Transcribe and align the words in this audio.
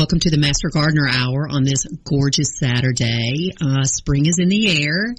Welcome 0.00 0.20
to 0.20 0.30
the 0.30 0.38
Master 0.38 0.70
Gardener 0.72 1.06
Hour 1.06 1.46
on 1.50 1.62
this 1.62 1.84
gorgeous 2.04 2.58
Saturday. 2.58 3.50
Uh, 3.60 3.84
spring 3.84 4.24
is 4.24 4.38
in 4.38 4.48
the 4.48 4.82
air, 4.82 5.14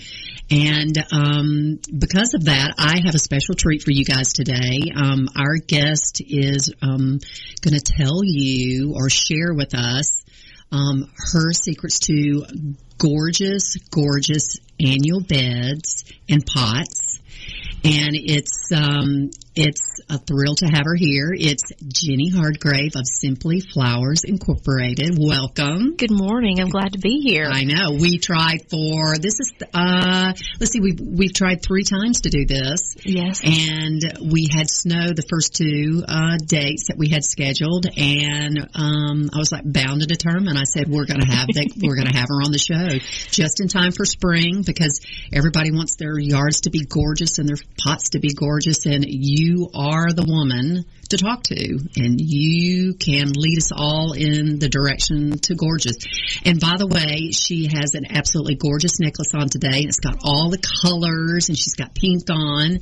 and 0.49 0.97
um, 1.13 1.79
because 1.99 2.33
of 2.33 2.45
that, 2.45 2.73
I 2.79 2.99
have 3.05 3.13
a 3.13 3.19
special 3.19 3.53
treat 3.53 3.83
for 3.83 3.91
you 3.91 4.03
guys 4.03 4.33
today. 4.33 4.89
Um, 4.95 5.29
our 5.37 5.57
guest 5.57 6.23
is 6.25 6.73
um, 6.81 7.19
going 7.61 7.79
to 7.79 7.79
tell 7.79 8.21
you 8.23 8.95
or 8.95 9.07
share 9.11 9.53
with 9.53 9.75
us 9.75 10.23
um, 10.71 11.11
her 11.15 11.53
secrets 11.53 11.99
to 12.07 12.43
gorgeous, 12.97 13.77
gorgeous 13.91 14.57
annual 14.83 15.21
beds 15.21 16.05
and 16.27 16.43
pots. 16.43 17.19
And 17.83 18.15
it's 18.15 18.71
um, 18.71 19.29
it's 19.55 19.99
a 20.09 20.17
thrill 20.17 20.55
to 20.55 20.65
have 20.65 20.85
her 20.85 20.95
here. 20.95 21.33
It's 21.37 21.63
Jenny 21.85 22.29
Hardgrave 22.29 22.95
of 22.95 23.03
Simply 23.05 23.59
Flowers 23.59 24.23
Incorporated. 24.23 25.17
Welcome. 25.19 25.97
Good 25.97 26.11
morning. 26.11 26.61
I'm 26.61 26.69
glad 26.69 26.93
to 26.93 26.99
be 26.99 27.19
here. 27.19 27.49
I 27.51 27.63
know. 27.63 27.97
We 27.99 28.17
tried 28.17 28.69
for 28.69 29.17
this 29.17 29.39
is 29.41 29.53
uh 29.73 30.33
let's 30.59 30.71
see 30.71 30.79
we've 30.79 31.01
we've 31.01 31.33
tried 31.33 31.61
3 31.61 31.83
times 31.83 32.21
to 32.21 32.29
do 32.29 32.45
this. 32.45 32.95
Yes. 33.03 33.41
And 33.43 34.31
we 34.31 34.47
had 34.49 34.69
snow 34.69 35.11
the 35.13 35.25
first 35.29 35.53
two 35.53 36.03
uh 36.07 36.37
dates 36.45 36.87
that 36.87 36.97
we 36.97 37.09
had 37.09 37.25
scheduled 37.25 37.87
and 37.97 38.57
um 38.73 39.29
I 39.33 39.37
was 39.37 39.51
like 39.51 39.63
bound 39.65 39.99
to 39.99 40.07
determine. 40.07 40.55
I 40.55 40.63
said 40.63 40.87
we're 40.87 41.05
going 41.05 41.21
to 41.21 41.31
have 41.31 41.47
the, 41.47 41.69
we're 41.83 41.95
going 41.95 42.07
to 42.07 42.17
have 42.17 42.29
her 42.29 42.41
on 42.41 42.53
the 42.53 42.57
show 42.57 42.99
just 43.31 43.59
in 43.59 43.67
time 43.67 43.91
for 43.91 44.05
spring 44.05 44.63
because 44.65 45.01
everybody 45.33 45.71
wants 45.71 45.97
their 45.97 46.17
yards 46.17 46.61
to 46.61 46.69
be 46.69 46.85
gorgeous 46.85 47.37
and 47.37 47.49
their 47.49 47.57
pots 47.83 48.11
to 48.11 48.19
be 48.19 48.33
gorgeous 48.33 48.85
and 48.85 49.03
you 49.05 49.40
you 49.41 49.69
are 49.73 50.13
the 50.13 50.25
woman 50.27 50.85
to 51.11 51.17
talk 51.17 51.43
to 51.43 51.79
and 51.97 52.19
you 52.19 52.93
can 52.95 53.31
lead 53.35 53.57
us 53.57 53.71
all 53.71 54.13
in 54.13 54.59
the 54.59 54.69
direction 54.69 55.37
to 55.39 55.55
gorgeous. 55.55 55.97
And 56.43 56.59
by 56.59 56.77
the 56.77 56.87
way, 56.87 57.31
she 57.31 57.69
has 57.73 57.93
an 57.93 58.05
absolutely 58.09 58.55
gorgeous 58.55 58.99
necklace 58.99 59.33
on 59.33 59.49
today 59.49 59.83
and 59.83 59.89
it's 59.89 59.99
got 59.99 60.17
all 60.23 60.49
the 60.49 60.57
colors 60.57 61.49
and 61.49 61.57
she's 61.57 61.75
got 61.75 61.93
pink 61.93 62.29
on 62.29 62.79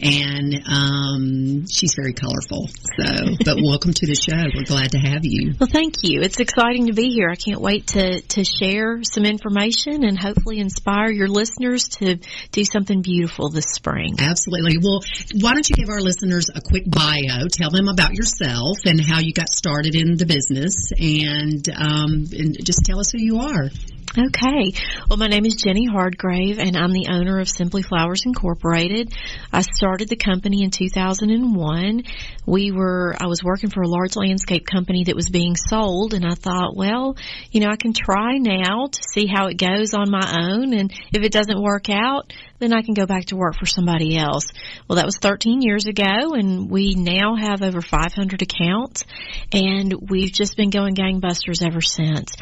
and 0.00 0.62
um, 0.66 1.66
she's 1.66 1.94
very 1.94 2.12
colorful. 2.12 2.68
So, 2.68 3.36
but 3.44 3.58
welcome 3.62 3.92
to 3.92 4.06
the 4.06 4.14
show. 4.14 4.38
We're 4.54 4.64
glad 4.64 4.92
to 4.92 4.98
have 4.98 5.24
you. 5.24 5.54
Well, 5.58 5.68
thank 5.70 6.02
you. 6.02 6.22
It's 6.22 6.40
exciting 6.40 6.86
to 6.86 6.92
be 6.92 7.10
here. 7.10 7.28
I 7.28 7.36
can't 7.36 7.60
wait 7.60 7.88
to, 7.88 8.20
to 8.20 8.44
share 8.44 9.02
some 9.02 9.24
information 9.24 10.04
and 10.04 10.18
hopefully 10.18 10.58
inspire 10.58 11.10
your 11.10 11.28
listeners 11.28 11.88
to 11.98 12.18
do 12.52 12.64
something 12.64 13.02
beautiful 13.02 13.50
this 13.50 13.66
spring. 13.74 14.16
Absolutely. 14.18 14.78
Well, 14.78 15.00
why 15.40 15.54
don't 15.54 15.68
you 15.68 15.76
give 15.76 15.88
our 15.88 16.00
listeners 16.00 16.48
a 16.54 16.60
quick 16.60 16.84
bio? 16.86 17.48
Tell 17.50 17.71
them 17.72 17.88
about 17.88 18.14
yourself 18.14 18.78
and 18.84 19.00
how 19.00 19.20
you 19.20 19.32
got 19.32 19.48
started 19.48 19.94
in 19.94 20.16
the 20.16 20.26
business, 20.26 20.92
and, 20.92 21.68
um, 21.74 22.26
and 22.32 22.64
just 22.64 22.84
tell 22.84 23.00
us 23.00 23.10
who 23.10 23.18
you 23.18 23.38
are. 23.40 23.70
Okay. 24.12 24.74
Well, 25.08 25.16
my 25.16 25.28
name 25.28 25.46
is 25.46 25.54
Jenny 25.54 25.86
Hardgrave, 25.86 26.58
and 26.58 26.76
I'm 26.76 26.92
the 26.92 27.06
owner 27.10 27.38
of 27.40 27.48
Simply 27.48 27.80
Flowers 27.80 28.26
Incorporated. 28.26 29.10
I 29.50 29.62
started 29.62 30.10
the 30.10 30.16
company 30.16 30.64
in 30.64 30.70
2001. 30.70 32.02
We 32.44 32.72
were, 32.72 33.16
I 33.18 33.26
was 33.26 33.42
working 33.42 33.70
for 33.70 33.80
a 33.80 33.88
large 33.88 34.14
landscape 34.14 34.66
company 34.66 35.04
that 35.04 35.16
was 35.16 35.30
being 35.30 35.56
sold, 35.56 36.12
and 36.12 36.26
I 36.26 36.34
thought, 36.34 36.76
well, 36.76 37.16
you 37.52 37.60
know, 37.60 37.68
I 37.70 37.76
can 37.76 37.94
try 37.94 38.36
now 38.36 38.88
to 38.88 39.02
see 39.14 39.26
how 39.26 39.46
it 39.46 39.56
goes 39.56 39.94
on 39.94 40.10
my 40.10 40.42
own, 40.42 40.74
and 40.74 40.92
if 41.14 41.22
it 41.22 41.32
doesn't 41.32 41.62
work 41.62 41.88
out, 41.88 42.34
then 42.62 42.72
I 42.72 42.82
can 42.82 42.94
go 42.94 43.06
back 43.06 43.26
to 43.26 43.36
work 43.36 43.56
for 43.58 43.66
somebody 43.66 44.16
else. 44.16 44.46
Well, 44.88 44.96
that 44.96 45.04
was 45.04 45.16
13 45.16 45.62
years 45.62 45.86
ago, 45.86 46.34
and 46.34 46.70
we 46.70 46.94
now 46.94 47.34
have 47.34 47.60
over 47.60 47.80
500 47.80 48.40
accounts, 48.40 49.04
and 49.52 49.92
we've 50.08 50.32
just 50.32 50.56
been 50.56 50.70
going 50.70 50.94
gangbusters 50.94 51.66
ever 51.66 51.80
since. 51.80 52.36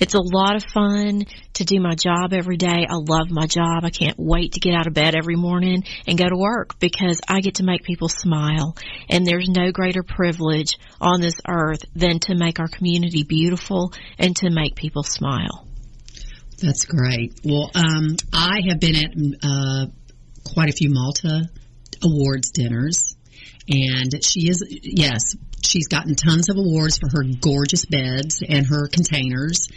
It's 0.00 0.14
a 0.14 0.20
lot 0.20 0.56
of 0.56 0.64
fun 0.64 1.26
to 1.54 1.64
do 1.64 1.78
my 1.78 1.94
job 1.94 2.32
every 2.32 2.56
day. 2.56 2.86
I 2.88 2.94
love 2.94 3.30
my 3.30 3.46
job. 3.46 3.84
I 3.84 3.90
can't 3.90 4.18
wait 4.18 4.52
to 4.52 4.60
get 4.60 4.74
out 4.74 4.86
of 4.86 4.94
bed 4.94 5.14
every 5.14 5.36
morning 5.36 5.84
and 6.06 6.16
go 6.16 6.28
to 6.28 6.36
work 6.36 6.78
because 6.78 7.20
I 7.28 7.40
get 7.40 7.56
to 7.56 7.62
make 7.62 7.82
people 7.82 8.08
smile. 8.08 8.76
And 9.10 9.26
there's 9.26 9.48
no 9.48 9.72
greater 9.72 10.02
privilege 10.02 10.78
on 11.02 11.20
this 11.20 11.40
earth 11.46 11.84
than 11.94 12.18
to 12.20 12.34
make 12.34 12.60
our 12.60 12.68
community 12.68 13.24
beautiful 13.24 13.92
and 14.18 14.34
to 14.36 14.48
make 14.48 14.74
people 14.74 15.02
smile. 15.02 15.65
That's 16.62 16.84
great. 16.86 17.40
Well, 17.44 17.70
um, 17.74 18.16
I 18.32 18.60
have 18.68 18.80
been 18.80 18.96
at 18.96 19.12
uh, 19.42 19.86
quite 20.44 20.70
a 20.70 20.72
few 20.72 20.90
Malta 20.90 21.42
awards 22.02 22.50
dinners. 22.50 23.14
And 23.68 24.24
she 24.24 24.48
is, 24.48 24.64
yes, 24.70 25.36
she's 25.62 25.88
gotten 25.88 26.14
tons 26.14 26.48
of 26.48 26.56
awards 26.56 26.98
for 26.98 27.08
her 27.10 27.24
gorgeous 27.40 27.84
beds 27.84 28.42
and 28.46 28.66
her 28.66 28.88
containers 28.88 29.68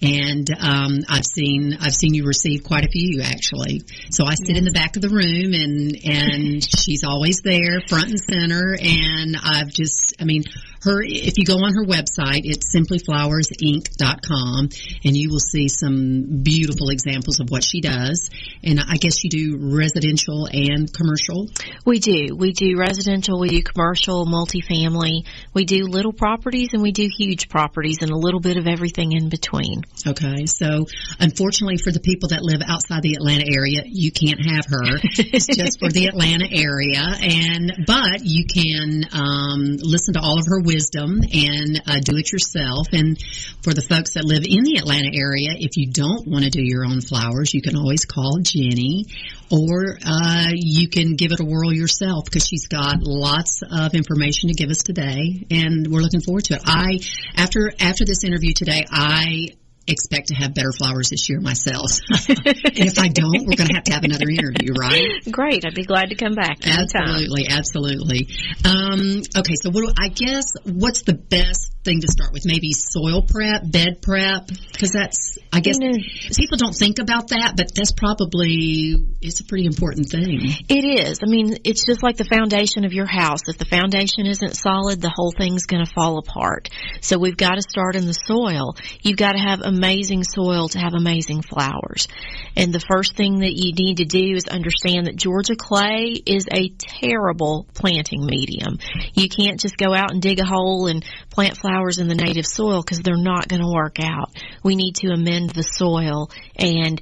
and 0.00 0.48
um, 0.58 0.98
I've 1.08 1.26
seen 1.26 1.76
I've 1.80 1.94
seen 1.94 2.14
you 2.14 2.24
receive 2.24 2.62
quite 2.64 2.84
a 2.84 2.88
few 2.88 3.20
actually. 3.22 3.82
So 4.10 4.24
I 4.24 4.34
sit 4.34 4.50
yes. 4.50 4.58
in 4.58 4.64
the 4.64 4.70
back 4.70 4.96
of 4.96 5.02
the 5.02 5.08
room, 5.08 5.52
and 5.52 5.96
and 6.04 6.64
she's 6.80 7.04
always 7.04 7.40
there, 7.42 7.80
front 7.88 8.10
and 8.10 8.20
center. 8.20 8.76
And 8.80 9.36
I've 9.42 9.68
just, 9.68 10.14
I 10.20 10.24
mean, 10.24 10.44
her 10.82 11.02
if 11.02 11.38
you 11.38 11.44
go 11.44 11.54
on 11.54 11.74
her 11.74 11.84
website 11.84 12.42
it's 12.44 12.74
simplyflowersinc.com 12.74 14.68
and 15.04 15.16
you 15.16 15.30
will 15.30 15.40
see 15.40 15.68
some 15.68 16.42
beautiful 16.42 16.90
examples 16.90 17.40
of 17.40 17.50
what 17.50 17.64
she 17.64 17.80
does 17.80 18.30
and 18.62 18.78
i 18.80 18.94
guess 18.96 19.24
you 19.24 19.30
do 19.30 19.58
residential 19.76 20.46
and 20.50 20.92
commercial 20.92 21.48
we 21.84 21.98
do 21.98 22.36
we 22.36 22.52
do 22.52 22.76
residential 22.78 23.40
we 23.40 23.48
do 23.48 23.62
commercial 23.62 24.24
multifamily 24.26 25.26
we 25.54 25.64
do 25.64 25.84
little 25.84 26.12
properties 26.12 26.70
and 26.72 26.82
we 26.82 26.92
do 26.92 27.08
huge 27.08 27.48
properties 27.48 27.98
and 28.00 28.10
a 28.10 28.16
little 28.16 28.40
bit 28.40 28.56
of 28.56 28.66
everything 28.66 29.12
in 29.12 29.28
between. 29.28 29.84
Okay 30.06 30.46
so 30.46 30.86
unfortunately 31.18 31.78
for 31.78 31.92
the 31.92 32.00
people 32.00 32.30
that 32.30 32.42
live 32.42 32.62
outside 32.66 33.02
the 33.02 33.14
atlanta 33.14 33.44
area 33.50 33.82
you 33.86 34.12
can't 34.12 34.40
have 34.44 34.66
her. 34.66 34.98
It's 35.18 35.46
just 35.46 35.78
for 35.78 35.90
the 35.90 36.06
atlanta 36.06 36.46
area. 36.50 37.02
And 37.20 37.84
but 37.86 38.20
you 38.24 38.44
can 38.46 39.04
um, 39.12 39.76
listen 39.80 40.14
to 40.14 40.20
all 40.20 40.38
of 40.38 40.46
her 40.46 40.60
wisdom 40.60 41.20
and 41.32 41.82
uh, 41.86 42.00
do 42.00 42.16
it 42.16 42.32
yourself. 42.32 42.88
And 42.92 43.18
for 43.62 43.74
the 43.74 43.82
folks 43.82 44.14
that 44.14 44.24
live 44.24 44.44
in 44.44 44.64
the 44.64 44.76
Atlanta 44.76 45.10
area, 45.14 45.50
if 45.58 45.76
you 45.76 45.90
don't 45.90 46.26
want 46.26 46.44
to 46.44 46.50
do 46.50 46.62
your 46.62 46.84
own 46.84 47.00
flowers, 47.00 47.52
you 47.54 47.62
can 47.62 47.76
always 47.76 48.04
call 48.04 48.38
Jenny 48.42 49.06
or 49.50 49.98
uh, 50.04 50.50
you 50.52 50.88
can 50.88 51.16
give 51.16 51.32
it 51.32 51.40
a 51.40 51.44
whirl 51.44 51.72
yourself 51.72 52.24
because 52.24 52.46
she's 52.46 52.66
got 52.66 53.02
lots 53.02 53.62
of 53.62 53.94
information 53.94 54.48
to 54.48 54.54
give 54.54 54.70
us 54.70 54.82
today 54.82 55.46
and 55.50 55.86
we're 55.86 56.00
looking 56.00 56.20
forward 56.20 56.44
to 56.44 56.54
it. 56.54 56.62
I, 56.64 56.98
after, 57.36 57.72
after 57.80 58.04
this 58.04 58.24
interview 58.24 58.52
today, 58.52 58.84
I 58.90 59.48
expect 59.88 60.28
to 60.28 60.34
have 60.34 60.54
better 60.54 60.72
flowers 60.72 61.10
this 61.10 61.28
year 61.28 61.40
myself. 61.40 61.98
and 62.28 62.86
if 62.86 62.98
I 62.98 63.08
don't, 63.08 63.46
we're 63.46 63.56
going 63.56 63.68
to 63.68 63.74
have 63.74 63.84
to 63.84 63.92
have 63.92 64.04
another 64.04 64.28
interview, 64.28 64.72
right? 64.72 65.20
Great. 65.30 65.64
I'd 65.64 65.74
be 65.74 65.84
glad 65.84 66.10
to 66.10 66.14
come 66.14 66.34
back. 66.34 66.66
Anytime. 66.66 67.08
Absolutely, 67.08 67.46
absolutely. 67.48 68.28
Um, 68.64 69.22
okay, 69.36 69.54
so 69.60 69.70
what 69.70 69.86
do, 69.86 69.92
I 69.98 70.08
guess 70.08 70.52
what's 70.64 71.02
the 71.02 71.14
best 71.14 71.72
thing 71.84 72.00
to 72.02 72.08
start 72.08 72.32
with? 72.32 72.44
Maybe 72.44 72.72
soil 72.72 73.22
prep, 73.22 73.70
bed 73.70 74.02
prep, 74.02 74.48
because 74.72 74.92
that's 74.92 75.38
I 75.52 75.60
guess 75.60 75.76
you 75.80 75.90
know, 75.90 75.98
people 76.36 76.58
don't 76.58 76.74
think 76.74 76.98
about 76.98 77.28
that, 77.28 77.54
but 77.56 77.74
that's 77.74 77.92
probably 77.92 78.94
it's 79.22 79.40
a 79.40 79.44
pretty 79.44 79.64
important 79.64 80.10
thing. 80.10 80.40
It 80.68 80.84
is. 80.84 81.20
I 81.22 81.26
mean, 81.26 81.58
it's 81.64 81.86
just 81.86 82.02
like 82.02 82.16
the 82.16 82.24
foundation 82.24 82.84
of 82.84 82.92
your 82.92 83.06
house. 83.06 83.48
If 83.48 83.58
the 83.58 83.64
foundation 83.64 84.26
isn't 84.26 84.56
solid, 84.56 85.00
the 85.00 85.12
whole 85.14 85.32
thing's 85.36 85.66
going 85.66 85.84
to 85.84 85.90
fall 85.90 86.18
apart. 86.18 86.68
So 87.00 87.18
we've 87.18 87.36
got 87.36 87.54
to 87.54 87.62
start 87.62 87.96
in 87.96 88.06
the 88.06 88.12
soil. 88.12 88.76
You've 89.02 89.16
got 89.16 89.32
to 89.32 89.38
have 89.38 89.60
a 89.62 89.72
amazing 89.78 90.24
soil 90.24 90.68
to 90.68 90.78
have 90.78 90.94
amazing 90.94 91.42
flowers. 91.42 92.08
And 92.56 92.72
the 92.72 92.80
first 92.80 93.16
thing 93.16 93.40
that 93.40 93.52
you 93.54 93.72
need 93.72 93.98
to 93.98 94.04
do 94.04 94.34
is 94.34 94.48
understand 94.48 95.06
that 95.06 95.16
Georgia 95.16 95.54
clay 95.56 96.20
is 96.26 96.46
a 96.50 96.70
terrible 96.70 97.66
planting 97.74 98.26
medium. 98.26 98.78
You 99.14 99.28
can't 99.28 99.60
just 99.60 99.76
go 99.76 99.94
out 99.94 100.10
and 100.10 100.20
dig 100.20 100.40
a 100.40 100.44
hole 100.44 100.88
and 100.88 101.04
plant 101.30 101.56
flowers 101.56 101.98
in 101.98 102.08
the 102.08 102.14
native 102.14 102.46
soil 102.46 102.82
because 102.82 103.00
they're 103.00 103.16
not 103.16 103.48
going 103.48 103.62
to 103.62 103.72
work 103.72 103.98
out. 104.00 104.30
We 104.64 104.74
need 104.74 104.96
to 104.96 105.12
amend 105.12 105.50
the 105.50 105.62
soil 105.62 106.30
and 106.56 107.00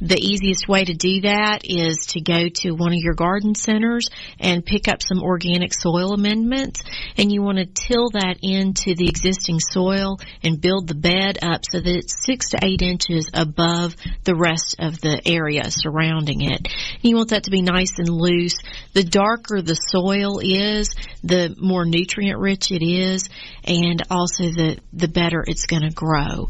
the 0.00 0.18
easiest 0.18 0.68
way 0.68 0.84
to 0.84 0.94
do 0.94 1.22
that 1.22 1.60
is 1.64 2.06
to 2.08 2.20
go 2.20 2.48
to 2.48 2.72
one 2.72 2.92
of 2.92 2.98
your 2.98 3.14
garden 3.14 3.54
centers 3.54 4.10
and 4.38 4.64
pick 4.64 4.88
up 4.88 5.02
some 5.02 5.22
organic 5.22 5.72
soil 5.72 6.12
amendments 6.12 6.82
and 7.16 7.32
you 7.32 7.42
want 7.42 7.58
to 7.58 7.64
till 7.64 8.10
that 8.10 8.36
into 8.42 8.94
the 8.94 9.08
existing 9.08 9.58
soil 9.58 10.18
and 10.42 10.60
build 10.60 10.86
the 10.86 10.94
bed 10.94 11.38
up 11.42 11.62
so 11.70 11.80
that 11.80 11.96
it's 11.96 12.24
six 12.24 12.50
to 12.50 12.58
eight 12.62 12.82
inches 12.82 13.30
above 13.32 13.96
the 14.24 14.36
rest 14.36 14.76
of 14.78 15.00
the 15.00 15.20
area 15.26 15.70
surrounding 15.70 16.42
it. 16.42 16.68
You 17.00 17.16
want 17.16 17.30
that 17.30 17.44
to 17.44 17.50
be 17.50 17.62
nice 17.62 17.98
and 17.98 18.08
loose. 18.08 18.58
The 18.92 19.04
darker 19.04 19.62
the 19.62 19.74
soil 19.74 20.40
is, 20.40 20.94
the 21.24 21.54
more 21.58 21.86
nutrient 21.86 22.38
rich 22.38 22.70
it 22.70 22.84
is 22.84 23.28
and 23.64 24.02
also 24.10 24.44
the, 24.44 24.78
the 24.92 25.08
better 25.08 25.42
it's 25.46 25.66
going 25.66 25.82
to 25.82 25.90
grow. 25.90 26.48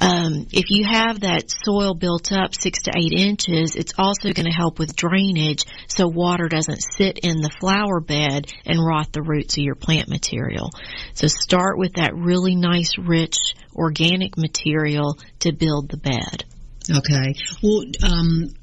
Um, 0.00 0.46
if 0.52 0.70
you 0.70 0.84
have 0.84 1.20
that 1.20 1.50
soil 1.50 1.94
built 1.94 2.32
up 2.32 2.54
six 2.54 2.82
to 2.82 2.87
eight 2.96 3.12
inches, 3.12 3.76
it's 3.76 3.94
also 3.98 4.32
going 4.32 4.46
to 4.46 4.56
help 4.56 4.78
with 4.78 4.96
drainage 4.96 5.64
so 5.88 6.06
water 6.06 6.48
doesn't 6.48 6.82
sit 6.82 7.18
in 7.18 7.40
the 7.40 7.50
flower 7.60 8.00
bed 8.00 8.52
and 8.64 8.84
rot 8.84 9.12
the 9.12 9.22
roots 9.22 9.56
of 9.56 9.64
your 9.64 9.74
plant 9.74 10.08
material. 10.08 10.70
So 11.14 11.26
start 11.26 11.78
with 11.78 11.94
that 11.94 12.14
really 12.14 12.54
nice, 12.54 12.98
rich, 12.98 13.36
organic 13.74 14.36
material 14.36 15.18
to 15.40 15.52
build 15.52 15.88
the 15.88 15.96
bed. 15.96 16.44
Okay. 16.90 17.34
Well, 17.62 17.84
um, 18.02 18.54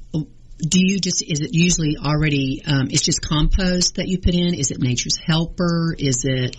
do 0.58 0.80
you 0.80 0.98
just 0.98 1.22
is 1.22 1.40
it 1.40 1.50
usually 1.52 1.96
already 2.02 2.62
um, 2.66 2.88
it's 2.90 3.02
just 3.02 3.20
compost 3.20 3.96
that 3.96 4.08
you 4.08 4.18
put 4.18 4.34
in 4.34 4.54
is 4.54 4.70
it 4.70 4.80
nature's 4.80 5.18
helper 5.18 5.94
is 5.98 6.24
it 6.24 6.56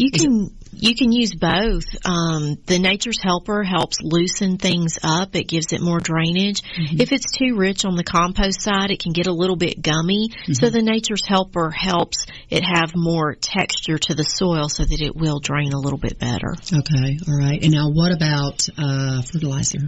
you 0.00 0.10
can 0.10 0.50
you 0.72 0.94
can 0.94 1.12
use 1.12 1.34
both. 1.34 1.84
Um, 2.06 2.56
the 2.64 2.78
Nature's 2.78 3.20
Helper 3.22 3.62
helps 3.62 3.98
loosen 4.00 4.56
things 4.56 4.98
up. 5.02 5.36
It 5.36 5.44
gives 5.44 5.72
it 5.72 5.82
more 5.82 6.00
drainage. 6.00 6.62
Mm-hmm. 6.62 7.00
If 7.00 7.12
it's 7.12 7.36
too 7.36 7.56
rich 7.56 7.84
on 7.84 7.96
the 7.96 8.04
compost 8.04 8.62
side, 8.62 8.90
it 8.90 9.00
can 9.00 9.12
get 9.12 9.26
a 9.26 9.32
little 9.32 9.56
bit 9.56 9.82
gummy. 9.82 10.30
Mm-hmm. 10.30 10.52
So 10.54 10.70
the 10.70 10.80
Nature's 10.80 11.26
Helper 11.26 11.70
helps 11.70 12.24
it 12.48 12.64
have 12.64 12.92
more 12.94 13.34
texture 13.34 13.98
to 13.98 14.14
the 14.14 14.24
soil 14.24 14.70
so 14.70 14.84
that 14.84 15.00
it 15.02 15.14
will 15.14 15.38
drain 15.38 15.74
a 15.74 15.78
little 15.78 15.98
bit 15.98 16.18
better. 16.18 16.54
Okay, 16.72 17.18
all 17.28 17.38
right. 17.38 17.62
And 17.62 17.72
now, 17.72 17.90
what 17.90 18.12
about 18.12 18.66
uh, 18.78 19.20
fertilizer? 19.22 19.80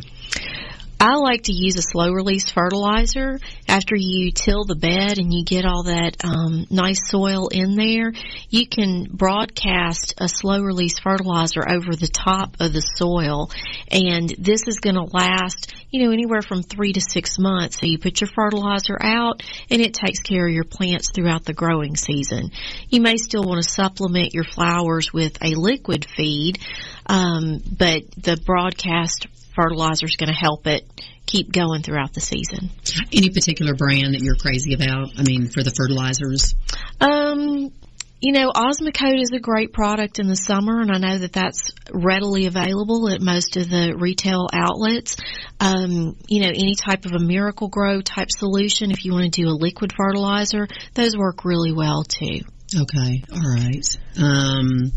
I 1.02 1.16
like 1.16 1.42
to 1.44 1.52
use 1.52 1.76
a 1.76 1.82
slow 1.82 2.12
release 2.12 2.48
fertilizer 2.48 3.40
after 3.66 3.96
you 3.96 4.30
till 4.30 4.64
the 4.64 4.76
bed 4.76 5.18
and 5.18 5.34
you 5.34 5.44
get 5.44 5.64
all 5.64 5.82
that 5.82 6.24
um, 6.24 6.64
nice 6.70 7.10
soil 7.10 7.48
in 7.48 7.74
there. 7.74 8.12
You 8.50 8.68
can 8.68 9.08
broadcast 9.10 10.14
a 10.18 10.28
slow 10.28 10.60
release 10.60 11.00
fertilizer 11.00 11.68
over 11.68 11.96
the 11.96 12.06
top 12.06 12.54
of 12.60 12.72
the 12.72 12.82
soil, 12.82 13.50
and 13.90 14.28
this 14.38 14.68
is 14.68 14.78
going 14.78 14.94
to 14.94 15.02
last, 15.02 15.74
you 15.90 16.04
know, 16.04 16.12
anywhere 16.12 16.40
from 16.40 16.62
three 16.62 16.92
to 16.92 17.00
six 17.00 17.36
months. 17.36 17.80
So 17.80 17.86
you 17.86 17.98
put 17.98 18.20
your 18.20 18.30
fertilizer 18.32 18.96
out, 19.00 19.42
and 19.70 19.82
it 19.82 19.94
takes 19.94 20.20
care 20.20 20.46
of 20.46 20.54
your 20.54 20.62
plants 20.62 21.10
throughout 21.10 21.44
the 21.44 21.52
growing 21.52 21.96
season. 21.96 22.52
You 22.90 23.00
may 23.00 23.16
still 23.16 23.42
want 23.42 23.60
to 23.60 23.68
supplement 23.68 24.34
your 24.34 24.44
flowers 24.44 25.12
with 25.12 25.36
a 25.42 25.56
liquid 25.56 26.06
feed, 26.16 26.60
um, 27.06 27.60
but 27.76 28.08
the 28.16 28.40
broadcast 28.46 29.26
fertilizer 29.54 30.06
is 30.06 30.16
going 30.16 30.32
to 30.32 30.38
help 30.38 30.66
it 30.66 30.88
keep 31.26 31.52
going 31.52 31.82
throughout 31.82 32.12
the 32.12 32.20
season. 32.20 32.70
Any 33.12 33.30
particular 33.30 33.74
brand 33.74 34.14
that 34.14 34.20
you're 34.20 34.36
crazy 34.36 34.74
about? 34.74 35.18
I 35.18 35.22
mean, 35.22 35.48
for 35.48 35.62
the 35.62 35.70
fertilizers? 35.70 36.54
Um, 37.00 37.70
you 38.22 38.32
know, 38.32 38.52
Osmocote 38.52 39.20
is 39.20 39.32
a 39.32 39.40
great 39.40 39.72
product 39.72 40.20
in 40.20 40.28
the 40.28 40.36
summer, 40.36 40.80
and 40.80 40.92
I 40.92 40.98
know 40.98 41.18
that 41.18 41.32
that's 41.32 41.72
readily 41.92 42.46
available 42.46 43.08
at 43.08 43.20
most 43.20 43.56
of 43.56 43.68
the 43.68 43.94
retail 43.98 44.48
outlets. 44.52 45.16
Um, 45.58 46.16
you 46.28 46.40
know, 46.40 46.48
any 46.48 46.76
type 46.76 47.04
of 47.04 47.12
a 47.12 47.18
Miracle-Gro 47.18 48.02
type 48.02 48.30
solution, 48.30 48.92
if 48.92 49.04
you 49.04 49.12
want 49.12 49.24
to 49.24 49.42
do 49.42 49.48
a 49.48 49.58
liquid 49.58 49.92
fertilizer, 49.96 50.68
those 50.94 51.16
work 51.16 51.44
really 51.44 51.72
well 51.72 52.04
too. 52.04 52.42
Okay, 52.74 53.24
all 53.32 53.54
right. 53.54 53.98
Um, 54.16 54.92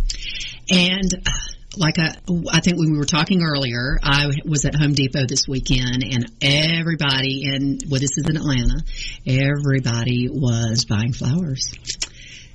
and 0.69 1.27
like 1.77 1.99
I, 1.99 2.15
I 2.51 2.59
think 2.59 2.77
when 2.77 2.91
we 2.91 2.97
were 2.97 3.05
talking 3.05 3.43
earlier, 3.43 3.97
I 4.01 4.29
was 4.45 4.65
at 4.65 4.75
Home 4.75 4.93
Depot 4.93 5.25
this 5.27 5.47
weekend, 5.47 6.03
and 6.03 6.31
everybody 6.41 7.43
in 7.45 7.79
well, 7.89 7.99
this 7.99 8.17
is 8.17 8.25
in 8.27 8.37
Atlanta, 8.37 8.83
everybody 9.25 10.29
was 10.31 10.85
buying 10.85 11.13
flowers. 11.13 11.73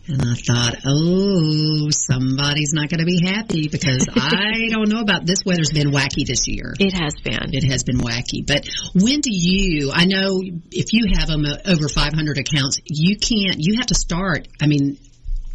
And 0.09 0.23
I 0.23 0.35
thought, 0.35 0.75
oh, 0.87 1.89
somebody's 1.91 2.73
not 2.73 2.89
going 2.89 2.99
to 2.99 3.07
be 3.07 3.21
happy 3.25 3.69
because 3.69 4.09
I 4.17 4.69
don't 4.69 4.89
know 4.89 5.01
about 5.01 5.25
this 5.25 5.45
weather's 5.45 5.71
been 5.71 5.93
wacky 5.93 6.27
this 6.27 6.49
year. 6.49 6.75
It 6.81 6.95
has 6.95 7.15
been. 7.23 7.55
It 7.55 7.71
has 7.71 7.85
been 7.85 7.99
wacky. 7.99 8.45
But 8.45 8.67
when 8.95 9.21
do 9.21 9.31
you, 9.31 9.93
I 9.95 10.07
know 10.07 10.41
if 10.73 10.93
you 10.93 11.13
have 11.17 11.29
them 11.29 11.45
over 11.65 11.89
500 11.89 12.39
accounts, 12.39 12.81
you 12.87 13.19
can't, 13.19 13.57
you 13.59 13.77
have 13.77 13.87
to 13.87 13.95
start, 13.95 14.49
I 14.61 14.67
mean, 14.67 14.99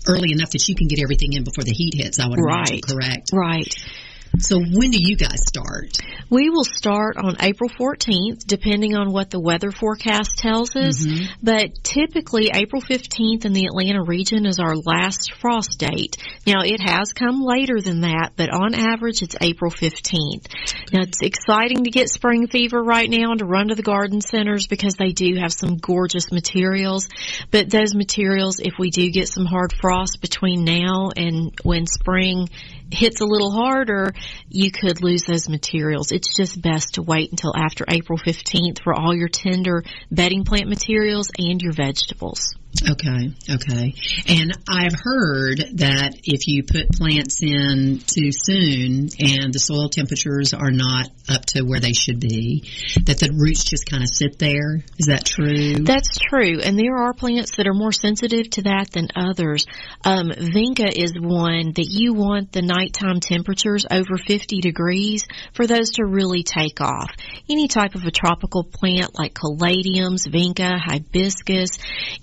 early 0.08 0.32
enough 0.32 0.52
that 0.52 0.68
you 0.68 0.76
can 0.76 0.88
get 0.88 1.00
everything 1.02 1.34
in 1.34 1.44
before 1.44 1.64
the 1.64 1.74
heat 1.74 1.94
hits. 1.96 2.20
I 2.20 2.28
would 2.28 2.40
right. 2.40 2.70
imagine, 2.70 2.82
correct? 2.82 3.32
Right. 3.34 3.74
So 4.40 4.60
when 4.60 4.92
do 4.92 5.00
you 5.02 5.16
guys 5.16 5.42
start? 5.46 5.98
We 6.30 6.50
will 6.50 6.64
start 6.64 7.18
on 7.18 7.36
April 7.40 7.70
14th, 7.70 8.46
depending 8.46 8.96
on 8.96 9.12
what 9.12 9.30
the 9.30 9.40
weather 9.40 9.72
forecast 9.72 10.38
tells 10.38 10.76
us. 10.76 11.06
Mm-hmm. 11.06 11.34
But 11.42 11.84
typically, 11.84 12.50
April 12.54 12.82
15th 12.82 13.46
in 13.46 13.54
the 13.54 13.66
Atlanta 13.66 14.04
region 14.04 14.46
is 14.46 14.60
our 14.60 14.76
last 14.76 15.34
frost 15.34 15.80
date. 15.80 16.18
Now, 16.46 16.62
it 16.64 16.82
has 16.82 17.14
come 17.14 17.42
later 17.42 17.80
than 17.80 18.02
that, 18.02 18.32
but 18.36 18.50
on 18.50 18.74
average, 18.74 19.22
it's 19.22 19.36
April 19.40 19.72
15th. 19.72 20.48
Now, 20.92 21.02
it's 21.02 21.22
exciting 21.22 21.84
to 21.84 21.92
get 21.92 22.10
spring 22.10 22.48
fever 22.48 22.82
right 22.82 23.10
now 23.10 23.32
and 23.32 23.40
to 23.40 23.46
run 23.46 23.68
to 23.70 23.76
the 23.76 23.84
garden 23.84 24.22
centers 24.22 24.68
because 24.68 24.96
they 24.96 25.12
do 25.12 25.36
have 25.36 25.54
some 25.54 25.78
gorgeous 25.78 26.32
materials. 26.32 27.08
But 27.52 27.70
those 27.70 27.94
materials, 27.94 28.60
if 28.60 28.74
we 28.80 28.90
do 28.90 29.10
get 29.12 29.28
some 29.28 29.46
hard 29.46 29.74
frost 29.74 30.22
between 30.22 30.64
now 30.64 31.12
and 31.16 31.54
when 31.64 31.86
spring 31.86 32.50
hits 32.92 33.22
a 33.22 33.26
little 33.26 33.52
harder, 33.52 34.14
you 34.50 34.72
could 34.72 35.02
lose 35.02 35.24
those 35.24 35.50
materials. 35.50 36.12
It's 36.12 36.36
just 36.36 36.62
best 36.62 36.96
to 36.96 37.02
wait 37.02 37.32
until 37.32 37.56
after 37.56 37.86
April 37.88 38.18
15th 38.18 38.84
for 38.84 38.94
all 38.94 39.16
your 39.16 39.30
tender 39.30 39.84
bedding 40.12 40.44
plant 40.44 40.68
materials 40.68 41.30
and 41.38 41.62
your 41.62 41.74
vegetables. 41.74 42.56
Okay, 42.84 43.32
okay. 43.50 43.94
And 44.28 44.52
I've 44.68 44.94
heard 44.94 45.60
that 45.76 46.16
if 46.24 46.48
you 46.48 46.64
put 46.64 46.92
plants 46.92 47.42
in 47.42 48.00
too 48.06 48.32
soon 48.32 49.10
and 49.20 49.54
the 49.54 49.60
soil 49.60 49.90
temperatures 49.90 50.54
are 50.54 50.72
not 50.72 51.10
up 51.30 51.46
to 51.46 51.64
where 51.64 51.80
they 51.80 51.94
should 51.94 52.20
be, 52.20 52.70
that 53.06 53.20
the 53.20 53.32
roots 53.34 53.64
just 53.64 53.86
kind 53.86 54.04
of 54.04 54.10
sit 54.10 54.40
there. 54.40 54.84
Is 54.98 55.08
that 55.08 55.26
true? 55.26 55.76
That's 55.76 56.18
true. 56.18 56.60
And 56.60 56.78
there 56.78 56.98
are 56.98 57.14
plants 57.14 57.56
that 57.58 57.68
are 57.68 57.74
more 57.74 57.92
sensitive 57.92 58.50
to 58.52 58.64
that 58.64 58.92
than 58.92 59.08
others. 59.16 59.66
Um, 60.04 60.30
vinca 60.30 60.92
is 60.92 61.14
one 61.18 61.74
that 61.76 61.88
you 61.90 62.14
want 62.14 62.52
the 62.52 62.62
nighttime 62.62 63.20
temperatures 63.20 63.86
over 63.90 64.18
50 64.18 64.60
degrees 64.60 65.26
for 65.54 65.66
those 65.66 65.92
to 65.92 66.06
really 66.06 66.44
take 66.44 66.82
off. 66.82 67.12
Any 67.50 67.68
type 67.68 67.96
of 67.96 68.06
a 68.06 68.12
tropical 68.12 68.64
plant 68.64 69.18
like 69.18 69.34
caladiums, 69.34 70.28
vinca, 70.28 70.78
hibiscus, 70.80 71.78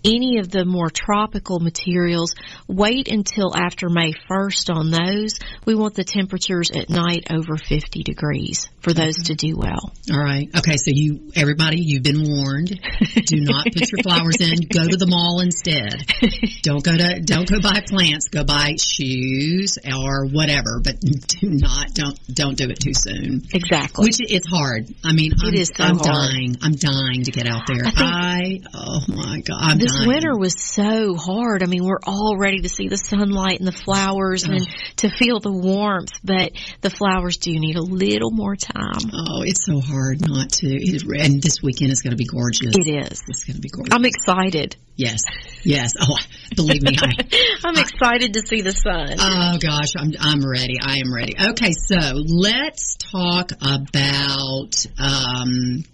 any 0.04 0.41
of 0.42 0.50
the 0.50 0.64
more 0.64 0.90
tropical 0.90 1.60
materials, 1.60 2.34
wait 2.68 3.08
until 3.08 3.56
after 3.56 3.88
May 3.88 4.12
1st 4.30 4.74
on 4.74 4.90
those. 4.90 5.38
We 5.64 5.74
want 5.74 5.94
the 5.94 6.04
temperatures 6.04 6.70
at 6.70 6.90
night 6.90 7.28
over 7.32 7.56
50 7.56 8.02
degrees 8.02 8.68
for 8.80 8.92
those 8.92 9.16
to 9.24 9.34
do 9.34 9.56
well. 9.56 9.92
All 10.12 10.20
right. 10.20 10.48
Okay. 10.58 10.76
So 10.76 10.90
you, 10.92 11.30
everybody, 11.36 11.80
you've 11.80 12.02
been 12.02 12.22
warned. 12.22 12.68
Do 13.14 13.40
not 13.40 13.64
put 13.64 13.90
your 13.90 14.02
flowers 14.02 14.40
in. 14.40 14.58
Go 14.68 14.82
to 14.84 14.96
the 14.96 15.06
mall 15.06 15.40
instead. 15.40 16.04
Don't 16.62 16.84
go 16.84 16.96
to, 16.96 17.20
don't 17.20 17.48
go 17.48 17.60
buy 17.60 17.82
plants. 17.86 18.28
Go 18.28 18.44
buy 18.44 18.74
shoes 18.78 19.78
or 19.86 20.26
whatever, 20.26 20.80
but 20.82 21.00
do 21.00 21.50
not, 21.50 21.94
don't, 21.94 22.18
don't 22.34 22.56
do 22.56 22.68
it 22.68 22.80
too 22.80 22.94
soon. 22.94 23.42
Exactly. 23.54 24.04
Which 24.04 24.18
it's 24.20 24.48
hard. 24.48 24.88
I 25.04 25.12
mean, 25.12 25.32
I'm, 25.40 25.54
it 25.54 25.58
is 25.58 25.70
so 25.74 25.84
I'm 25.84 25.98
dying. 25.98 26.56
I'm 26.62 26.74
dying 26.74 27.22
to 27.24 27.30
get 27.30 27.46
out 27.46 27.62
there. 27.66 27.84
I, 27.84 27.92
I 27.96 28.60
oh 28.74 29.00
my 29.08 29.40
God. 29.40 29.58
I'm 29.60 29.78
this 29.78 29.92
dying. 29.92 30.08
winter 30.08 30.31
was 30.38 30.54
so 30.58 31.14
hard. 31.14 31.62
I 31.62 31.66
mean, 31.66 31.84
we're 31.84 32.00
all 32.06 32.36
ready 32.38 32.60
to 32.60 32.68
see 32.68 32.88
the 32.88 32.96
sunlight 32.96 33.58
and 33.58 33.66
the 33.66 33.72
flowers 33.72 34.44
and 34.44 34.66
to 34.96 35.10
feel 35.10 35.40
the 35.40 35.52
warmth, 35.52 36.12
but 36.24 36.52
the 36.80 36.90
flowers 36.90 37.36
do 37.38 37.52
need 37.52 37.76
a 37.76 37.82
little 37.82 38.30
more 38.30 38.56
time. 38.56 39.10
Oh, 39.12 39.42
it's 39.42 39.64
so 39.64 39.80
hard 39.80 40.20
not 40.20 40.50
to. 40.50 40.66
and 41.18 41.42
this 41.42 41.62
weekend 41.62 41.92
is 41.92 42.02
going 42.02 42.12
to 42.12 42.16
be 42.16 42.26
gorgeous. 42.26 42.74
It 42.76 42.88
is. 42.88 43.22
It's 43.28 43.44
going 43.44 43.56
to 43.56 43.62
be 43.62 43.68
gorgeous. 43.68 43.94
I'm 43.94 44.04
excited. 44.04 44.76
Yes, 44.96 45.22
yes. 45.64 45.94
Oh, 46.00 46.16
believe 46.54 46.82
me, 46.82 46.96
I, 47.00 47.12
I'm 47.64 47.76
excited 47.76 48.34
to 48.34 48.40
see 48.46 48.60
the 48.60 48.72
sun. 48.72 49.16
Oh 49.18 49.58
gosh, 49.58 49.92
I'm 49.96 50.12
I'm 50.20 50.44
ready. 50.48 50.76
I 50.82 50.98
am 50.98 51.12
ready. 51.14 51.34
Okay, 51.50 51.72
so 51.72 51.96
let's 52.14 52.96
talk 52.96 53.52
about. 53.52 54.86
Um, 54.98 55.84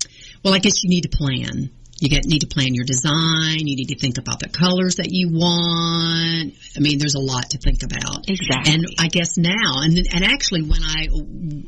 well, 0.45 0.55
I 0.55 0.59
guess 0.59 0.83
you 0.83 0.91
need 0.91 1.03
to 1.03 1.17
plan. 1.17 1.71
You 2.01 2.09
get, 2.09 2.25
need 2.27 2.41
to 2.41 2.47
plan 2.47 2.75
your 2.75 2.85
design. 2.85 3.59
You 3.67 3.77
need 3.77 3.89
to 3.89 3.99
think 3.99 4.19
about 4.19 4.39
the 4.39 4.49
colors 4.49 4.97
that 4.97 5.09
you 5.11 5.31
want. 5.31 6.55
I 6.77 6.81
mean, 6.81 6.99
there's 6.99 7.17
a 7.17 7.21
lot 7.21 7.51
to 7.51 7.59
think 7.59 7.83
about. 7.83 8.29
Exactly. 8.29 8.73
And 8.73 8.85
I 9.01 9.09
guess 9.09 9.37
now, 9.37 9.83
and 9.83 9.99
and 10.13 10.25
actually, 10.25 10.63
when 10.63 10.83
I 10.83 11.09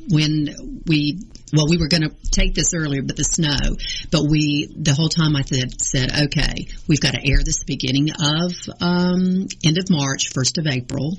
when 0.08 0.82
we 0.86 1.18
well, 1.52 1.66
we 1.68 1.78
were 1.78 1.88
going 1.88 2.02
to 2.02 2.14
take 2.30 2.54
this 2.54 2.74
earlier, 2.74 3.02
but 3.02 3.16
the 3.16 3.24
snow. 3.24 3.76
But 4.12 4.30
we 4.30 4.72
the 4.76 4.94
whole 4.94 5.08
time 5.08 5.34
I 5.34 5.42
said 5.42 5.80
said 5.80 6.10
okay, 6.26 6.68
we've 6.86 7.00
got 7.00 7.14
to 7.14 7.28
air 7.28 7.38
this 7.44 7.64
beginning 7.64 8.10
of 8.12 8.52
um, 8.80 9.48
end 9.64 9.78
of 9.78 9.90
March, 9.90 10.30
first 10.32 10.58
of 10.58 10.66
April, 10.68 11.16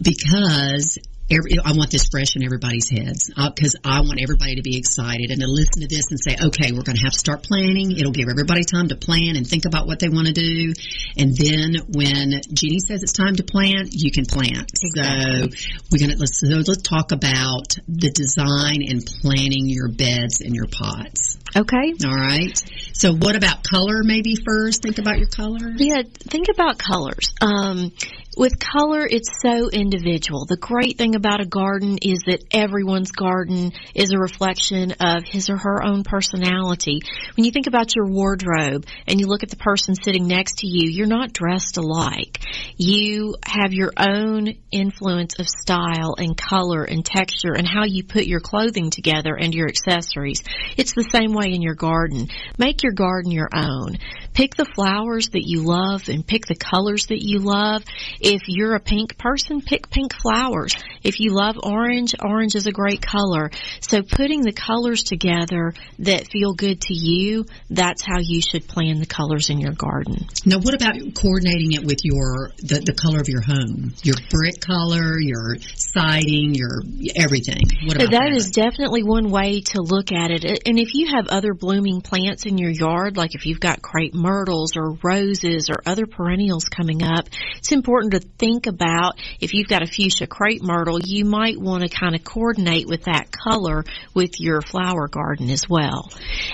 because 0.00 0.98
every, 1.32 1.58
I 1.64 1.72
want 1.72 1.90
this 1.90 2.06
fresh 2.10 2.36
in 2.36 2.44
everybody's 2.44 2.88
heads 2.90 3.28
because 3.28 3.74
uh, 3.76 3.88
I 3.88 4.00
want 4.00 4.20
everybody 4.20 4.56
to 4.56 4.62
be 4.62 4.76
excited 4.76 5.30
and 5.30 5.40
to 5.40 5.48
listen 5.48 5.82
to 5.82 5.88
this 5.88 6.10
and 6.10 6.20
say, 6.20 6.36
okay, 6.36 6.72
we're 6.72 6.84
going 6.84 6.96
to 6.96 7.02
have 7.02 7.12
to 7.12 7.18
start 7.18 7.42
planning. 7.42 7.96
It'll 7.96 8.12
give 8.12 8.28
everybody 8.28 8.64
time 8.64 8.88
to 8.88 8.96
plan 8.96 9.36
and 9.36 9.46
think 9.46 9.64
about 9.64 9.86
what 9.86 9.98
they 9.98 10.08
want 10.08 10.28
to 10.28 10.32
do. 10.32 10.72
And 11.16 11.36
then 11.36 11.76
when 11.88 12.40
Jeannie 12.52 12.80
says 12.80 13.02
it's 13.02 13.12
time 13.12 13.36
to 13.36 13.44
plant, 13.44 13.90
you 13.92 14.12
can 14.12 14.26
plant. 14.26 14.70
Exactly. 14.82 15.52
So 15.52 15.76
we're 15.90 15.98
going 15.98 16.10
to, 16.12 16.18
let's, 16.18 16.38
so 16.40 16.46
let's 16.46 16.82
talk 16.82 17.12
about 17.12 17.76
the 17.88 18.10
design 18.10 18.82
and 18.86 19.04
planning 19.04 19.68
your 19.68 19.88
beds 19.88 20.40
and 20.40 20.54
your 20.54 20.66
pots. 20.66 21.38
Okay. 21.54 21.94
All 22.04 22.14
right. 22.14 22.56
So 22.92 23.14
what 23.14 23.36
about 23.36 23.64
color 23.64 24.02
maybe 24.04 24.36
first? 24.36 24.82
Think 24.82 24.98
about 24.98 25.18
your 25.18 25.28
colors. 25.28 25.76
Yeah, 25.78 26.02
think 26.04 26.48
about 26.48 26.78
colors. 26.78 27.32
Um, 27.40 27.92
with 28.36 28.58
color, 28.58 29.06
it's 29.08 29.28
so 29.42 29.68
individual. 29.68 30.46
The 30.46 30.56
great 30.56 30.96
thing 30.96 31.14
about 31.14 31.40
a 31.40 31.46
garden 31.46 31.98
is 32.00 32.22
that 32.26 32.44
everyone's 32.50 33.12
garden 33.12 33.72
is 33.94 34.10
a 34.10 34.18
reflection 34.18 34.92
of 35.00 35.24
his 35.24 35.50
or 35.50 35.58
her 35.58 35.82
own 35.82 36.02
personality. 36.02 37.00
When 37.36 37.44
you 37.44 37.50
think 37.50 37.66
about 37.66 37.94
your 37.94 38.06
wardrobe 38.06 38.86
and 39.06 39.20
you 39.20 39.26
look 39.26 39.42
at 39.42 39.50
the 39.50 39.56
person 39.56 39.94
sitting 39.94 40.26
next 40.26 40.58
to 40.58 40.66
you, 40.66 40.90
you're 40.90 41.06
not 41.06 41.32
dressed 41.32 41.76
alike. 41.76 42.38
You 42.78 43.36
have 43.44 43.72
your 43.72 43.92
own 43.98 44.54
influence 44.70 45.38
of 45.38 45.48
style 45.48 46.14
and 46.16 46.36
color 46.36 46.84
and 46.84 47.04
texture 47.04 47.52
and 47.52 47.68
how 47.68 47.84
you 47.84 48.02
put 48.02 48.24
your 48.24 48.40
clothing 48.40 48.90
together 48.90 49.36
and 49.38 49.54
your 49.54 49.68
accessories. 49.68 50.42
It's 50.76 50.94
the 50.94 51.08
same 51.10 51.32
way 51.32 51.52
in 51.52 51.60
your 51.60 51.74
garden. 51.74 52.28
Make 52.56 52.82
your 52.82 52.92
garden 52.92 53.30
your 53.30 53.50
own. 53.54 53.98
Pick 54.34 54.54
the 54.54 54.64
flowers 54.64 55.28
that 55.30 55.46
you 55.46 55.62
love 55.62 56.08
and 56.08 56.26
pick 56.26 56.46
the 56.46 56.54
colors 56.54 57.06
that 57.06 57.22
you 57.22 57.38
love 57.38 57.84
if 58.20 58.42
you're 58.46 58.74
a 58.74 58.80
pink 58.80 59.18
person, 59.18 59.60
pick 59.60 59.90
pink 59.90 60.14
flowers. 60.14 60.74
If 61.02 61.20
you 61.20 61.34
love 61.34 61.56
orange, 61.62 62.14
orange 62.22 62.54
is 62.54 62.66
a 62.66 62.72
great 62.72 63.02
color. 63.02 63.50
So 63.80 64.02
putting 64.02 64.42
the 64.42 64.52
colors 64.52 65.02
together 65.02 65.74
that 65.98 66.28
feel 66.28 66.54
good 66.54 66.80
to 66.82 66.94
you, 66.94 67.44
that's 67.68 68.04
how 68.04 68.20
you 68.20 68.40
should 68.40 68.66
plan 68.66 69.00
the 69.00 69.06
colors 69.06 69.50
in 69.50 69.60
your 69.60 69.72
garden. 69.72 70.26
Now, 70.46 70.58
what 70.58 70.74
about 70.74 70.94
coordinating 71.14 71.72
it 71.72 71.84
with 71.84 72.00
your 72.04 72.50
the, 72.58 72.80
the 72.84 72.94
color 72.94 73.20
of 73.20 73.28
your 73.28 73.42
home, 73.42 73.92
your 74.02 74.16
brick 74.30 74.60
color, 74.60 75.18
your 75.18 75.56
siding, 75.74 76.54
your 76.54 76.80
everything? 77.16 77.62
What 77.84 77.96
about 77.96 78.10
that, 78.10 78.30
that 78.30 78.32
is 78.32 78.50
definitely 78.50 79.02
one 79.02 79.30
way 79.30 79.60
to 79.60 79.82
look 79.82 80.12
at 80.12 80.30
it. 80.30 80.62
And 80.66 80.78
if 80.78 80.94
you 80.94 81.14
have 81.14 81.28
other 81.28 81.54
blooming 81.54 82.00
plants 82.00 82.46
in 82.46 82.58
your 82.58 82.70
yard, 82.70 83.16
like 83.16 83.34
if 83.34 83.46
you've 83.46 83.60
got 83.60 83.82
crepe 83.82 84.14
myrtles 84.22 84.76
or 84.76 84.96
roses 85.02 85.68
or 85.68 85.82
other 85.84 86.06
perennials 86.06 86.64
coming 86.66 87.02
up, 87.02 87.26
it's 87.58 87.72
important 87.72 88.12
to 88.12 88.20
think 88.20 88.66
about 88.66 89.14
if 89.40 89.54
you've 89.54 89.68
got 89.68 89.82
a 89.82 89.86
fuchsia 89.86 90.26
crepe 90.26 90.62
myrtle, 90.62 91.00
you 91.00 91.24
might 91.24 91.60
want 91.60 91.82
to 91.82 91.88
kind 91.88 92.14
of 92.14 92.24
coordinate 92.24 92.86
with 92.86 93.04
that 93.04 93.30
color 93.32 93.84
with 94.14 94.40
your 94.40 94.60
flower 94.60 95.08
garden 95.08 95.50
as 95.50 95.68
well. 95.68 96.10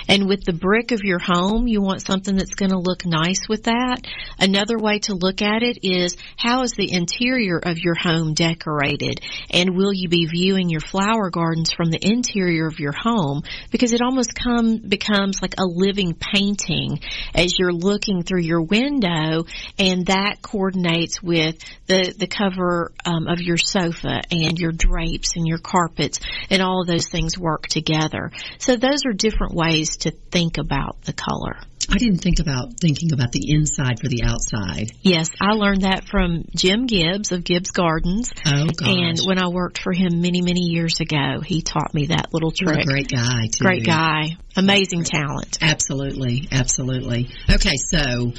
And 0.08 0.26
with 0.26 0.44
the 0.44 0.52
brick 0.52 0.92
of 0.92 1.00
your 1.02 1.18
home, 1.18 1.66
you 1.66 1.82
want 1.82 2.02
something 2.02 2.36
that's 2.36 2.54
going 2.54 2.70
to 2.70 2.78
look 2.78 3.04
nice 3.04 3.48
with 3.48 3.64
that. 3.64 3.98
Another 4.38 4.78
way 4.78 5.00
to 5.00 5.14
look 5.14 5.42
at 5.42 5.62
it 5.62 5.78
is 5.82 6.16
how 6.36 6.62
is 6.62 6.72
the 6.72 6.92
interior 6.92 7.58
of 7.58 7.78
your 7.78 7.94
home 7.94 8.34
decorated? 8.34 9.20
And 9.50 9.76
will 9.76 9.92
you 9.92 10.08
be 10.08 10.26
viewing 10.26 10.70
your 10.70 10.80
flower 10.80 11.30
gardens 11.30 11.72
from 11.72 11.90
the 11.90 11.98
interior 12.00 12.66
of 12.66 12.78
your 12.78 12.92
home? 12.92 13.42
Because 13.70 13.92
it 13.92 14.00
almost 14.00 14.34
come, 14.34 14.78
becomes 14.78 15.42
like 15.42 15.54
a 15.58 15.64
living 15.64 16.14
painting 16.14 17.00
as 17.34 17.57
you're 17.58 17.72
looking 17.72 18.22
through 18.22 18.42
your 18.42 18.62
window 18.62 19.44
and 19.78 20.06
that 20.06 20.42
coordinates 20.42 21.22
with 21.22 21.58
the 21.86 22.14
the 22.16 22.26
cover 22.26 22.92
um, 23.04 23.26
of 23.26 23.40
your 23.40 23.56
sofa 23.56 24.22
and 24.30 24.58
your 24.58 24.72
drapes 24.72 25.36
and 25.36 25.46
your 25.46 25.58
carpets 25.58 26.20
and 26.50 26.62
all 26.62 26.82
of 26.82 26.86
those 26.86 27.08
things 27.08 27.38
work 27.38 27.66
together. 27.66 28.30
So 28.58 28.76
those 28.76 29.04
are 29.06 29.12
different 29.12 29.54
ways 29.54 29.98
to 29.98 30.10
think 30.10 30.58
about 30.58 31.02
the 31.02 31.12
color. 31.12 31.58
I 31.90 31.96
didn't 31.96 32.18
think 32.18 32.38
about 32.38 32.78
thinking 32.80 33.12
about 33.12 33.32
the 33.32 33.50
inside 33.50 33.98
for 34.00 34.08
the 34.08 34.22
outside. 34.22 34.90
Yes, 35.02 35.30
I 35.40 35.52
learned 35.52 35.82
that 35.82 36.04
from 36.04 36.44
Jim 36.54 36.86
Gibbs 36.86 37.32
of 37.32 37.44
Gibbs 37.44 37.70
Gardens. 37.70 38.30
Oh, 38.46 38.66
gosh. 38.66 38.88
And 38.88 39.18
when 39.24 39.38
I 39.38 39.48
worked 39.48 39.80
for 39.80 39.92
him 39.92 40.20
many, 40.20 40.42
many 40.42 40.60
years 40.60 41.00
ago, 41.00 41.40
he 41.44 41.62
taught 41.62 41.94
me 41.94 42.06
that 42.06 42.28
little 42.32 42.50
trick. 42.50 42.84
Great 42.86 43.08
guy, 43.08 43.46
too. 43.50 43.64
Great 43.64 43.86
guy. 43.86 44.36
Amazing 44.56 45.04
talent. 45.04 45.58
Absolutely, 45.62 46.48
absolutely. 46.52 47.30
Okay, 47.50 47.76
so 47.76 48.32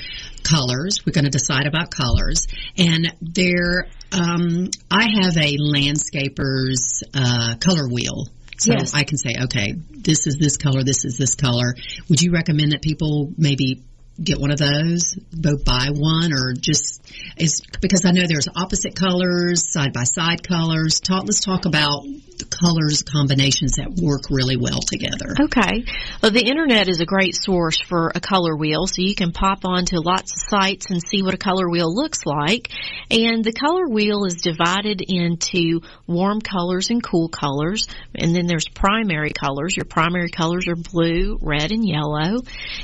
colors. 0.43 0.99
We're 1.05 1.13
going 1.13 1.25
to 1.25 1.31
decide 1.31 1.65
about 1.65 1.89
colors, 1.91 2.47
and 2.77 3.13
there. 3.21 3.87
Um, 4.11 4.69
I 4.89 5.07
have 5.21 5.37
a 5.37 5.57
landscaper's 5.59 7.03
uh, 7.13 7.55
color 7.59 7.87
wheel 7.87 8.27
so 8.59 8.73
yes. 8.73 8.93
I 8.93 9.03
can 9.03 9.17
say, 9.17 9.31
okay, 9.43 9.73
this 9.89 10.27
is 10.27 10.37
this 10.37 10.57
color, 10.57 10.83
this 10.83 11.05
is 11.05 11.17
this 11.17 11.35
color. 11.35 11.75
Would 12.09 12.21
you 12.21 12.31
recommend 12.31 12.73
that 12.73 12.81
people 12.81 13.31
maybe 13.37 13.83
get 14.21 14.39
one 14.39 14.51
of 14.51 14.57
those, 14.57 15.15
both 15.31 15.63
buy 15.63 15.89
one 15.93 16.33
or 16.33 16.53
just 16.53 17.01
is 17.37 17.61
because 17.81 18.05
I 18.05 18.11
know 18.11 18.23
there's 18.27 18.47
opposite 18.53 18.95
colors, 18.95 19.71
side 19.71 19.93
by 19.93 20.03
side 20.03 20.43
colors. 20.43 20.99
Talk, 20.99 21.23
let's 21.25 21.39
talk 21.39 21.65
about 21.65 22.05
the 22.39 22.45
colors 22.45 23.03
combinations 23.03 23.73
that 23.73 23.99
work 24.01 24.29
really 24.29 24.57
well 24.57 24.79
together. 24.79 25.35
Okay. 25.39 25.85
Well, 26.23 26.31
the 26.31 26.47
internet 26.47 26.87
is 26.87 27.01
a 27.01 27.05
great 27.05 27.35
source 27.35 27.79
for 27.79 28.11
a 28.15 28.19
color 28.19 28.55
wheel, 28.55 28.87
so 28.87 29.01
you 29.01 29.13
can 29.13 29.31
pop 29.31 29.65
onto 29.65 29.97
lots 29.99 30.31
of 30.31 30.49
sites 30.49 30.89
and 30.89 31.01
see 31.01 31.21
what 31.21 31.33
a 31.33 31.37
color 31.37 31.69
wheel 31.69 31.93
looks 31.93 32.25
like. 32.25 32.69
And 33.11 33.43
the 33.43 33.53
color 33.53 33.87
wheel 33.87 34.25
is 34.25 34.41
divided 34.41 35.01
into 35.05 35.81
warm 36.07 36.41
colors 36.41 36.89
and 36.89 37.03
cool 37.03 37.29
colors, 37.29 37.87
and 38.15 38.35
then 38.35 38.47
there's 38.47 38.67
primary 38.67 39.31
colors. 39.31 39.75
Your 39.75 39.85
primary 39.85 40.29
colors 40.29 40.67
are 40.67 40.75
blue, 40.75 41.37
red, 41.41 41.71
and 41.71 41.87
yellow. 41.87 42.41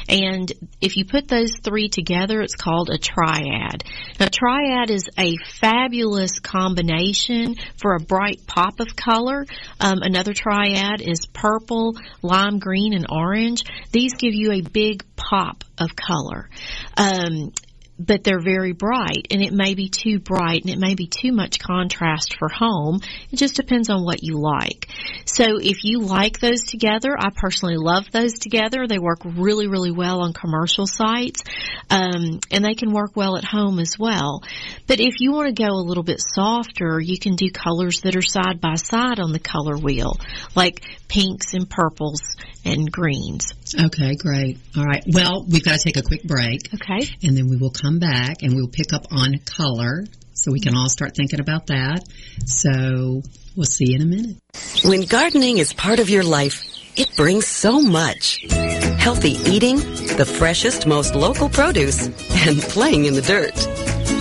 And 0.10 0.52
if 0.82 0.98
you 0.98 1.06
put 1.06 1.28
those 1.28 1.54
three 1.64 1.90
together, 1.90 2.42
it's 2.42 2.56
called 2.56 2.90
a 2.90 2.98
triad. 2.98 3.84
Now, 4.20 4.28
triad 4.32 4.90
is 4.90 5.10
a 5.18 5.38
fabulous 5.60 6.40
combination 6.40 7.56
for 7.78 7.96
a 7.96 8.00
bright 8.00 8.42
pop 8.46 8.80
of 8.80 8.96
color. 8.96 9.45
Um, 9.80 10.02
another 10.02 10.34
triad 10.34 11.02
is 11.02 11.26
purple, 11.34 11.96
lime 12.22 12.60
green, 12.60 12.94
and 12.94 13.06
orange. 13.10 13.64
These 13.92 14.14
give 14.16 14.34
you 14.34 14.52
a 14.52 14.62
big 14.62 15.04
pop 15.16 15.64
of 15.78 15.96
color. 15.96 16.50
Um, 16.98 17.52
but 17.98 18.24
they're 18.24 18.42
very 18.42 18.74
bright 18.74 19.28
and 19.32 19.42
it 19.42 19.54
may 19.54 19.74
be 19.74 19.90
too 19.90 20.20
bright 20.20 20.62
and 20.62 20.70
it 20.70 20.80
may 20.80 20.96
be 20.96 21.08
too 21.08 21.32
much 21.32 21.60
contrast 21.60 22.38
for 22.38 22.50
home. 22.50 23.00
It 23.32 23.38
just 23.38 23.56
depends 23.56 23.90
on 23.90 24.04
what 24.04 24.24
you 24.24 24.38
like. 24.40 24.88
So 25.26 25.58
if 25.60 25.84
you 25.84 26.00
like 26.00 26.40
those 26.40 26.64
together, 26.64 27.16
I 27.18 27.30
personally 27.36 27.78
love 27.78 28.12
those 28.12 28.34
together. 28.34 28.88
They 28.88 29.00
work 29.00 29.20
really, 29.24 29.68
really 29.68 29.92
well 29.92 30.22
on 30.22 30.34
commercial 30.34 30.88
sites. 30.88 31.44
Um, 31.90 32.40
and 32.52 32.66
they 32.66 32.74
can 32.74 32.92
work 32.92 33.16
well 33.16 33.38
at 33.38 33.46
home 33.46 33.80
as 33.80 33.98
well. 33.98 34.44
But 34.88 35.00
if 35.00 35.22
you 35.22 35.32
want 35.32 35.56
to 35.56 35.64
go 35.64 35.70
a 35.70 35.88
little 35.88 36.04
bit 36.04 36.22
softer, 36.22 37.00
you 37.00 37.18
can 37.18 37.36
do 37.36 37.50
colors 37.50 38.02
that 38.02 38.16
are 38.16 38.22
side 38.22 38.60
by 38.60 38.76
side 38.76 39.20
on 39.20 39.32
the 39.32 39.40
color 39.40 39.78
wheel, 39.78 40.18
like 40.56 40.82
pinks 41.08 41.54
and 41.54 41.70
purples 41.70 42.22
and 42.66 42.92
greens. 42.92 43.54
Okay, 43.80 44.16
great. 44.16 44.58
All 44.76 44.84
right. 44.84 45.04
Well, 45.08 45.46
we've 45.48 45.64
got 45.64 45.80
to 45.80 45.84
take 45.84 45.98
a 45.98 46.02
quick 46.02 46.24
break. 46.24 46.74
Okay. 46.74 47.08
And 47.24 47.38
then 47.38 47.48
we 47.48 47.58
will 47.58 47.72
come 47.72 48.00
back 48.00 48.42
and 48.42 48.56
we'll 48.56 48.68
pick 48.68 48.92
up 48.92 49.06
on 49.12 49.36
color 49.46 50.06
so 50.34 50.52
we 50.52 50.60
can 50.60 50.76
all 50.76 50.90
start 50.90 51.16
thinking 51.16 51.40
about 51.40 51.68
that. 51.68 52.04
So 52.46 53.22
we'll 53.56 53.66
see 53.66 53.92
you 53.92 53.96
in 53.96 54.02
a 54.02 54.06
minute. 54.06 54.38
When 54.84 55.02
gardening 55.02 55.60
is 55.60 55.74
part 55.74 56.00
of 56.00 56.10
your 56.10 56.24
life, 56.24 56.66
it 56.98 57.16
brings 57.16 57.48
so 57.48 57.82
much. 57.82 58.46
Healthy 58.50 59.32
eating, 59.50 59.78
the 60.18 60.26
freshest, 60.26 60.88
most 60.88 61.16
local 61.16 61.50
produce, 61.50 62.08
and 62.08 62.60
playing 62.62 63.06
in 63.06 63.14
the 63.14 63.22
dirt. 63.22 63.56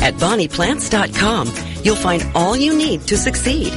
At 0.02 0.14
BonniePlants.com, 0.14 1.73
you'll 1.84 1.96
find 1.96 2.24
all 2.34 2.56
you 2.56 2.76
need 2.76 3.02
to 3.02 3.16
succeed. 3.16 3.72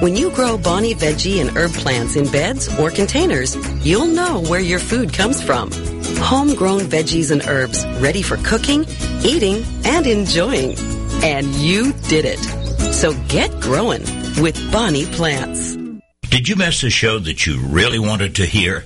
When 0.00 0.16
you 0.16 0.30
grow 0.30 0.58
Bonnie 0.58 0.94
veggie 0.94 1.40
and 1.40 1.56
herb 1.56 1.72
plants 1.72 2.16
in 2.16 2.30
beds 2.30 2.68
or 2.78 2.90
containers, 2.90 3.56
you'll 3.86 4.06
know 4.06 4.42
where 4.42 4.60
your 4.60 4.78
food 4.78 5.12
comes 5.12 5.42
from. 5.42 5.70
Homegrown 6.18 6.80
veggies 6.80 7.30
and 7.30 7.42
herbs 7.46 7.84
ready 8.00 8.22
for 8.22 8.36
cooking, 8.38 8.84
eating, 9.22 9.62
and 9.84 10.06
enjoying. 10.06 10.76
And 11.22 11.46
you 11.54 11.92
did 12.08 12.24
it. 12.24 12.38
So 12.92 13.12
get 13.28 13.60
growing 13.60 14.02
with 14.42 14.72
Bonnie 14.72 15.06
Plants. 15.06 15.76
Did 16.30 16.48
you 16.48 16.56
miss 16.56 16.82
a 16.82 16.90
show 16.90 17.18
that 17.18 17.46
you 17.46 17.60
really 17.60 17.98
wanted 17.98 18.36
to 18.36 18.46
hear? 18.46 18.84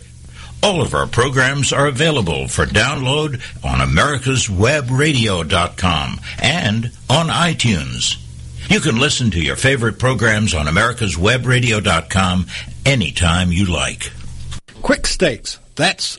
All 0.63 0.81
of 0.81 0.95
our 0.95 1.07
programs 1.07 1.75
are 1.75 1.87
available 1.87 2.49
for 2.49 2.65
download 2.65 3.35
on 3.63 3.87
americaswebradio.com 3.87 6.21
and 6.41 6.91
on 7.11 7.29
iTunes. 7.29 8.24
You 8.71 8.81
can 8.81 8.99
listen 8.99 9.31
to 9.33 9.41
your 9.41 9.57
favorite 9.57 9.99
programs 9.99 10.55
on 10.55 10.67
americaswebradio.com 10.67 12.47
anytime 12.87 13.53
you 13.53 13.67
like. 13.67 14.11
Quick 14.83 15.07
Stakes. 15.07 15.59
That's 15.77 16.19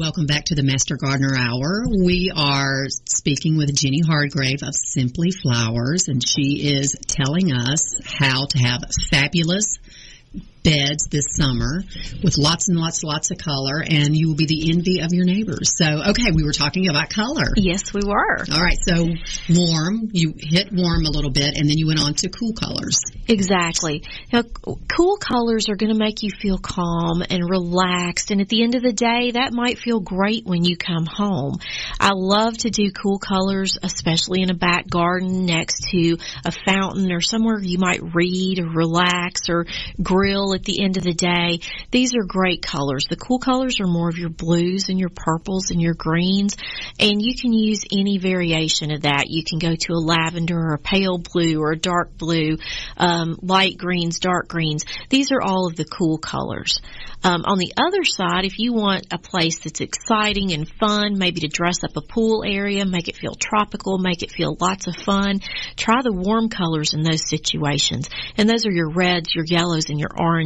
Welcome 0.00 0.24
back 0.24 0.46
to 0.46 0.54
the 0.54 0.62
Master 0.62 0.96
Gardener 0.96 1.36
Hour. 1.36 1.84
We 1.86 2.32
are 2.34 2.86
speaking 3.04 3.58
with 3.58 3.76
Jenny 3.76 4.00
Hardgrave 4.00 4.62
of 4.62 4.72
Simply 4.74 5.30
Flowers, 5.30 6.08
and 6.08 6.26
she 6.26 6.72
is 6.72 6.96
telling 7.06 7.52
us 7.52 8.00
how 8.02 8.46
to 8.46 8.58
have 8.60 8.80
fabulous 9.10 9.76
beds 10.62 11.06
this 11.10 11.26
summer 11.36 11.82
with 12.22 12.36
lots 12.38 12.68
and 12.68 12.78
lots 12.78 13.02
lots 13.02 13.30
of 13.30 13.38
color 13.38 13.82
and 13.86 14.16
you 14.16 14.28
will 14.28 14.36
be 14.36 14.46
the 14.46 14.70
envy 14.70 15.00
of 15.00 15.12
your 15.12 15.24
neighbors. 15.24 15.76
So, 15.76 16.10
okay, 16.10 16.30
we 16.34 16.44
were 16.44 16.52
talking 16.52 16.88
about 16.88 17.10
color. 17.10 17.52
Yes, 17.56 17.92
we 17.94 18.02
were. 18.04 18.44
All 18.52 18.60
right, 18.60 18.78
so 18.80 19.08
warm, 19.48 20.10
you 20.12 20.34
hit 20.36 20.72
warm 20.72 21.06
a 21.06 21.10
little 21.10 21.30
bit 21.30 21.56
and 21.56 21.68
then 21.68 21.78
you 21.78 21.86
went 21.86 22.00
on 22.00 22.14
to 22.14 22.28
cool 22.28 22.52
colors. 22.52 23.00
Exactly. 23.28 24.04
Now, 24.32 24.42
cool 24.88 25.16
colors 25.16 25.68
are 25.68 25.76
going 25.76 25.92
to 25.92 25.98
make 25.98 26.22
you 26.22 26.30
feel 26.30 26.58
calm 26.58 27.22
and 27.28 27.48
relaxed 27.48 28.30
and 28.30 28.40
at 28.40 28.48
the 28.48 28.62
end 28.62 28.74
of 28.74 28.82
the 28.82 28.92
day, 28.92 29.32
that 29.32 29.52
might 29.52 29.78
feel 29.78 30.00
great 30.00 30.44
when 30.44 30.64
you 30.64 30.76
come 30.76 31.06
home. 31.06 31.54
I 31.98 32.12
love 32.14 32.56
to 32.58 32.70
do 32.70 32.90
cool 32.90 33.18
colors, 33.18 33.78
especially 33.82 34.42
in 34.42 34.50
a 34.50 34.54
back 34.54 34.88
garden 34.88 35.46
next 35.46 35.88
to 35.90 36.18
a 36.44 36.52
fountain 36.52 37.12
or 37.12 37.20
somewhere 37.20 37.60
you 37.60 37.78
might 37.78 38.14
read 38.14 38.58
or 38.58 38.68
relax 38.68 39.48
or 39.48 39.66
grill 40.02 40.49
at 40.54 40.64
the 40.64 40.82
end 40.82 40.96
of 40.96 41.02
the 41.02 41.14
day. 41.14 41.60
These 41.90 42.14
are 42.14 42.24
great 42.24 42.62
colors. 42.62 43.06
The 43.08 43.16
cool 43.16 43.38
colors 43.38 43.80
are 43.80 43.86
more 43.86 44.08
of 44.08 44.18
your 44.18 44.30
blues 44.30 44.88
and 44.88 44.98
your 44.98 45.08
purples 45.08 45.70
and 45.70 45.80
your 45.80 45.94
greens, 45.94 46.56
and 46.98 47.20
you 47.20 47.34
can 47.34 47.52
use 47.52 47.84
any 47.90 48.18
variation 48.18 48.90
of 48.92 49.02
that. 49.02 49.26
You 49.28 49.44
can 49.44 49.58
go 49.58 49.74
to 49.74 49.92
a 49.92 50.04
lavender 50.04 50.58
or 50.58 50.74
a 50.74 50.78
pale 50.78 51.18
blue 51.18 51.60
or 51.60 51.72
a 51.72 51.78
dark 51.78 52.16
blue, 52.16 52.58
um, 52.96 53.36
light 53.42 53.78
greens, 53.78 54.18
dark 54.18 54.48
greens. 54.48 54.84
These 55.08 55.32
are 55.32 55.40
all 55.40 55.66
of 55.66 55.76
the 55.76 55.84
cool 55.84 56.18
colors. 56.18 56.80
Um, 57.22 57.44
on 57.44 57.58
the 57.58 57.74
other 57.76 58.02
side, 58.04 58.46
if 58.46 58.58
you 58.58 58.72
want 58.72 59.06
a 59.12 59.18
place 59.18 59.58
that's 59.60 59.80
exciting 59.80 60.52
and 60.52 60.66
fun, 60.80 61.18
maybe 61.18 61.40
to 61.40 61.48
dress 61.48 61.84
up 61.84 61.96
a 61.96 62.00
pool 62.00 62.42
area, 62.46 62.86
make 62.86 63.08
it 63.08 63.16
feel 63.16 63.34
tropical, 63.34 63.98
make 63.98 64.22
it 64.22 64.30
feel 64.30 64.56
lots 64.58 64.86
of 64.86 64.96
fun, 64.96 65.40
try 65.76 66.00
the 66.02 66.12
warm 66.12 66.48
colors 66.48 66.94
in 66.94 67.02
those 67.02 67.28
situations. 67.28 68.08
And 68.38 68.48
those 68.48 68.64
are 68.66 68.72
your 68.72 68.88
reds, 68.88 69.34
your 69.34 69.44
yellows, 69.44 69.90
and 69.90 70.00
your 70.00 70.10
oranges. 70.16 70.39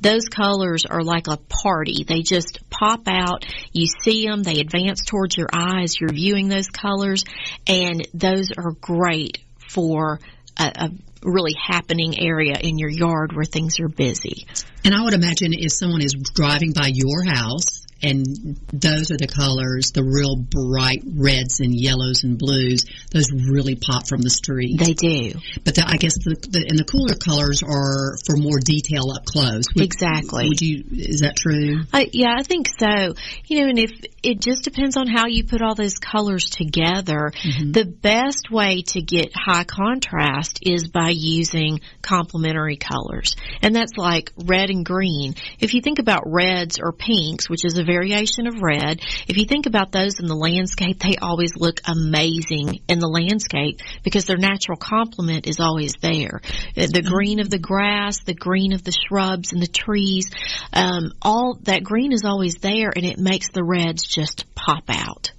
Those 0.00 0.28
colors 0.28 0.86
are 0.86 1.02
like 1.02 1.26
a 1.26 1.36
party. 1.36 2.04
They 2.06 2.22
just 2.22 2.58
pop 2.70 3.02
out. 3.06 3.44
You 3.72 3.86
see 4.02 4.26
them. 4.26 4.42
They 4.42 4.60
advance 4.60 5.04
towards 5.04 5.36
your 5.36 5.48
eyes. 5.52 6.00
You're 6.00 6.12
viewing 6.12 6.48
those 6.48 6.68
colors 6.68 7.24
and 7.66 8.06
those 8.14 8.52
are 8.56 8.72
great 8.80 9.38
for 9.68 10.20
a, 10.58 10.72
a 10.76 10.90
really 11.22 11.54
happening 11.54 12.20
area 12.20 12.54
in 12.60 12.78
your 12.78 12.90
yard 12.90 13.34
where 13.34 13.44
things 13.44 13.80
are 13.80 13.88
busy. 13.88 14.46
And 14.84 14.94
I 14.94 15.02
would 15.02 15.14
imagine 15.14 15.52
if 15.52 15.72
someone 15.72 16.02
is 16.02 16.14
driving 16.34 16.72
by 16.72 16.90
your 16.92 17.24
house 17.24 17.86
and 18.02 18.58
those 18.72 19.10
are 19.10 19.16
the 19.16 19.26
colors, 19.26 19.92
the 19.92 20.04
real 20.04 20.36
bright 20.36 21.02
reds 21.04 21.60
and 21.60 21.74
yellows 21.74 22.22
and 22.24 22.38
blues. 22.38 22.84
Those 23.12 23.32
really 23.32 23.74
pop 23.74 24.08
from 24.08 24.22
the 24.22 24.30
street. 24.30 24.78
They 24.78 24.94
do. 24.94 25.32
But 25.64 25.74
the, 25.74 25.84
I 25.86 25.96
guess 25.96 26.14
the, 26.14 26.36
the 26.48 26.66
and 26.68 26.78
the 26.78 26.84
cooler 26.84 27.14
colors 27.14 27.62
are 27.62 28.16
for 28.24 28.36
more 28.36 28.60
detail 28.60 29.10
up 29.10 29.24
close. 29.24 29.64
Would, 29.74 29.84
exactly. 29.84 30.48
Would 30.48 30.60
you? 30.60 30.84
Is 30.92 31.20
that 31.20 31.36
true? 31.36 31.80
I, 31.92 32.08
yeah, 32.12 32.34
I 32.38 32.42
think 32.42 32.68
so. 32.78 33.14
You 33.46 33.60
know, 33.60 33.68
and 33.68 33.78
if 33.78 33.90
it 34.22 34.40
just 34.40 34.62
depends 34.62 34.96
on 34.96 35.08
how 35.08 35.26
you 35.26 35.44
put 35.44 35.62
all 35.62 35.74
those 35.74 35.98
colors 35.98 36.50
together. 36.50 37.32
Mm-hmm. 37.34 37.72
The 37.72 37.84
best 37.84 38.50
way 38.50 38.82
to 38.88 39.00
get 39.02 39.32
high 39.34 39.64
contrast 39.64 40.60
is 40.62 40.88
by 40.88 41.10
using 41.10 41.80
complementary 42.02 42.76
colors, 42.76 43.36
and 43.62 43.74
that's 43.74 43.96
like 43.96 44.32
red 44.36 44.70
and 44.70 44.84
green. 44.84 45.34
If 45.58 45.74
you 45.74 45.82
think 45.82 45.98
about 45.98 46.22
reds 46.26 46.78
or 46.78 46.92
pinks, 46.92 47.48
which 47.48 47.64
is 47.64 47.78
a 47.78 47.84
variation 47.88 48.46
of 48.46 48.62
red. 48.62 49.00
If 49.26 49.36
you 49.36 49.46
think 49.46 49.66
about 49.66 49.90
those 49.90 50.20
in 50.20 50.26
the 50.26 50.36
landscape, 50.36 51.00
they 51.00 51.16
always 51.16 51.56
look 51.56 51.80
amazing 51.86 52.80
in 52.86 53.00
the 53.00 53.08
landscape 53.08 53.80
because 54.04 54.26
their 54.26 54.36
natural 54.36 54.76
complement 54.76 55.46
is 55.48 55.58
always 55.58 55.94
there. 56.00 56.40
Uh, 56.76 56.86
the 56.92 57.02
green 57.02 57.40
of 57.40 57.50
the 57.50 57.58
grass, 57.58 58.20
the 58.24 58.34
green 58.34 58.72
of 58.72 58.84
the 58.84 58.92
shrubs 58.92 59.52
and 59.52 59.62
the 59.62 59.66
trees, 59.66 60.30
um, 60.72 61.12
all 61.22 61.58
that 61.62 61.82
green 61.82 62.12
is 62.12 62.24
always 62.24 62.56
there 62.56 62.92
and 62.94 63.04
it 63.04 63.18
makes 63.18 63.50
the 63.50 63.64
reds 63.64 64.04
just 64.04 64.44
pop 64.54 64.84
out. 64.88 65.32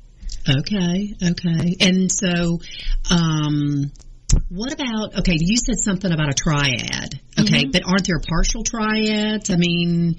Okay, 0.50 1.16
okay. 1.22 1.76
And 1.80 2.12
so, 2.12 2.60
um, 3.12 3.92
what 4.50 4.74
about 4.74 5.20
okay? 5.20 5.36
You 5.38 5.58
said 5.58 5.78
something 5.78 6.12
about 6.12 6.30
a 6.30 6.34
triad. 6.34 7.20
Okay, 7.40 7.64
mm-hmm. 7.64 7.72
but 7.72 7.84
aren't 7.86 8.08
there 8.08 8.20
partial 8.20 8.64
triads? 8.64 9.50
I 9.50 9.58
mean, 9.58 10.16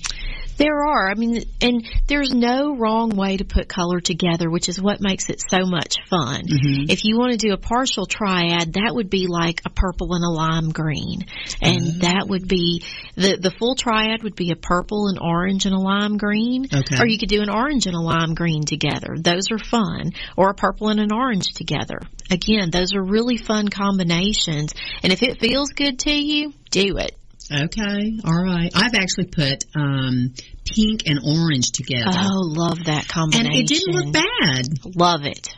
there 0.60 0.84
are. 0.84 1.10
I 1.10 1.14
mean, 1.14 1.42
and 1.62 1.88
there's 2.06 2.32
no 2.32 2.76
wrong 2.76 3.16
way 3.16 3.38
to 3.38 3.44
put 3.44 3.66
color 3.66 3.98
together, 3.98 4.50
which 4.50 4.68
is 4.68 4.80
what 4.80 5.00
makes 5.00 5.30
it 5.30 5.42
so 5.50 5.64
much 5.64 5.96
fun. 6.08 6.42
Mm-hmm. 6.42 6.90
If 6.90 7.04
you 7.04 7.18
want 7.18 7.32
to 7.32 7.38
do 7.38 7.54
a 7.54 7.56
partial 7.56 8.04
triad, 8.04 8.74
that 8.74 8.92
would 8.94 9.08
be 9.08 9.26
like 9.26 9.62
a 9.64 9.70
purple 9.70 10.12
and 10.12 10.22
a 10.22 10.28
lime 10.28 10.68
green. 10.68 11.24
And 11.62 11.80
mm-hmm. 11.80 11.98
that 12.00 12.26
would 12.28 12.46
be, 12.46 12.84
the, 13.16 13.38
the 13.40 13.50
full 13.50 13.74
triad 13.74 14.22
would 14.22 14.36
be 14.36 14.52
a 14.52 14.56
purple 14.56 15.08
and 15.08 15.18
orange 15.18 15.64
and 15.64 15.74
a 15.74 15.80
lime 15.80 16.18
green. 16.18 16.66
Okay. 16.66 17.02
Or 17.02 17.06
you 17.06 17.18
could 17.18 17.30
do 17.30 17.40
an 17.40 17.50
orange 17.50 17.86
and 17.86 17.96
a 17.96 18.00
lime 18.00 18.34
green 18.34 18.64
together. 18.64 19.16
Those 19.18 19.50
are 19.50 19.58
fun. 19.58 20.12
Or 20.36 20.50
a 20.50 20.54
purple 20.54 20.88
and 20.88 21.00
an 21.00 21.10
orange 21.10 21.54
together. 21.54 22.00
Again, 22.30 22.70
those 22.70 22.94
are 22.94 23.02
really 23.02 23.38
fun 23.38 23.68
combinations. 23.68 24.74
And 25.02 25.10
if 25.10 25.22
it 25.22 25.40
feels 25.40 25.70
good 25.70 26.00
to 26.00 26.12
you, 26.12 26.52
do 26.70 26.98
it. 26.98 27.16
Okay, 27.52 28.18
all 28.24 28.42
right. 28.44 28.70
I've 28.74 28.94
actually 28.94 29.26
put 29.26 29.64
um, 29.74 30.34
pink 30.64 31.02
and 31.06 31.18
orange 31.24 31.72
together. 31.72 32.12
Oh, 32.14 32.42
love 32.46 32.84
that 32.84 33.08
combination. 33.08 33.46
And 33.46 33.56
it 33.56 33.66
didn't 33.66 33.92
look 33.92 34.12
bad. 34.12 34.66
Love 34.96 35.24
it. 35.24 35.48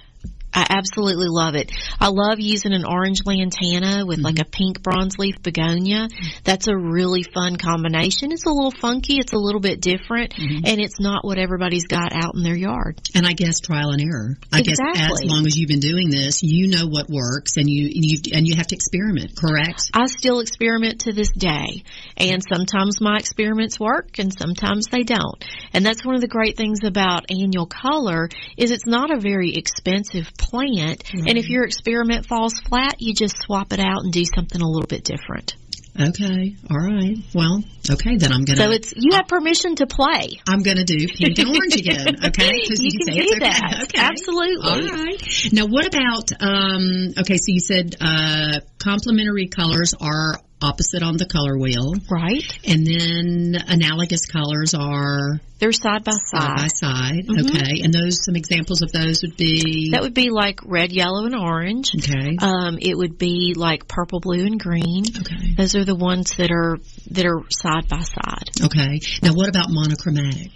I 0.55 0.67
absolutely 0.69 1.29
love 1.29 1.55
it. 1.55 1.73
I 1.99 2.09
love 2.09 2.39
using 2.39 2.73
an 2.73 2.85
orange 2.85 3.21
lantana 3.25 4.05
with 4.05 4.19
mm-hmm. 4.19 4.25
like 4.25 4.39
a 4.39 4.45
pink 4.45 4.83
bronze 4.83 5.19
leaf 5.19 5.43
begonia. 5.43 6.09
That's 6.45 6.69
a 6.69 6.77
really 6.77 7.23
fun 7.23 7.57
combination. 7.57 8.33
It's 8.33 8.45
a 8.45 8.51
little 8.51 8.71
funky, 8.71 9.19
it's 9.19 9.33
a 9.33 9.39
little 9.39 9.61
bit 9.61 9.81
different, 9.81 10.35
mm-hmm. 10.35 10.65
and 10.65 10.81
it's 10.81 11.01
not 11.01 11.25
what 11.25 11.39
everybody's 11.39 11.87
got 11.87 12.13
out 12.13 12.35
in 12.35 12.43
their 12.43 12.57
yard. 12.57 13.01
And 13.15 13.27
I 13.27 13.33
guess 13.33 13.61
trial 13.61 13.91
and 13.91 14.03
error. 14.03 14.37
I 14.53 14.61
exactly. 14.61 15.01
guess 15.01 15.23
as 15.23 15.25
long 15.25 15.47
as 15.47 15.57
you've 15.57 15.69
been 15.69 15.81
doing 15.81 16.11
this, 16.11 16.43
you 16.43 16.69
know 16.69 16.87
what 16.87 17.09
works, 17.09 17.57
and 17.57 17.69
you 17.69 17.87
and 17.87 18.05
you 18.05 18.19
and 18.35 18.47
you 18.47 18.55
have 18.57 18.67
to 18.69 18.75
experiment. 18.75 19.37
Correct? 19.37 19.91
I 19.95 20.07
still 20.07 20.41
experiment 20.41 21.03
to 21.03 21.13
this 21.13 21.31
day, 21.31 21.83
and 22.17 22.43
sometimes 22.47 23.01
my 23.01 23.17
experiments 23.17 23.81
work, 23.81 24.19
and 24.19 24.33
sometimes 24.37 24.87
they 24.89 25.03
don't. 25.03 25.43
And 25.73 25.85
that's 25.85 26.05
one 26.05 26.15
of 26.15 26.21
the 26.21 26.29
great 26.29 26.57
things 26.57 26.81
about 26.85 27.31
annual 27.31 27.67
color 27.67 28.29
is 28.57 28.71
it's 28.71 28.87
not 28.87 29.11
a 29.11 29.21
very 29.21 29.55
expensive 29.55 30.31
plant. 30.43 31.05
Mm-hmm. 31.05 31.29
And 31.29 31.39
if 31.39 31.49
your 31.49 31.65
experiment 31.65 32.27
falls 32.27 32.59
flat, 32.59 32.97
you 32.99 33.15
just 33.15 33.37
swap 33.39 33.73
it 33.73 33.81
out 33.81 34.03
and 34.03 34.13
do 34.13 34.25
something 34.25 34.61
a 34.61 34.69
little 34.69 34.89
bit 34.89 35.05
different. 35.05 35.57
Okay. 35.99 36.57
All 36.71 36.79
right. 36.79 37.19
Well, 37.35 37.63
okay, 37.91 38.17
then 38.17 38.33
I'm 38.33 38.45
going 38.45 38.57
to. 38.57 38.65
So 38.65 38.71
it's, 38.71 38.95
you 38.97 39.13
have 39.13 39.29
permission 39.29 39.75
to 39.77 39.87
play. 39.87 40.41
I'm 40.49 40.63
going 40.63 40.79
to 40.79 40.85
do 40.85 41.07
pink 41.07 41.39
and 41.39 41.49
orange 41.49 41.77
again. 41.77 42.17
Okay. 42.25 42.53
you, 42.55 42.77
you 42.79 43.05
can, 43.05 43.15
do 43.15 43.41
that. 43.41 43.81
Okay. 43.85 44.01
Absolutely. 44.01 44.71
All 44.71 45.05
right. 45.05 45.53
Now, 45.53 45.67
what 45.67 45.87
about, 45.87 46.33
um, 46.41 47.13
okay, 47.19 47.37
so 47.37 47.45
you 47.49 47.61
said, 47.61 47.97
uh, 48.01 48.61
complementary 48.79 49.49
colors 49.49 49.93
are 50.01 50.41
opposite 50.63 51.03
on 51.03 51.17
the 51.17 51.27
color 51.27 51.59
wheel. 51.59 51.95
Right. 52.11 52.43
And 52.67 52.87
then 52.87 53.57
analogous 53.69 54.27
colors 54.27 54.75
are 54.75 55.41
They're 55.59 55.73
side 55.73 56.05
by 56.05 56.13
side 56.13 56.41
Side 56.43 56.57
by 56.57 56.67
side. 56.69 57.25
side. 57.27 57.47
Okay. 57.47 57.81
And 57.83 57.93
those, 57.93 58.25
some 58.25 58.37
examples 58.37 58.83
of 58.83 58.91
those 58.93 59.23
would 59.23 59.37
be. 59.37 59.91
That 59.93 60.03
would 60.03 60.15
be 60.15 60.31
like 60.31 60.61
red, 60.65 60.93
yellow, 60.93 61.27
and 61.27 61.35
orange. 61.35 61.93
okay. 61.97 62.37
Um, 62.41 62.79
it 62.81 62.97
would 62.97 63.19
be 63.19 63.55
like 63.57 63.87
purple, 63.89 64.21
blue, 64.21 64.45
and 64.47 64.59
green. 64.59 65.05
okay. 65.21 65.55
Those 65.57 65.75
are 65.77 65.85
the 65.85 65.95
ones 65.95 66.37
that 66.37 66.51
are 66.51 66.79
that 67.11 67.27
are 67.27 67.43
side 67.51 67.89
by 67.89 68.01
side. 68.01 68.51
Okay. 68.65 69.01
Now, 69.23 69.35
what 69.35 69.49
about 69.49 69.67
monochromatic? 69.69 70.51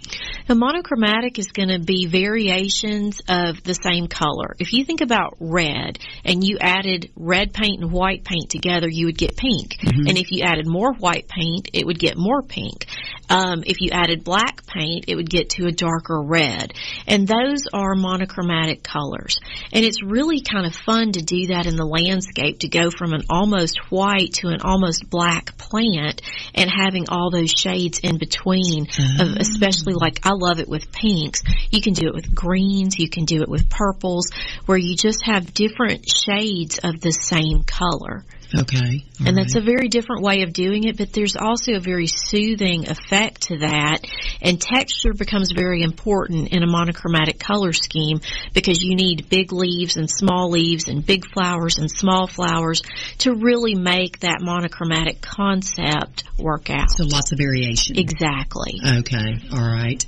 The 0.47 0.55
monochromatic 0.55 1.39
is 1.39 1.47
going 1.51 1.69
to 1.69 1.79
be 1.79 2.05
variations 2.05 3.21
of 3.27 3.61
the 3.63 3.73
same 3.73 4.07
color. 4.07 4.55
If 4.59 4.73
you 4.73 4.85
think 4.85 5.01
about 5.01 5.35
red 5.39 5.99
and 6.23 6.43
you 6.43 6.57
added 6.59 7.11
red 7.15 7.53
paint 7.53 7.81
and 7.81 7.91
white 7.91 8.23
paint 8.23 8.49
together, 8.49 8.87
you 8.89 9.07
would 9.07 9.17
get 9.17 9.35
pink. 9.35 9.75
And 10.07 10.17
if 10.17 10.31
you 10.31 10.43
added 10.43 10.67
more 10.67 10.93
white 10.93 11.27
paint, 11.27 11.69
it 11.73 11.85
would 11.85 11.99
get 11.99 12.17
more 12.17 12.41
pink. 12.41 12.85
Um, 13.29 13.63
if 13.65 13.81
you 13.81 13.89
added 13.91 14.23
black 14.23 14.65
paint, 14.65 15.05
it 15.07 15.15
would 15.15 15.29
get 15.29 15.49
to 15.51 15.67
a 15.67 15.71
darker 15.71 16.21
red. 16.21 16.73
And 17.07 17.27
those 17.27 17.63
are 17.73 17.95
monochromatic 17.95 18.83
colors. 18.83 19.39
And 19.73 19.83
it's 19.83 20.01
really 20.01 20.41
kind 20.41 20.65
of 20.65 20.73
fun 20.75 21.11
to 21.13 21.21
do 21.21 21.47
that 21.47 21.65
in 21.65 21.75
the 21.75 21.85
landscape 21.85 22.59
to 22.59 22.69
go 22.69 22.89
from 22.89 23.13
an 23.13 23.23
almost 23.29 23.79
white 23.89 24.33
to 24.35 24.47
an 24.47 24.61
almost 24.61 25.09
black 25.09 25.57
plant 25.57 26.21
and 26.53 26.69
having 26.69 27.09
all 27.09 27.29
those 27.29 27.51
shades 27.51 27.99
in 27.99 28.17
between 28.17 28.87
of 29.19 29.35
especially 29.37 29.93
like 29.93 30.25
I 30.25 30.31
love 30.33 30.59
it 30.59 30.69
with 30.69 30.91
pinks. 30.91 31.41
You 31.69 31.81
can 31.81 31.93
do 31.93 32.07
it 32.07 32.13
with 32.13 32.33
greens, 32.33 32.97
you 32.97 33.09
can 33.09 33.25
do 33.25 33.41
it 33.41 33.49
with 33.49 33.69
purples 33.69 34.29
where 34.65 34.77
you 34.77 34.95
just 34.95 35.25
have 35.25 35.53
different 35.53 36.05
shades 36.09 36.79
of 36.83 37.01
the 37.01 37.11
same 37.11 37.63
color. 37.63 38.23
Okay. 38.55 39.03
All 39.19 39.27
And 39.27 39.37
that's 39.37 39.55
right. 39.55 39.63
a 39.63 39.65
very 39.65 39.87
different 39.89 40.23
way 40.23 40.43
of 40.43 40.53
doing 40.53 40.85
it, 40.85 40.97
but 40.97 41.11
there's 41.13 41.35
also 41.35 41.73
a 41.73 41.79
very 41.79 42.07
soothing 42.07 42.87
effect 42.89 43.43
to 43.47 43.57
that. 43.59 43.99
And 44.41 44.61
texture 44.61 45.13
becomes 45.13 45.51
very 45.51 45.81
important 45.81 46.49
in 46.49 46.63
a 46.63 46.67
monochromatic 46.67 47.39
color 47.39 47.73
scheme 47.73 48.19
because 48.53 48.81
you 48.81 48.95
need 48.95 49.29
big 49.29 49.51
leaves 49.51 49.97
and 49.97 50.09
small 50.09 50.49
leaves 50.49 50.87
and 50.87 51.05
big 51.05 51.25
flowers 51.25 51.77
and 51.77 51.89
small 51.89 52.27
flowers 52.27 52.81
to 53.19 53.33
really 53.33 53.75
make 53.75 54.19
that 54.19 54.41
monochromatic 54.41 55.21
concept 55.21 56.23
work 56.37 56.69
out. 56.69 56.91
So 56.91 57.03
lots 57.05 57.31
of 57.31 57.37
variation. 57.37 57.97
Exactly. 57.97 58.79
Okay, 58.99 59.39
all 59.51 59.59
right. 59.59 60.03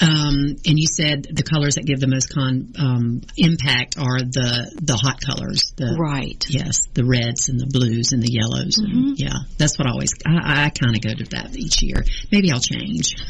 Um, 0.00 0.56
and 0.66 0.78
you 0.78 0.86
said 0.86 1.26
the 1.30 1.42
colors 1.42 1.76
that 1.76 1.86
give 1.86 2.00
the 2.00 2.06
most 2.06 2.32
con 2.32 2.72
um, 2.78 3.22
impact 3.36 3.96
are 3.98 4.20
the 4.20 4.70
the 4.82 4.94
hot 4.94 5.20
colors. 5.20 5.72
The, 5.76 5.96
Right. 5.98 6.44
Yes, 6.48 6.86
the 6.92 7.04
reds 7.04 7.48
and 7.48 7.58
the 7.58 7.66
blues 7.66 8.12
and 8.12 8.22
the 8.22 8.30
yellows. 8.30 8.76
Mm-hmm. 8.76 9.08
And, 9.08 9.18
yeah, 9.18 9.38
that's 9.56 9.78
what 9.78 9.88
I 9.88 9.92
always. 9.92 10.12
I, 10.26 10.66
I 10.66 10.70
kind 10.70 10.94
of 10.94 11.02
go 11.02 11.14
to 11.14 11.24
that 11.30 11.56
each 11.56 11.82
year. 11.82 12.04
Maybe 12.30 12.50
I'll 12.52 12.60
change. 12.60 13.16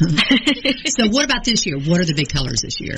so, 0.87 1.09
what 1.09 1.25
about 1.25 1.43
this 1.43 1.65
year? 1.65 1.77
What 1.77 1.99
are 1.99 2.05
the 2.05 2.13
big 2.15 2.29
colors 2.29 2.61
this 2.61 2.79
year? 2.79 2.95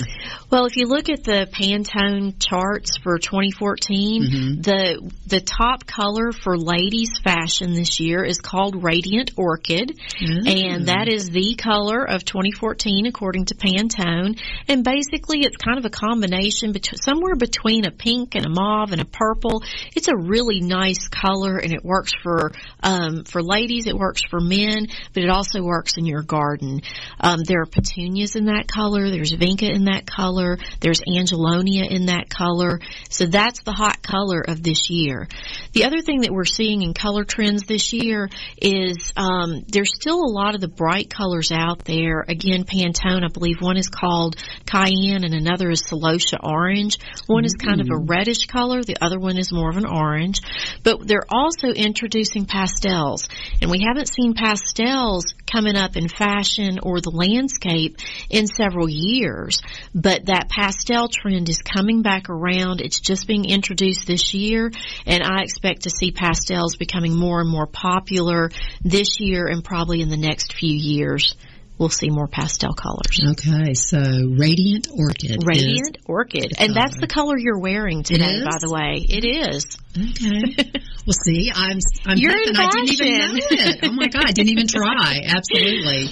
Well, 0.49 0.65
if 0.65 0.75
you 0.77 0.87
look 0.87 1.09
at 1.09 1.23
the 1.23 1.47
Pantone 1.51 2.35
charts 2.39 2.97
for 2.97 3.17
2014, 3.17 4.09
Mm-hmm. 4.19 4.61
the 4.61 5.11
the 5.27 5.39
top 5.41 5.85
color 5.85 6.31
for 6.31 6.57
ladies 6.57 7.19
fashion 7.23 7.73
this 7.73 7.99
year 7.99 8.23
is 8.23 8.39
called 8.39 8.83
Radiant 8.83 9.31
Orchid, 9.37 9.99
and 10.47 10.87
that 10.87 11.07
is 11.07 11.29
the 11.29 11.55
color 11.55 12.03
of 12.03 12.25
2014 12.25 13.05
according 13.05 13.45
to 13.45 13.55
Pantone. 13.55 14.39
And 14.67 14.83
basically, 14.83 15.39
it's 15.43 15.57
kind 15.57 15.77
of 15.77 15.85
a 15.85 15.89
combination 15.89 16.71
between 16.71 16.97
somewhere 16.99 17.35
between 17.35 17.85
a 17.85 17.91
pink 17.91 18.35
and 18.35 18.45
a 18.45 18.49
mauve 18.49 18.91
and 18.91 19.01
a 19.01 19.05
purple. 19.05 19.63
It's 19.95 20.07
a 20.07 20.15
really 20.17 20.59
nice 20.59 21.07
color, 21.07 21.57
and 21.57 21.71
it 21.71 21.83
works 21.83 22.11
for 22.23 22.51
um, 22.81 23.23
for 23.25 23.41
ladies. 23.43 23.85
It 23.87 23.95
works 23.95 24.21
for 24.29 24.39
men, 24.39 24.87
but 25.13 25.23
it 25.23 25.29
also 25.29 25.61
works 25.61 25.97
in 25.97 26.05
your 26.05 26.23
garden. 26.23 26.81
Um, 27.19 27.28
there 27.37 27.61
are 27.61 27.65
petunias 27.65 28.35
in 28.35 28.45
that 28.45 28.67
color. 28.67 29.09
There's 29.09 29.33
vinca 29.33 29.69
in 29.69 29.85
that 29.85 30.05
color. 30.05 30.57
There's 30.79 31.01
angelonia 31.01 31.85
in 31.85 32.07
that 32.07 32.29
color. 32.29 32.79
So 33.09 33.25
that's 33.25 33.63
the 33.63 33.71
hot 33.71 34.01
color 34.01 34.41
of 34.41 34.63
this 34.63 34.89
year. 34.89 35.27
The 35.73 35.85
other 35.85 36.01
thing 36.01 36.21
that 36.21 36.31
we're 36.31 36.45
seeing 36.45 36.81
in 36.81 36.93
color 36.93 37.23
trends 37.23 37.63
this 37.63 37.93
year 37.93 38.29
is 38.57 39.13
um, 39.15 39.63
there's 39.67 39.93
still 39.93 40.23
a 40.23 40.31
lot 40.31 40.55
of 40.55 40.61
the 40.61 40.67
bright 40.67 41.09
colors 41.09 41.51
out 41.51 41.85
there. 41.85 42.25
Again, 42.27 42.63
Pantone, 42.63 43.23
I 43.23 43.31
believe 43.31 43.57
one 43.61 43.77
is 43.77 43.89
called 43.89 44.35
cayenne 44.65 45.23
and 45.23 45.33
another 45.33 45.69
is 45.69 45.83
celosia 45.83 46.39
orange. 46.41 46.97
One 47.27 47.45
is 47.45 47.53
kind 47.53 47.81
of 47.81 47.87
a 47.91 47.97
reddish 47.97 48.47
color. 48.47 48.83
The 48.83 48.97
other 49.01 49.19
one 49.19 49.37
is 49.37 49.51
more 49.51 49.69
of 49.69 49.77
an 49.77 49.85
orange. 49.85 50.41
But 50.83 51.07
they're 51.07 51.27
also 51.29 51.69
introducing 51.69 52.45
pastels. 52.45 53.27
And 53.61 53.69
we 53.69 53.83
haven't 53.85 54.07
seen 54.07 54.33
pastels 54.33 55.33
coming 55.51 55.75
up 55.75 55.95
in 55.95 56.07
fashion 56.07 56.79
or 56.83 57.01
the 57.01 57.11
landscape 57.11 57.97
in 58.29 58.47
several 58.47 58.89
years. 58.89 59.61
But 59.93 60.25
that 60.27 60.49
pastel 60.49 61.07
trend 61.09 61.49
is 61.49 61.61
coming 61.61 62.01
back 62.01 62.29
around. 62.29 62.81
It's 62.81 62.99
just 62.99 63.27
being 63.27 63.45
introduced 63.45 64.07
this 64.07 64.33
year. 64.33 64.71
And 65.05 65.23
I 65.23 65.41
expect 65.41 65.83
to 65.83 65.89
see 65.89 66.11
pastels 66.11 66.75
becoming 66.75 67.15
more 67.15 67.41
and 67.41 67.49
more 67.49 67.67
popular 67.67 68.51
this 68.83 69.19
year 69.19 69.47
and 69.47 69.63
probably 69.63 70.01
in 70.01 70.09
the 70.09 70.17
next 70.17 70.53
few 70.53 70.75
years. 70.75 71.35
We'll 71.79 71.87
see 71.87 72.09
more 72.09 72.27
pastel 72.27 72.73
colors. 72.73 73.21
Okay, 73.25 73.73
so 73.73 73.99
radiant 74.37 74.89
orchid. 74.93 75.43
Radiant 75.45 75.97
orchid. 76.05 76.53
And 76.59 76.75
that's 76.75 76.99
the 76.99 77.07
color 77.07 77.37
you're 77.37 77.57
wearing 77.57 78.03
today, 78.03 78.43
by 78.43 78.57
the 78.59 78.69
way. 78.69 79.05
It 79.07 79.23
is. 79.23 79.39
Is, 79.49 79.77
okay. 79.97 80.71
well, 81.05 81.13
see, 81.25 81.51
I'm. 81.53 81.79
I'm 82.05 82.17
You're 82.17 82.37
in 82.37 82.55
I 82.55 82.69
didn't 82.69 82.91
even 82.93 83.17
know 83.17 83.39
it. 83.51 83.79
Oh 83.83 83.91
my 83.91 84.07
god, 84.07 84.25
I 84.25 84.31
didn't 84.31 84.49
even 84.49 84.67
try. 84.67 85.21
Absolutely. 85.25 86.09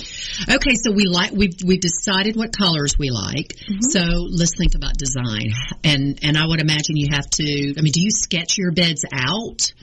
Okay, 0.49 0.75
so 0.75 0.91
we 0.91 1.05
like 1.05 1.31
we've 1.31 1.55
we've 1.65 1.81
decided 1.81 2.35
what 2.35 2.55
colors 2.55 2.97
we 2.97 3.09
like. 3.09 3.53
Mm-hmm. 3.67 3.81
So 3.81 4.01
let's 4.01 4.55
think 4.57 4.75
about 4.75 4.93
design. 4.97 5.51
And 5.83 6.19
and 6.23 6.37
I 6.37 6.45
would 6.47 6.61
imagine 6.61 6.95
you 6.95 7.09
have 7.11 7.29
to. 7.31 7.73
I 7.77 7.81
mean, 7.81 7.91
do 7.91 8.01
you 8.01 8.11
sketch 8.11 8.57
your 8.57 8.71
beds 8.71 9.05
out? 9.11 9.73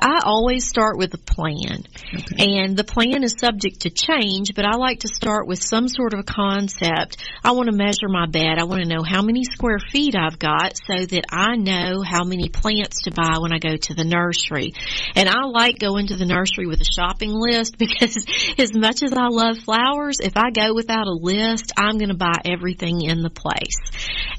I 0.00 0.20
always 0.24 0.66
start 0.66 0.96
with 0.96 1.12
a 1.14 1.18
plan. 1.18 1.84
Okay. 2.14 2.60
And 2.60 2.76
the 2.76 2.84
plan 2.84 3.22
is 3.22 3.36
subject 3.38 3.80
to 3.80 3.90
change, 3.90 4.54
but 4.54 4.64
I 4.64 4.76
like 4.76 5.00
to 5.00 5.08
start 5.08 5.46
with 5.46 5.62
some 5.62 5.88
sort 5.88 6.14
of 6.14 6.20
a 6.20 6.22
concept. 6.22 7.18
I 7.44 7.52
want 7.52 7.70
to 7.70 7.76
measure 7.76 8.08
my 8.08 8.26
bed. 8.26 8.58
I 8.58 8.64
want 8.64 8.82
to 8.82 8.88
know 8.88 9.02
how 9.02 9.22
many 9.22 9.44
square 9.44 9.78
feet 9.78 10.14
I've 10.16 10.38
got 10.38 10.76
so 10.76 11.04
that 11.04 11.24
I 11.30 11.56
know 11.56 12.02
how 12.02 12.24
many 12.24 12.48
plants 12.48 13.02
to 13.02 13.10
buy 13.10 13.38
when 13.40 13.52
I 13.52 13.58
go 13.58 13.76
to 13.76 13.94
the 13.94 14.04
nursery. 14.04 14.72
And 15.14 15.28
I 15.28 15.44
like 15.44 15.78
going 15.78 16.06
to 16.08 16.16
the 16.16 16.26
nursery 16.26 16.66
with 16.66 16.80
a 16.80 16.84
shopping 16.84 17.32
list 17.32 17.76
because 17.78 18.24
as 18.58 18.74
much 18.74 19.02
as 19.02 19.12
I 19.12 19.28
love 19.28 19.58
flowers, 19.58 20.18
if 20.20 20.36
I 20.36 20.50
go 20.50 20.74
without 20.74 21.06
a 21.06 21.12
list, 21.12 21.72
I'm 21.76 21.98
going 21.98 22.08
to 22.08 22.16
buy 22.16 22.40
everything 22.44 23.02
in 23.02 23.22
the 23.22 23.30
place 23.30 23.76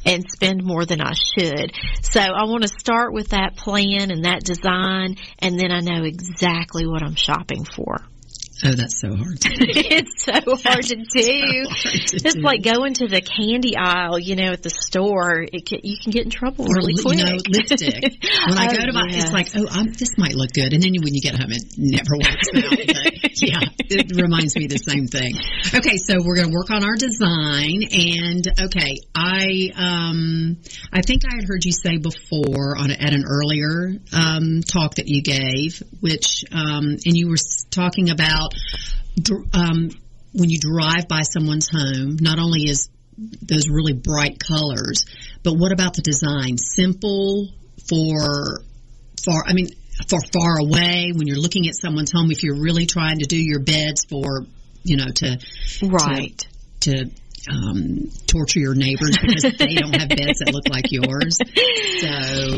and 0.06 0.30
spend 0.30 0.63
more 0.63 0.86
than 0.86 1.02
I 1.02 1.13
should. 1.13 1.74
So 2.02 2.20
I 2.20 2.44
want 2.46 2.63
to 2.63 2.70
start 2.70 3.13
with 3.13 3.30
that 3.30 3.56
plan 3.56 4.12
and 4.12 4.26
that 4.26 4.44
design 4.44 5.18
and 5.43 5.60
then 5.60 5.71
I 5.71 5.82
know 5.82 6.03
exactly 6.03 6.88
what 6.88 7.03
I'm 7.03 7.15
shopping 7.15 7.65
for. 7.65 8.01
Oh, 8.65 8.71
that's 8.73 8.99
so 9.02 9.15
hard. 9.15 9.39
To 9.41 9.49
do. 9.49 9.56
it's 9.67 10.23
so 10.23 10.34
hard 10.63 10.84
to 10.86 10.95
do. 10.95 11.65
hard 11.69 12.08
to 12.08 12.15
it's 12.15 12.36
do. 12.36 12.41
like 12.41 12.63
going 12.63 12.93
to 12.95 13.08
the 13.08 13.21
candy 13.21 13.76
aisle, 13.78 14.17
you 14.19 14.36
know, 14.36 14.52
at 14.54 14.63
the 14.63 14.69
store. 14.69 15.43
It 15.52 15.65
can, 15.65 15.80
you 15.84 15.97
can 16.02 16.12
get 16.12 16.23
in 16.23 16.30
trouble 16.30 16.65
Or 16.65 16.76
really 16.76 16.95
quick. 16.95 17.17
you 17.19 17.26
know, 17.26 17.38
lipstick. 17.49 18.23
When 18.47 18.58
I 18.58 18.67
Oh, 18.67 18.76
go 18.76 18.86
to 18.86 18.93
buy, 18.93 19.08
yes. 19.10 19.23
it's 19.26 19.34
like, 19.34 19.47
oh, 19.56 19.67
I'm, 19.69 19.91
this 19.93 20.17
might 20.17 20.36
look 20.36 20.52
good, 20.54 20.73
and 20.73 20.82
then 20.84 20.91
when 21.04 21.13
you 21.13 21.21
get 21.21 21.36
home, 21.36 21.52
it 21.52 21.63
never 21.78 22.15
works 22.15 22.47
out. 22.56 23.21
But 23.23 23.41
yeah, 23.41 23.60
it 23.89 24.15
reminds 24.21 24.56
me 24.56 24.65
of 24.65 24.71
the 24.71 24.78
same 24.78 25.08
thing. 25.08 25.36
Okay, 25.73 25.97
so 25.97 26.17
we're 26.23 26.36
going 26.36 26.49
to 26.49 26.54
work 26.54 26.69
on 26.71 26.84
our 26.84 26.95
design, 26.95 27.84
and 27.91 28.47
okay, 28.67 28.97
I 29.15 29.71
um, 29.76 30.58
I 30.91 31.02
think 31.02 31.23
I 31.30 31.36
had 31.36 31.45
heard 31.47 31.63
you 31.65 31.71
say 31.71 31.97
before 31.97 32.78
on 32.78 32.91
a, 32.91 32.93
at 32.95 33.13
an 33.13 33.23
earlier 33.28 33.93
um, 34.13 34.62
talk 34.62 34.95
that 34.95 35.08
you 35.08 35.21
gave, 35.21 35.82
which 36.02 36.45
um, 36.52 36.97
and 37.06 37.15
you 37.17 37.30
were 37.30 37.38
talking 37.71 38.10
about 38.10 38.53
um, 39.54 39.89
when 40.34 40.50
you 40.50 40.60
drive 40.60 41.08
by 41.08 41.22
someone's 41.22 41.70
home, 41.70 42.18
not 42.20 42.39
only 42.39 42.70
is 42.70 42.89
those 43.42 43.70
really 43.70 43.94
bright 43.94 44.39
colors, 44.39 45.06
but 45.44 45.54
what 45.54 45.72
about 45.72 45.94
the 45.94 46.02
design? 46.02 46.58
Simple 46.58 47.50
for 47.88 48.62
far. 49.24 49.44
I 49.46 49.54
mean, 49.54 49.70
for 50.08 50.20
far 50.34 50.60
away 50.60 51.12
when 51.13 51.28
you're 51.28 51.38
looking 51.38 51.68
at 51.68 51.76
someone's 51.76 52.12
home. 52.12 52.32
If 52.32 52.44
you're 52.44 52.60
really 52.60 52.86
trying 52.86 53.20
to 53.20 53.26
do 53.26 53.38
your 53.38 53.60
beds 53.60 54.06
for, 54.06 54.46
you 54.84 54.98
know, 54.98 55.08
to 55.08 55.39
right. 55.84 56.48
to 56.82 57.10
um, 57.52 58.10
torture 58.26 58.60
your 58.60 58.76
neighbors 58.76 59.18
because 59.22 59.44
they 59.44 59.76
don't 59.76 59.96
have 59.96 60.10
beds 60.10 60.39
that 60.39 60.52
look 60.54 60.70
like 60.70 60.92
yours. 60.92 61.39
So 62.04 62.58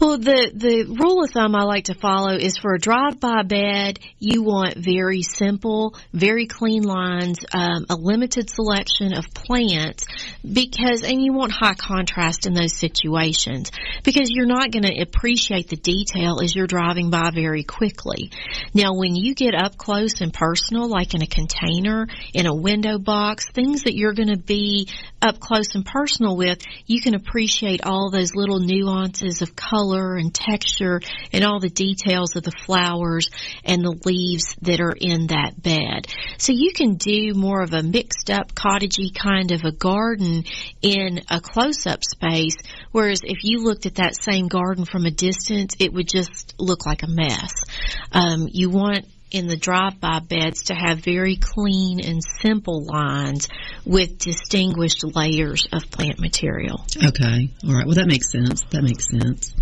Well, 0.00 0.16
the 0.16 0.50
the 0.54 0.96
rule 0.98 1.22
of 1.22 1.30
thumb 1.30 1.54
I 1.54 1.64
like 1.64 1.84
to 1.84 1.94
follow 1.94 2.34
is 2.34 2.56
for 2.56 2.72
a 2.72 2.78
drive-by 2.78 3.42
bed, 3.42 3.98
you 4.18 4.42
want 4.42 4.78
very 4.78 5.20
simple, 5.20 5.94
very 6.14 6.46
clean 6.46 6.84
lines, 6.84 7.40
um, 7.52 7.84
a 7.90 7.96
limited 7.96 8.48
selection 8.48 9.12
of 9.12 9.34
plants, 9.34 10.06
because 10.42 11.02
and 11.02 11.22
you 11.22 11.34
want 11.34 11.52
high 11.52 11.74
contrast 11.74 12.46
in 12.46 12.54
those 12.54 12.72
situations 12.72 13.72
because 14.02 14.30
you're 14.30 14.46
not 14.46 14.70
going 14.70 14.84
to 14.84 15.02
appreciate 15.02 15.68
the 15.68 15.76
detail 15.76 16.40
as 16.42 16.56
you're 16.56 16.66
driving 16.66 17.10
by 17.10 17.30
very 17.34 17.62
quickly. 17.62 18.30
Now, 18.72 18.94
when 18.94 19.14
you 19.14 19.34
get 19.34 19.54
up 19.54 19.76
close 19.76 20.22
and 20.22 20.32
personal, 20.32 20.88
like 20.88 21.12
in 21.12 21.20
a 21.20 21.26
container, 21.26 22.06
in 22.32 22.46
a 22.46 22.54
window 22.54 22.98
box, 22.98 23.50
things 23.50 23.82
that 23.82 23.94
you're 23.94 24.14
going 24.14 24.32
to 24.32 24.38
be 24.38 24.88
up 25.20 25.40
close 25.40 25.74
and 25.74 25.84
personal 25.84 26.38
with, 26.38 26.64
you 26.86 27.02
can 27.02 27.14
appreciate 27.14 27.84
all 27.84 28.10
those 28.10 28.34
little 28.34 28.60
nuances 28.60 29.42
of 29.42 29.54
color 29.54 29.89
and 29.90 30.34
texture 30.34 31.00
and 31.32 31.44
all 31.44 31.60
the 31.60 31.70
details 31.70 32.36
of 32.36 32.42
the 32.42 32.52
flowers 32.64 33.30
and 33.64 33.82
the 33.82 33.98
leaves 34.04 34.54
that 34.62 34.80
are 34.80 34.94
in 34.98 35.28
that 35.28 35.60
bed. 35.60 36.06
So 36.38 36.52
you 36.52 36.72
can 36.72 36.94
do 36.94 37.34
more 37.34 37.62
of 37.62 37.72
a 37.72 37.82
mixed 37.82 38.30
up 38.30 38.54
cottagey 38.54 39.14
kind 39.14 39.52
of 39.52 39.62
a 39.64 39.72
garden 39.72 40.44
in 40.82 41.20
a 41.30 41.40
close 41.40 41.86
up 41.86 42.04
space, 42.04 42.56
whereas 42.92 43.20
if 43.24 43.44
you 43.44 43.64
looked 43.64 43.86
at 43.86 43.96
that 43.96 44.14
same 44.20 44.48
garden 44.48 44.84
from 44.84 45.06
a 45.06 45.10
distance, 45.10 45.74
it 45.78 45.92
would 45.92 46.08
just 46.08 46.54
look 46.58 46.86
like 46.86 47.02
a 47.02 47.08
mess. 47.08 47.52
Um, 48.12 48.48
you 48.50 48.70
want 48.70 49.06
in 49.30 49.46
the 49.46 49.56
drive-by 49.56 50.20
beds 50.20 50.64
to 50.64 50.74
have 50.74 50.98
very 50.98 51.36
clean 51.36 52.00
and 52.04 52.20
simple 52.40 52.84
lines 52.84 53.48
with 53.84 54.18
distinguished 54.18 55.04
layers 55.04 55.66
of 55.72 55.90
plant 55.90 56.18
material. 56.18 56.84
Okay. 56.96 57.50
All 57.66 57.74
right. 57.74 57.86
Well, 57.86 57.96
that 57.96 58.06
makes 58.08 58.30
sense. 58.30 58.62
That 58.70 58.82
makes 58.82 59.08
sense. 59.08 59.54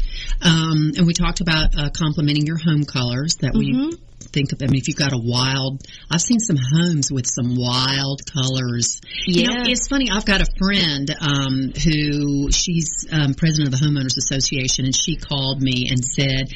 Um, 0.43 0.93
and 0.97 1.07
we 1.07 1.13
talked 1.15 1.41
about 1.41 1.77
uh, 1.77 1.91
complementing 1.91 2.47
your 2.47 2.59
home 2.59 2.85
colors 2.85 3.37
that 3.41 3.55
we 3.55 3.73
Mhm. 3.73 3.99
Think 4.33 4.53
of. 4.53 4.63
I 4.63 4.67
mean, 4.67 4.81
if 4.81 4.89
you've 4.89 4.97
got 4.97 5.13
a 5.13 5.19
wild, 5.19 5.83
I've 6.11 6.21
seen 6.21 6.41
some 6.41 6.57
homes 6.57 7.11
with 7.11 7.27
some 7.27 7.55
wild 7.57 8.23
colors. 8.31 9.01
You 9.27 9.49
know, 9.49 9.63
it's 9.67 9.89
funny. 9.89 10.11
I've 10.11 10.25
got 10.25 10.41
a 10.41 10.47
friend 10.59 11.11
um, 11.21 11.73
who 11.73 12.51
she's 12.51 13.07
um, 13.11 13.35
president 13.35 13.73
of 13.75 13.81
the 13.81 13.87
homeowners 13.87 14.17
association, 14.17 14.85
and 14.85 14.95
she 14.95 15.17
called 15.17 15.61
me 15.61 15.89
and 15.91 16.05
said, 16.05 16.49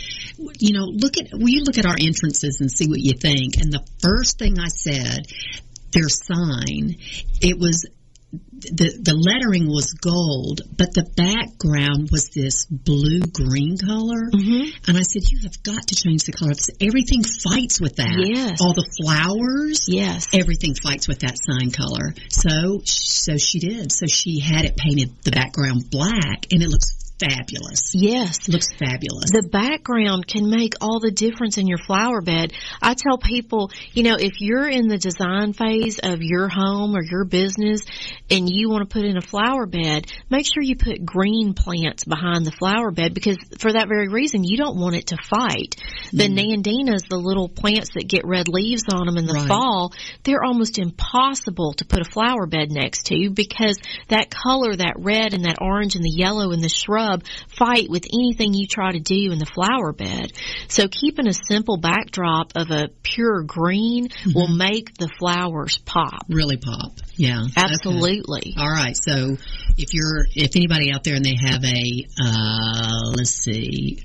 "You 0.58 0.72
know, 0.72 0.84
look 0.84 1.18
at 1.18 1.32
will 1.32 1.48
you 1.48 1.64
look 1.64 1.78
at 1.78 1.86
our 1.86 1.96
entrances 1.98 2.58
and 2.60 2.70
see 2.70 2.88
what 2.88 3.00
you 3.00 3.14
think?" 3.14 3.56
And 3.56 3.72
the 3.72 3.84
first 4.00 4.38
thing 4.38 4.58
I 4.58 4.68
said, 4.68 5.26
their 5.92 6.08
sign, 6.08 6.96
it 7.40 7.58
was 7.58 7.86
the 8.62 8.98
the 9.00 9.14
lettering 9.14 9.66
was 9.66 9.92
gold, 9.92 10.62
but 10.76 10.92
the 10.94 11.02
background 11.16 12.08
was 12.10 12.30
this 12.30 12.66
blue 12.66 13.20
green 13.20 13.76
color. 13.78 14.30
Mm-hmm. 14.30 14.70
And 14.88 14.96
I 14.96 15.02
said, 15.02 15.22
"You 15.30 15.40
have 15.44 15.62
got 15.62 15.88
to 15.88 15.94
change 15.94 16.24
the 16.24 16.32
color. 16.32 16.52
Everything 16.80 17.22
fights 17.24 17.80
with 17.80 17.96
that. 17.96 18.14
Yes. 18.22 18.60
all 18.60 18.74
the 18.74 18.86
flowers, 19.02 19.86
Yes. 19.88 20.28
everything 20.32 20.74
fights 20.74 21.08
with 21.08 21.20
that 21.20 21.36
sign 21.38 21.70
color." 21.70 22.14
So, 22.30 22.80
so 22.84 23.36
she 23.36 23.58
did. 23.58 23.92
So 23.92 24.06
she 24.06 24.40
had 24.40 24.64
it 24.64 24.76
painted 24.76 25.10
the 25.24 25.32
background 25.32 25.90
black, 25.90 26.46
and 26.52 26.62
it 26.62 26.68
looks 26.68 27.01
fabulous. 27.22 27.94
Yes. 27.94 28.48
Looks 28.48 28.72
fabulous. 28.72 29.30
The 29.30 29.48
background 29.50 30.26
can 30.26 30.50
make 30.50 30.74
all 30.80 31.00
the 31.00 31.10
difference 31.10 31.58
in 31.58 31.66
your 31.66 31.78
flower 31.78 32.20
bed. 32.20 32.52
I 32.80 32.94
tell 32.94 33.18
people, 33.18 33.70
you 33.92 34.02
know, 34.02 34.16
if 34.18 34.40
you're 34.40 34.68
in 34.68 34.88
the 34.88 34.98
design 34.98 35.52
phase 35.52 35.98
of 36.02 36.22
your 36.22 36.48
home 36.48 36.96
or 36.96 37.02
your 37.02 37.24
business 37.24 37.82
and 38.30 38.48
you 38.50 38.70
want 38.70 38.88
to 38.88 38.92
put 38.92 39.04
in 39.04 39.16
a 39.16 39.22
flower 39.22 39.66
bed, 39.66 40.10
make 40.30 40.46
sure 40.46 40.62
you 40.62 40.76
put 40.76 41.04
green 41.04 41.54
plants 41.54 42.04
behind 42.04 42.44
the 42.44 42.52
flower 42.52 42.90
bed 42.90 43.14
because 43.14 43.36
for 43.58 43.72
that 43.72 43.88
very 43.88 44.08
reason, 44.08 44.44
you 44.44 44.56
don't 44.56 44.78
want 44.78 44.96
it 44.96 45.08
to 45.08 45.16
fight. 45.16 45.76
The 46.12 46.28
mm-hmm. 46.28 46.62
nandinas, 46.62 47.08
the 47.08 47.16
little 47.16 47.48
plants 47.48 47.90
that 47.94 48.08
get 48.08 48.26
red 48.26 48.48
leaves 48.48 48.84
on 48.92 49.06
them 49.06 49.18
in 49.18 49.26
the 49.26 49.32
Right. 49.32 49.48
fall, 49.48 49.92
they're 50.24 50.44
almost 50.44 50.78
impossible 50.78 51.72
to 51.74 51.84
put 51.84 52.00
a 52.00 52.10
flower 52.10 52.46
bed 52.46 52.70
next 52.70 53.06
to 53.06 53.30
because 53.30 53.78
that 54.08 54.30
color, 54.30 54.74
that 54.76 54.96
red 54.98 55.32
and 55.32 55.44
that 55.44 55.58
orange 55.60 55.94
and 55.94 56.04
the 56.04 56.10
yellow 56.14 56.52
and 56.52 56.62
the 56.62 56.68
shrub 56.68 57.11
fight 57.56 57.88
with 57.88 58.06
anything 58.12 58.54
you 58.54 58.66
try 58.66 58.92
to 58.92 59.00
do 59.00 59.32
in 59.32 59.38
the 59.38 59.46
flower 59.46 59.92
bed. 59.92 60.32
So 60.68 60.88
keeping 60.88 61.26
a 61.26 61.32
simple 61.32 61.76
backdrop 61.76 62.52
of 62.56 62.70
a 62.70 62.88
pure 63.02 63.42
green 63.42 64.08
will 64.34 64.48
make 64.48 64.94
the 64.94 65.08
flowers 65.18 65.78
pop. 65.78 66.24
really 66.28 66.56
pop. 66.56 66.92
Yeah, 67.16 67.42
Okay. 67.42 67.52
Absolutely. 67.56 68.54
All 68.56 68.70
right. 68.70 68.96
So 68.96 69.36
if 69.76 69.92
you're, 69.94 70.26
if 70.34 70.56
anybody 70.56 70.92
out 70.92 71.04
there 71.04 71.14
and 71.14 71.24
they 71.24 71.36
have 71.40 71.64
a, 71.64 72.06
uh, 72.24 73.12
let's 73.16 73.30
see. 73.30 74.02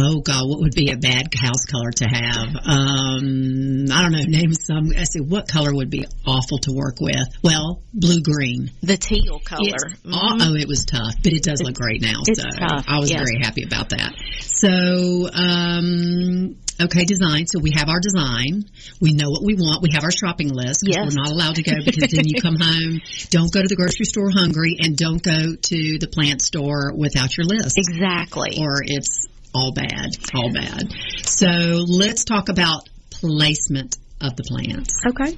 Oh 0.00 0.20
God, 0.20 0.48
what 0.48 0.60
would 0.60 0.74
be 0.74 0.90
a 0.92 0.96
bad 0.96 1.26
house 1.34 1.64
color 1.64 1.90
to 1.90 2.04
have? 2.04 2.54
Um, 2.64 3.86
I 3.90 4.02
don't 4.02 4.12
know. 4.12 4.22
Name 4.26 4.52
some. 4.52 4.90
I 4.96 5.02
say, 5.04 5.18
what 5.20 5.48
color 5.48 5.74
would 5.74 5.90
be 5.90 6.06
awful 6.24 6.58
to 6.58 6.72
work 6.72 7.00
with? 7.00 7.26
Well, 7.42 7.82
blue 7.92 8.20
green. 8.22 8.70
The 8.82 8.96
teal 8.96 9.40
color. 9.40 9.66
It's- 9.66 9.96
Mhm. 10.04 10.38
Oh, 10.40 10.54
it 10.54 10.68
was 10.68 10.84
tough, 10.84 11.14
but 11.22 11.32
it 11.32 11.42
does 11.42 11.60
look 11.62 11.74
great 11.74 12.00
now. 12.00 12.20
It's 12.26 12.40
so 12.40 12.48
tough, 12.48 12.84
I 12.86 12.98
was 13.00 13.10
yes. 13.10 13.18
very 13.18 13.42
happy 13.42 13.64
about 13.64 13.88
that. 13.90 14.14
So, 14.42 15.28
um, 15.32 16.54
okay, 16.80 17.04
design. 17.04 17.46
So 17.46 17.58
we 17.58 17.72
have 17.74 17.88
our 17.88 18.00
design. 18.00 18.64
We 19.00 19.12
know 19.12 19.30
what 19.30 19.42
we 19.44 19.54
want. 19.54 19.82
We 19.82 19.90
have 19.94 20.04
our 20.04 20.12
shopping 20.12 20.48
list. 20.52 20.82
Yes. 20.86 20.98
We're 21.02 21.20
not 21.22 21.30
allowed 21.32 21.56
to 21.56 21.62
go 21.62 21.72
because 21.84 22.10
then 22.12 22.24
you 22.28 22.40
come 22.40 22.56
home. 22.60 23.00
Don't 23.30 23.52
go 23.52 23.62
to 23.62 23.68
the 23.68 23.76
grocery 23.76 24.04
store 24.06 24.30
hungry, 24.30 24.76
and 24.80 24.96
don't 24.96 25.22
go 25.22 25.56
to 25.56 25.98
the 25.98 26.08
plant 26.08 26.40
store 26.42 26.92
without 26.96 27.36
your 27.36 27.46
list 27.46 27.76
Exactly. 27.78 28.58
or 28.60 28.82
it's 28.84 29.26
all 29.54 29.72
bad, 29.72 30.10
all 30.34 30.52
bad. 30.52 30.92
So 31.22 31.46
let's 31.86 32.24
talk 32.24 32.48
about 32.48 32.88
placement 33.10 33.96
of 34.20 34.36
the 34.36 34.44
plants 34.44 34.92
Okay. 35.06 35.36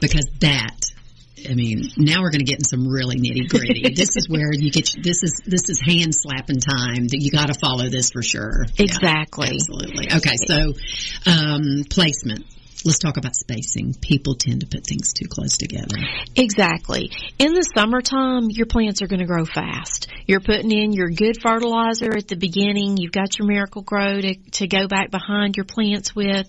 because 0.00 0.26
that 0.40 0.76
I 1.50 1.54
mean, 1.54 1.88
now 1.96 2.22
we're 2.22 2.30
going 2.30 2.44
to 2.44 2.44
get 2.46 2.58
in 2.60 2.64
some 2.64 2.86
really 2.86 3.16
nitty 3.16 3.48
gritty. 3.48 3.92
this 3.96 4.16
is 4.16 4.28
where 4.28 4.52
you 4.52 4.70
get 4.70 4.88
this 5.02 5.24
is 5.24 5.40
this 5.44 5.68
is 5.68 5.80
hand 5.80 6.14
slapping 6.14 6.60
time. 6.60 7.08
That 7.08 7.18
you 7.20 7.32
got 7.32 7.46
to 7.48 7.54
follow 7.54 7.88
this 7.88 8.10
for 8.12 8.22
sure. 8.22 8.64
Yeah, 8.76 8.84
Exactly. 8.84 9.48
absolutely. 9.48 10.06
Okay, 10.12 10.36
so 10.36 10.72
um, 11.26 11.82
placement. 11.90 12.44
Let's 12.84 12.98
talk 12.98 13.16
about 13.16 13.36
spacing. 13.36 13.94
People 13.94 14.34
tend 14.34 14.60
to 14.60 14.66
put 14.66 14.84
things 14.84 15.12
too 15.12 15.28
close 15.28 15.56
together. 15.58 15.96
Exactly. 16.34 17.10
In 17.38 17.54
the 17.54 17.62
summertime, 17.76 18.50
your 18.50 18.66
plants 18.66 19.02
are 19.02 19.06
going 19.06 19.20
to 19.20 19.26
grow 19.26 19.44
fast. 19.44 20.08
You're 20.26 20.40
putting 20.40 20.72
in 20.72 20.92
your 20.92 21.08
good 21.08 21.40
fertilizer 21.40 22.12
at 22.16 22.28
the 22.28 22.36
beginning. 22.36 22.96
You've 22.96 23.12
got 23.12 23.38
your 23.38 23.46
Miracle-Gro 23.46 24.20
to, 24.22 24.34
to 24.34 24.66
go 24.66 24.88
back 24.88 25.10
behind 25.10 25.56
your 25.56 25.64
plants 25.64 26.14
with. 26.14 26.48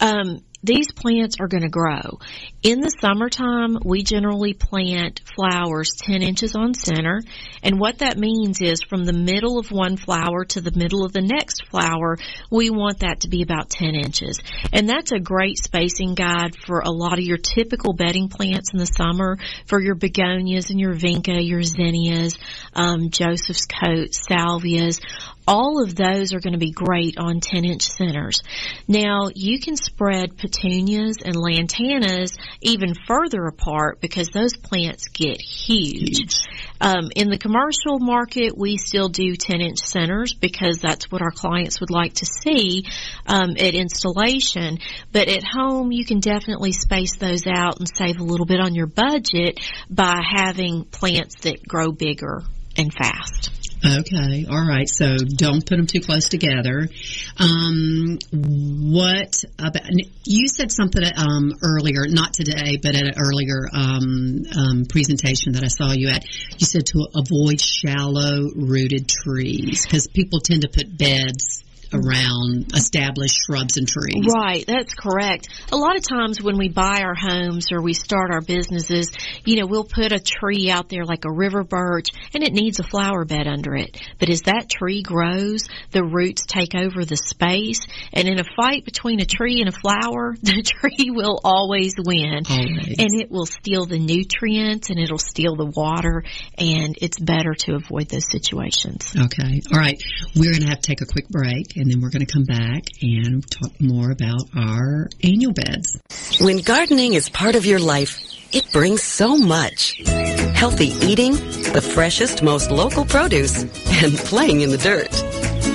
Um, 0.00 0.40
these 0.64 0.90
plants 0.92 1.36
are 1.40 1.48
going 1.48 1.62
to 1.62 1.68
grow. 1.68 2.18
In 2.62 2.80
the 2.80 2.88
summertime, 2.88 3.76
we 3.84 4.02
generally 4.02 4.54
plant 4.54 5.20
flowers 5.36 5.92
10 5.98 6.22
inches 6.22 6.56
on 6.56 6.72
center. 6.72 7.22
And 7.62 7.78
what 7.78 7.98
that 7.98 8.16
means 8.16 8.62
is 8.62 8.82
from 8.82 9.04
the 9.04 9.12
middle 9.12 9.58
of 9.58 9.70
one 9.70 9.98
flower 9.98 10.46
to 10.46 10.62
the 10.62 10.72
middle 10.74 11.04
of 11.04 11.12
the 11.12 11.20
next 11.20 11.66
flower, 11.68 12.16
we 12.50 12.70
want 12.70 13.00
that 13.00 13.20
to 13.20 13.28
be 13.28 13.42
about 13.42 13.68
10 13.68 13.94
inches. 13.94 14.40
And 14.72 14.88
that's 14.88 15.12
a 15.12 15.20
great 15.20 15.58
spacing 15.58 16.14
guide 16.14 16.56
for 16.66 16.80
a 16.80 16.90
lot 16.90 17.18
of 17.18 17.24
your 17.24 17.38
typical 17.38 17.92
bedding 17.92 18.30
plants 18.30 18.70
in 18.72 18.78
the 18.78 18.86
summer, 18.86 19.36
for 19.66 19.82
your 19.82 19.96
begonias 19.96 20.70
and 20.70 20.80
your 20.80 20.94
vinca, 20.94 21.46
your 21.46 21.62
zinnias, 21.62 22.38
um, 22.72 23.10
Joseph's 23.10 23.66
coat, 23.66 24.12
salvias. 24.12 25.00
All 25.46 25.82
of 25.82 25.94
those 25.94 26.32
are 26.32 26.40
going 26.40 26.54
to 26.54 26.58
be 26.58 26.70
great 26.70 27.16
on 27.18 27.40
10 27.40 27.64
inch 27.64 27.82
centers. 27.82 28.42
Now 28.88 29.28
you 29.34 29.60
can 29.60 29.76
spread 29.76 30.38
petunias 30.38 31.18
and 31.24 31.34
lantanas 31.34 32.36
even 32.60 32.94
further 33.06 33.44
apart 33.46 34.00
because 34.00 34.28
those 34.28 34.56
plants 34.56 35.08
get 35.08 35.40
huge. 35.40 36.40
Um, 36.80 37.10
in 37.14 37.28
the 37.28 37.38
commercial 37.38 37.98
market, 37.98 38.56
we 38.56 38.78
still 38.78 39.08
do 39.08 39.36
10 39.36 39.60
inch 39.60 39.78
centers 39.78 40.32
because 40.32 40.78
that's 40.78 41.10
what 41.10 41.22
our 41.22 41.30
clients 41.30 41.80
would 41.80 41.90
like 41.90 42.14
to 42.14 42.26
see 42.26 42.86
um, 43.26 43.50
at 43.58 43.74
installation. 43.74 44.78
But 45.12 45.28
at 45.28 45.44
home, 45.44 45.92
you 45.92 46.04
can 46.04 46.20
definitely 46.20 46.72
space 46.72 47.16
those 47.16 47.46
out 47.46 47.78
and 47.78 47.88
save 47.88 48.18
a 48.18 48.24
little 48.24 48.46
bit 48.46 48.60
on 48.60 48.74
your 48.74 48.86
budget 48.86 49.60
by 49.90 50.22
having 50.24 50.84
plants 50.84 51.36
that 51.42 51.66
grow 51.66 51.92
bigger 51.92 52.42
and 52.76 52.92
fast. 52.92 53.63
Okay, 53.86 54.46
all 54.48 54.66
right. 54.66 54.88
So 54.88 55.16
don't 55.18 55.60
put 55.60 55.76
them 55.76 55.86
too 55.86 56.00
close 56.00 56.28
together. 56.28 56.88
Um, 57.36 58.18
what 58.32 59.44
about? 59.58 59.82
You 60.24 60.48
said 60.48 60.72
something 60.72 61.02
um, 61.16 61.52
earlier, 61.62 62.06
not 62.08 62.32
today, 62.32 62.78
but 62.82 62.94
at 62.94 63.02
an 63.02 63.14
earlier 63.18 63.68
um, 63.72 64.44
um, 64.56 64.84
presentation 64.88 65.52
that 65.52 65.64
I 65.64 65.68
saw 65.68 65.92
you 65.92 66.08
at. 66.08 66.24
You 66.58 66.66
said 66.66 66.86
to 66.86 67.08
avoid 67.14 67.60
shallow 67.60 68.50
rooted 68.54 69.08
trees 69.08 69.84
because 69.84 70.06
people 70.06 70.40
tend 70.40 70.62
to 70.62 70.68
put 70.68 70.96
beds 70.96 71.63
around 71.94 72.72
established 72.74 73.38
shrubs 73.46 73.76
and 73.76 73.88
trees. 73.88 74.26
Right, 74.32 74.64
that's 74.66 74.94
correct. 74.94 75.48
A 75.72 75.76
lot 75.76 75.96
of 75.96 76.02
times 76.02 76.42
when 76.42 76.58
we 76.58 76.68
buy 76.68 77.02
our 77.02 77.14
homes 77.14 77.72
or 77.72 77.80
we 77.80 77.94
start 77.94 78.30
our 78.30 78.40
businesses, 78.40 79.12
you 79.44 79.56
know, 79.56 79.66
we'll 79.66 79.84
put 79.84 80.12
a 80.12 80.18
tree 80.18 80.70
out 80.70 80.88
there 80.88 81.04
like 81.04 81.24
a 81.24 81.32
river 81.32 81.64
birch 81.64 82.10
and 82.34 82.42
it 82.42 82.52
needs 82.52 82.80
a 82.80 82.84
flower 82.84 83.24
bed 83.24 83.46
under 83.46 83.74
it. 83.74 84.00
But 84.18 84.30
as 84.30 84.42
that 84.42 84.68
tree 84.68 85.02
grows, 85.02 85.68
the 85.92 86.04
roots 86.04 86.44
take 86.46 86.74
over 86.74 87.04
the 87.04 87.16
space 87.16 87.80
and 88.12 88.28
in 88.28 88.38
a 88.38 88.44
fight 88.56 88.84
between 88.84 89.20
a 89.20 89.26
tree 89.26 89.60
and 89.60 89.68
a 89.68 89.72
flower, 89.72 90.34
the 90.42 90.62
tree 90.62 91.10
will 91.10 91.40
always 91.44 91.94
win. 91.98 92.42
Always. 92.48 92.96
And 92.98 93.20
it 93.20 93.30
will 93.30 93.46
steal 93.46 93.86
the 93.86 93.98
nutrients 93.98 94.90
and 94.90 94.98
it'll 94.98 95.18
steal 95.18 95.56
the 95.56 95.66
water 95.66 96.24
and 96.58 96.96
it's 97.00 97.18
better 97.18 97.54
to 97.54 97.74
avoid 97.74 98.08
those 98.08 98.30
situations. 98.30 99.14
Okay. 99.16 99.62
All 99.72 99.78
right. 99.78 100.00
We're 100.34 100.52
going 100.52 100.62
to 100.62 100.68
have 100.68 100.80
to 100.80 100.86
take 100.86 101.00
a 101.00 101.06
quick 101.06 101.28
break 101.28 101.76
and 101.84 101.92
then 101.92 102.00
we're 102.00 102.08
going 102.08 102.24
to 102.24 102.32
come 102.32 102.44
back 102.44 102.84
and 103.02 103.44
talk 103.50 103.70
more 103.78 104.10
about 104.10 104.48
our 104.56 105.06
annual 105.22 105.52
beds. 105.52 106.00
When 106.40 106.62
gardening 106.62 107.12
is 107.12 107.28
part 107.28 107.56
of 107.56 107.66
your 107.66 107.78
life, 107.78 108.18
it 108.54 108.72
brings 108.72 109.02
so 109.02 109.36
much. 109.36 110.00
Healthy 110.06 110.88
eating, 111.06 111.32
the 111.34 111.82
freshest, 111.82 112.42
most 112.42 112.70
local 112.70 113.04
produce, 113.04 113.64
and 114.02 114.16
playing 114.16 114.62
in 114.62 114.70
the 114.70 114.78
dirt. 114.78 115.12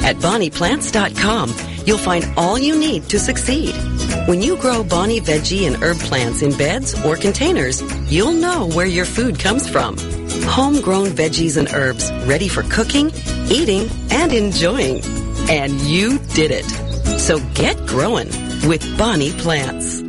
At 0.04 0.16
BonniePlants.com, 0.16 1.54
you'll 1.86 2.00
find 2.00 2.26
all 2.36 2.58
you 2.58 2.80
need 2.80 3.04
to 3.10 3.20
succeed. 3.20 3.76
When 4.28 4.42
you 4.42 4.58
grow 4.58 4.84
Bonnie 4.84 5.22
veggie 5.22 5.68
and 5.68 5.76
herb 5.84 5.98
plants 5.98 6.42
in 6.42 6.58
beds 6.58 7.00
or 7.06 7.18
containers, 7.18 7.84
you'll 8.12 8.34
know 8.34 8.68
where 8.70 8.88
your 8.88 9.06
food 9.06 9.38
comes 9.38 9.70
from. 9.70 9.96
Homegrown 10.46 11.10
veggies 11.10 11.58
and 11.58 11.72
herbs 11.72 12.12
ready 12.26 12.48
for 12.48 12.64
cooking, 12.64 13.12
eating, 13.52 13.88
and 14.10 14.34
enjoying. 14.34 15.19
And 15.50 15.80
you 15.82 16.20
did 16.34 16.52
it. 16.52 16.66
So 17.20 17.40
get 17.54 17.78
growing 17.88 18.28
with 18.68 18.98
Bonnie 18.98 19.32
Plants. 19.32 20.09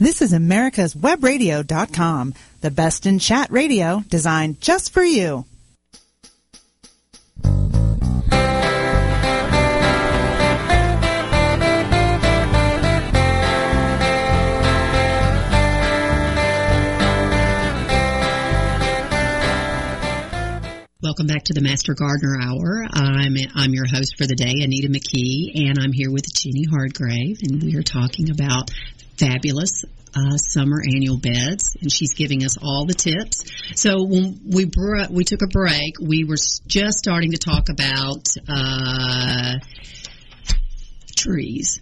This 0.00 0.22
is 0.22 0.32
America's 0.32 0.94
Webradio.com, 0.94 2.34
the 2.60 2.70
best 2.70 3.04
in 3.04 3.18
chat 3.18 3.50
radio 3.50 4.04
designed 4.08 4.60
just 4.60 4.92
for 4.92 5.02
you. 5.02 5.44
Welcome 21.02 21.26
back 21.26 21.42
to 21.44 21.54
the 21.54 21.60
Master 21.60 21.94
Gardener 21.94 22.38
Hour. 22.40 22.86
I'm 22.92 23.34
I'm 23.56 23.72
your 23.72 23.86
host 23.86 24.16
for 24.16 24.26
the 24.26 24.36
day, 24.36 24.62
Anita 24.62 24.88
McKee, 24.88 25.68
and 25.68 25.78
I'm 25.80 25.92
here 25.92 26.12
with 26.12 26.32
Jenny 26.32 26.66
Hardgrave, 26.70 27.38
and 27.42 27.60
we 27.60 27.74
are 27.74 27.82
talking 27.82 28.30
about 28.30 28.70
fabulous 29.18 29.84
uh, 30.14 30.36
summer 30.36 30.80
annual 30.82 31.18
beds, 31.18 31.76
and 31.80 31.92
she's 31.92 32.14
giving 32.14 32.44
us 32.44 32.56
all 32.62 32.86
the 32.86 32.94
tips. 32.94 33.44
So 33.74 34.04
when 34.04 34.40
we 34.50 34.64
br- 34.64 35.10
we 35.10 35.24
took 35.24 35.42
a 35.42 35.46
break, 35.48 35.94
we 36.00 36.24
were 36.24 36.36
just 36.66 36.98
starting 36.98 37.32
to 37.32 37.38
talk 37.38 37.68
about 37.68 38.26
uh, 38.48 39.54
trees 41.16 41.80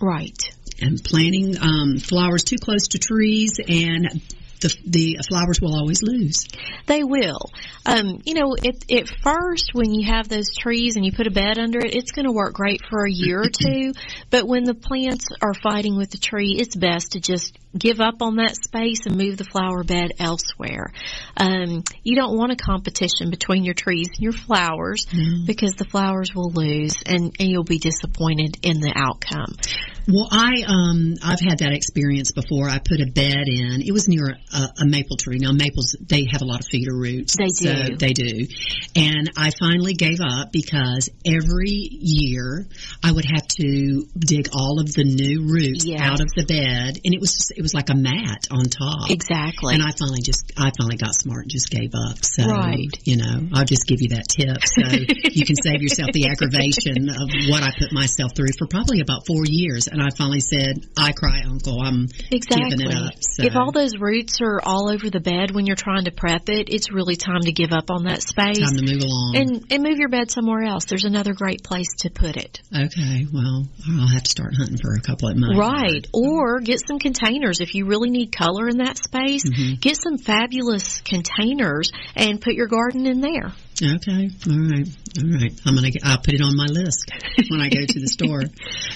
Right. 0.00 0.38
and 0.80 1.02
planting 1.02 1.56
um, 1.60 1.98
flowers 1.98 2.42
too 2.44 2.56
close 2.56 2.88
to 2.88 2.98
trees, 2.98 3.60
and 3.66 4.22
the 4.60 4.74
the 4.86 5.18
flowers 5.28 5.60
will 5.60 5.74
always 5.74 6.02
lose. 6.02 6.46
They 6.86 7.04
will. 7.04 7.50
Um, 7.86 8.20
you 8.24 8.34
know, 8.34 8.54
at, 8.56 8.90
at 8.90 9.08
first, 9.22 9.70
when 9.72 9.94
you 9.94 10.06
have 10.06 10.28
those 10.28 10.54
trees 10.54 10.96
and 10.96 11.04
you 11.04 11.12
put 11.12 11.26
a 11.26 11.30
bed 11.30 11.58
under 11.58 11.78
it, 11.78 11.94
it's 11.94 12.12
going 12.12 12.26
to 12.26 12.32
work 12.32 12.54
great 12.54 12.80
for 12.88 13.04
a 13.04 13.10
year 13.10 13.40
or 13.40 13.48
two. 13.48 13.92
But 14.30 14.46
when 14.46 14.64
the 14.64 14.74
plants 14.74 15.26
are 15.40 15.54
fighting 15.54 15.96
with 15.96 16.10
the 16.10 16.18
tree, 16.18 16.56
it's 16.58 16.76
best 16.76 17.12
to 17.12 17.20
just 17.20 17.58
give 17.76 18.00
up 18.00 18.20
on 18.20 18.36
that 18.36 18.56
space 18.56 19.06
and 19.06 19.16
move 19.16 19.36
the 19.36 19.44
flower 19.44 19.84
bed 19.84 20.12
elsewhere. 20.18 20.92
Um, 21.36 21.84
you 22.02 22.16
don't 22.16 22.36
want 22.36 22.52
a 22.52 22.56
competition 22.56 23.30
between 23.30 23.64
your 23.64 23.74
trees 23.74 24.08
and 24.08 24.18
your 24.22 24.32
flowers 24.32 25.06
because 25.46 25.74
the 25.74 25.84
flowers 25.84 26.34
will 26.34 26.50
lose 26.50 26.94
and, 27.06 27.34
and 27.38 27.48
you'll 27.48 27.62
be 27.64 27.78
disappointed 27.78 28.58
in 28.62 28.80
the 28.80 28.92
outcome. 28.94 29.56
Well, 30.08 30.28
I 30.32 30.64
um 30.66 31.14
I've 31.22 31.38
had 31.40 31.58
that 31.58 31.72
experience 31.72 32.32
before. 32.32 32.68
I 32.68 32.78
put 32.78 33.00
a 33.00 33.06
bed 33.06 33.46
in. 33.46 33.82
It 33.82 33.92
was 33.92 34.08
near 34.08 34.26
a, 34.52 34.82
a 34.82 34.86
maple 34.86 35.16
tree. 35.16 35.38
Now 35.38 35.52
maples 35.52 35.94
they 36.00 36.26
have 36.32 36.42
a 36.42 36.44
lot 36.46 36.60
of 36.60 36.66
feeder 36.66 36.94
roots. 36.96 37.36
They 37.36 37.48
So 37.50 37.72
do. 37.86 37.96
they 37.96 38.12
do. 38.12 38.46
And 38.96 39.30
I 39.36 39.52
finally 39.60 39.92
gave 39.94 40.18
up 40.20 40.50
because 40.50 41.10
every 41.24 41.70
year 41.70 42.66
I 43.04 43.12
would 43.12 43.26
have 43.26 43.46
to 43.60 44.06
dig 44.18 44.48
all 44.52 44.80
of 44.80 44.92
the 44.92 45.04
new 45.04 45.44
roots 45.52 45.84
Yes. 45.84 46.00
out 46.00 46.20
of 46.20 46.28
the 46.34 46.44
bed, 46.44 46.98
and 47.04 47.14
it 47.14 47.20
was 47.20 47.34
just, 47.34 47.52
it 47.60 47.62
was 47.62 47.74
like 47.74 47.90
a 47.90 47.94
mat 47.94 48.48
on 48.50 48.64
top. 48.64 49.10
Exactly. 49.10 49.74
And 49.74 49.82
I 49.82 49.92
finally 49.92 50.22
just 50.24 50.50
I 50.56 50.70
finally 50.80 50.96
got 50.96 51.12
smart 51.14 51.42
and 51.44 51.50
just 51.50 51.68
gave 51.68 51.92
up. 51.94 52.16
So 52.24 52.46
Right. 52.48 52.88
you 53.04 53.18
know 53.18 53.36
I'll 53.52 53.66
just 53.68 53.86
give 53.86 54.00
you 54.00 54.16
that 54.16 54.28
tip 54.32 54.56
so 54.64 54.80
you 55.30 55.44
can 55.44 55.56
save 55.56 55.82
yourself 55.82 56.08
the 56.12 56.26
aggravation 56.32 57.10
of 57.12 57.28
what 57.52 57.62
I 57.62 57.70
put 57.78 57.92
myself 57.92 58.32
through 58.34 58.56
for 58.58 58.66
probably 58.66 59.00
about 59.00 59.26
four 59.26 59.44
years. 59.44 59.88
And 59.88 60.00
I 60.02 60.08
finally 60.16 60.40
said, 60.40 60.86
"I 60.96 61.12
cry, 61.12 61.42
Uncle. 61.44 61.82
I'm 61.82 62.08
Exactly. 62.32 62.70
giving 62.70 62.86
it 62.88 62.94
up." 62.96 63.12
So. 63.20 63.44
If 63.44 63.56
all 63.56 63.72
those 63.72 63.98
roots 63.98 64.40
are 64.40 64.60
all 64.64 64.88
over 64.88 65.10
the 65.10 65.20
bed 65.20 65.50
when 65.50 65.66
you're 65.66 65.76
trying 65.76 66.04
to 66.04 66.12
prep 66.12 66.48
it, 66.48 66.68
it's 66.72 66.90
really 66.90 67.16
time 67.16 67.42
to 67.42 67.52
give 67.52 67.72
up 67.72 67.90
on 67.90 68.04
that 68.04 68.22
space 68.22 68.58
time 68.64 68.76
to 68.78 68.82
move 68.82 69.02
along. 69.02 69.36
and 69.36 69.64
and 69.70 69.82
move 69.82 69.98
your 69.98 70.08
bed 70.08 70.30
somewhere 70.30 70.62
else. 70.64 70.86
There's 70.86 71.04
another 71.04 71.34
great 71.34 71.62
place 71.62 71.92
to 72.00 72.10
put 72.10 72.36
it. 72.36 72.62
okay, 72.74 73.26
well, 73.32 73.66
I'll 74.00 74.08
have 74.08 74.22
to 74.24 74.30
start 74.30 74.54
hunting 74.56 74.78
for 74.78 74.94
a 74.94 75.00
couple 75.00 75.28
of 75.28 75.36
months. 75.36 75.58
Right. 75.58 76.06
Or 76.14 76.60
get 76.60 76.80
some 76.86 76.98
containers 76.98 77.49
if 77.58 77.74
you 77.74 77.86
really 77.86 78.10
need 78.10 78.30
color 78.30 78.68
in 78.68 78.78
that 78.78 78.96
space. 78.98 79.48
Mm-hmm. 79.48 79.80
Get 79.80 79.96
some 79.96 80.18
fabulous 80.18 81.00
containers 81.00 81.90
and 82.14 82.40
put 82.40 82.54
your 82.54 82.68
garden 82.68 83.06
in 83.06 83.20
there. 83.20 83.50
Okay, 83.82 84.28
all 84.46 84.58
right, 84.58 84.88
all 85.18 85.40
right. 85.40 85.60
I'm 85.64 85.74
gonna. 85.74 85.88
I'll 86.04 86.18
put 86.18 86.34
it 86.34 86.42
on 86.42 86.54
my 86.54 86.66
list 86.66 87.10
when 87.50 87.62
I 87.62 87.70
go 87.70 87.80
to 87.80 87.98
the 88.00 88.08
store. 88.12 88.42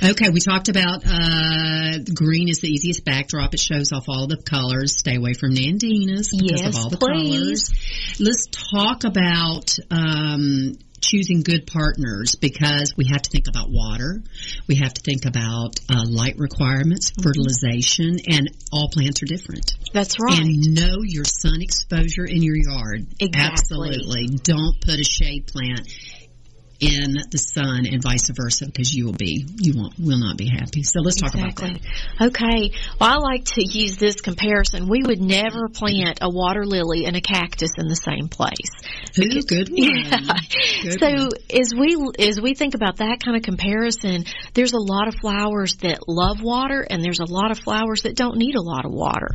Okay, 0.04 0.28
we 0.28 0.40
talked 0.40 0.68
about 0.68 1.02
uh, 1.06 1.98
green 2.14 2.50
is 2.50 2.60
the 2.60 2.68
easiest 2.68 3.02
backdrop. 3.04 3.54
It 3.54 3.60
shows 3.60 3.92
off 3.92 4.04
all 4.08 4.26
the 4.26 4.36
colors. 4.36 4.98
Stay 4.98 5.16
away 5.16 5.32
from 5.32 5.52
Nandinas 5.54 6.28
because 6.36 6.60
Yes, 6.60 6.66
of 6.66 6.76
all 6.76 6.90
the 6.90 6.98
please. 6.98 7.70
colors. 7.70 8.20
Let's 8.20 8.46
talk 8.70 9.04
about. 9.04 9.74
Um, 9.90 10.74
choosing 11.04 11.42
good 11.42 11.66
partners 11.66 12.34
because 12.34 12.94
we 12.96 13.06
have 13.12 13.22
to 13.22 13.30
think 13.30 13.46
about 13.48 13.66
water, 13.70 14.22
we 14.66 14.76
have 14.76 14.94
to 14.94 15.02
think 15.02 15.26
about 15.26 15.78
uh, 15.92 16.04
light 16.08 16.36
requirements, 16.38 17.10
Mm-hmm. 17.10 17.22
fertilization, 17.22 18.16
and 18.28 18.48
all 18.72 18.88
plants 18.88 19.22
are 19.22 19.26
different. 19.26 19.74
That's 19.92 20.16
right. 20.20 20.38
And 20.40 20.74
know 20.74 21.02
your 21.02 21.24
sun 21.24 21.60
exposure 21.60 22.24
in 22.24 22.42
your 22.42 22.56
yard. 22.56 23.06
Exactly. 23.20 23.40
Absolutely. 23.40 24.26
Don't 24.42 24.80
put 24.80 24.98
a 24.98 25.04
shade 25.04 25.46
plant 25.46 25.88
in 26.84 27.14
the 27.30 27.38
sun 27.38 27.86
and 27.86 28.02
vice 28.02 28.30
versa 28.30 28.66
because 28.66 28.94
you 28.94 29.06
will 29.06 29.14
be 29.14 29.46
you 29.56 29.72
won't 29.76 29.94
will 29.98 30.18
not 30.18 30.36
be 30.36 30.48
happy. 30.48 30.82
So 30.82 31.00
let's 31.00 31.16
talk 31.16 31.34
about 31.34 31.56
that. 31.56 31.80
Okay. 32.20 32.72
Well, 33.00 33.10
I 33.10 33.16
like 33.16 33.44
to 33.56 33.64
use 33.64 33.96
this 33.96 34.20
comparison. 34.20 34.88
We 34.88 35.02
would 35.02 35.20
never 35.20 35.68
plant 35.68 36.18
a 36.20 36.28
water 36.28 36.66
lily 36.66 37.06
and 37.06 37.16
a 37.16 37.20
cactus 37.20 37.70
in 37.78 37.88
the 37.88 37.96
same 37.96 38.28
place. 38.28 38.70
Ooh, 39.18 39.42
good 39.42 39.68
one. 39.72 39.78
Yeah. 39.78 40.20
Good 40.82 41.00
so 41.00 41.08
one. 41.08 41.30
as 41.50 41.72
we 41.74 41.96
as 42.18 42.40
we 42.40 42.54
think 42.54 42.74
about 42.74 42.98
that 42.98 43.22
kind 43.24 43.36
of 43.36 43.42
comparison, 43.42 44.24
there's 44.52 44.72
a 44.72 44.80
lot 44.80 45.08
of 45.08 45.14
flowers 45.14 45.76
that 45.76 46.08
love 46.08 46.42
water, 46.42 46.86
and 46.88 47.02
there's 47.02 47.20
a 47.20 47.30
lot 47.30 47.50
of 47.50 47.58
flowers 47.58 48.02
that 48.02 48.16
don't 48.16 48.36
need 48.36 48.56
a 48.56 48.62
lot 48.62 48.84
of 48.84 48.92
water. 48.92 49.28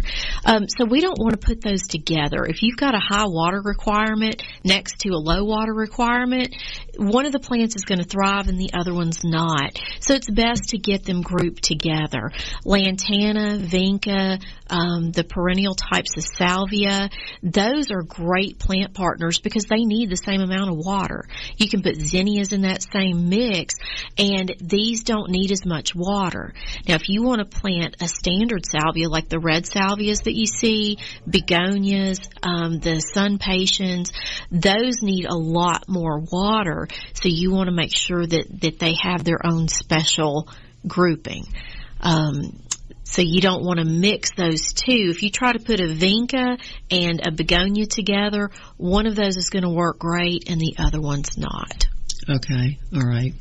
Um, 0.45 0.65
so 0.67 0.85
we 0.85 1.01
don't 1.01 1.17
want 1.17 1.39
to 1.39 1.45
put 1.45 1.61
those 1.61 1.83
together. 1.83 2.45
If 2.45 2.61
you've 2.63 2.77
got 2.77 2.95
a 2.95 2.99
high 2.99 3.27
water 3.27 3.61
requirement 3.63 4.43
next 4.63 4.99
to 4.99 5.09
a 5.09 5.19
low 5.19 5.43
water 5.43 5.73
requirement, 5.73 6.55
one 6.97 7.25
of 7.25 7.31
the 7.31 7.38
plants 7.39 7.75
is 7.75 7.85
going 7.85 7.99
to 7.99 8.07
thrive 8.07 8.47
and 8.47 8.59
the 8.59 8.71
other 8.73 8.93
one's 8.93 9.23
not. 9.23 9.79
So 9.99 10.13
it's 10.13 10.29
best 10.29 10.69
to 10.69 10.77
get 10.77 11.03
them 11.03 11.21
grouped 11.21 11.63
together. 11.63 12.31
Lantana, 12.65 13.57
vinca, 13.57 14.41
um, 14.69 15.11
the 15.11 15.23
perennial 15.23 15.75
types 15.75 16.17
of 16.17 16.23
salvia. 16.23 17.09
Those 17.43 17.91
are 17.91 18.03
great 18.03 18.59
plant 18.59 18.93
partners 18.93 19.39
because 19.39 19.65
they 19.65 19.85
need 19.85 20.09
the 20.09 20.17
same 20.17 20.41
amount 20.41 20.71
of 20.71 20.77
water. 20.77 21.25
You 21.57 21.69
can 21.69 21.81
put 21.81 21.95
zinnias 21.95 22.53
in 22.53 22.61
that 22.61 22.85
same 22.91 23.29
mix, 23.29 23.75
and 24.17 24.55
these 24.61 25.03
don't 25.03 25.31
need 25.31 25.51
as 25.51 25.65
much 25.65 25.95
water. 25.95 26.53
Now, 26.87 26.95
if 26.95 27.09
you 27.09 27.23
want 27.23 27.39
to 27.39 27.59
plant 27.59 27.97
a 28.01 28.07
standard 28.07 28.65
salvia 28.65 29.09
like 29.09 29.29
the 29.29 29.39
red 29.39 29.65
salvias 29.65 30.23
that 30.23 30.35
you 30.35 30.45
see, 30.45 30.97
begonias, 31.27 32.19
um, 32.43 32.79
the 32.79 32.99
sun 32.99 33.37
patiens, 33.37 34.11
those 34.51 35.01
need 35.01 35.25
a 35.25 35.35
lot 35.35 35.87
more 35.87 36.19
water. 36.31 36.87
So 37.13 37.29
you 37.29 37.51
want 37.51 37.67
to 37.67 37.75
make 37.75 37.95
sure 37.95 38.25
that 38.25 38.61
that 38.61 38.79
they 38.79 38.95
have 39.01 39.23
their 39.23 39.39
own 39.43 39.67
special 39.67 40.47
grouping. 40.87 41.45
Um, 42.01 42.61
so 43.09 43.23
you 43.23 43.41
don't 43.41 43.63
want 43.63 43.79
to 43.79 43.85
mix 43.85 44.31
those 44.35 44.71
two. 44.73 45.09
If 45.09 45.23
you 45.23 45.31
try 45.31 45.51
to 45.51 45.59
put 45.59 45.79
a 45.79 45.87
vinca 45.87 46.59
and 46.91 47.25
a 47.25 47.31
begonia 47.31 47.87
together, 47.87 48.51
one 48.77 49.07
of 49.07 49.15
those 49.15 49.35
is 49.35 49.49
going 49.49 49.63
to 49.63 49.69
work 49.69 49.97
great 49.97 50.47
and 50.47 50.61
the 50.61 50.75
other 50.77 51.01
one's 51.01 51.35
not. 51.35 51.87
Okay, 52.29 52.77
all 52.95 53.01
right. 53.01 53.33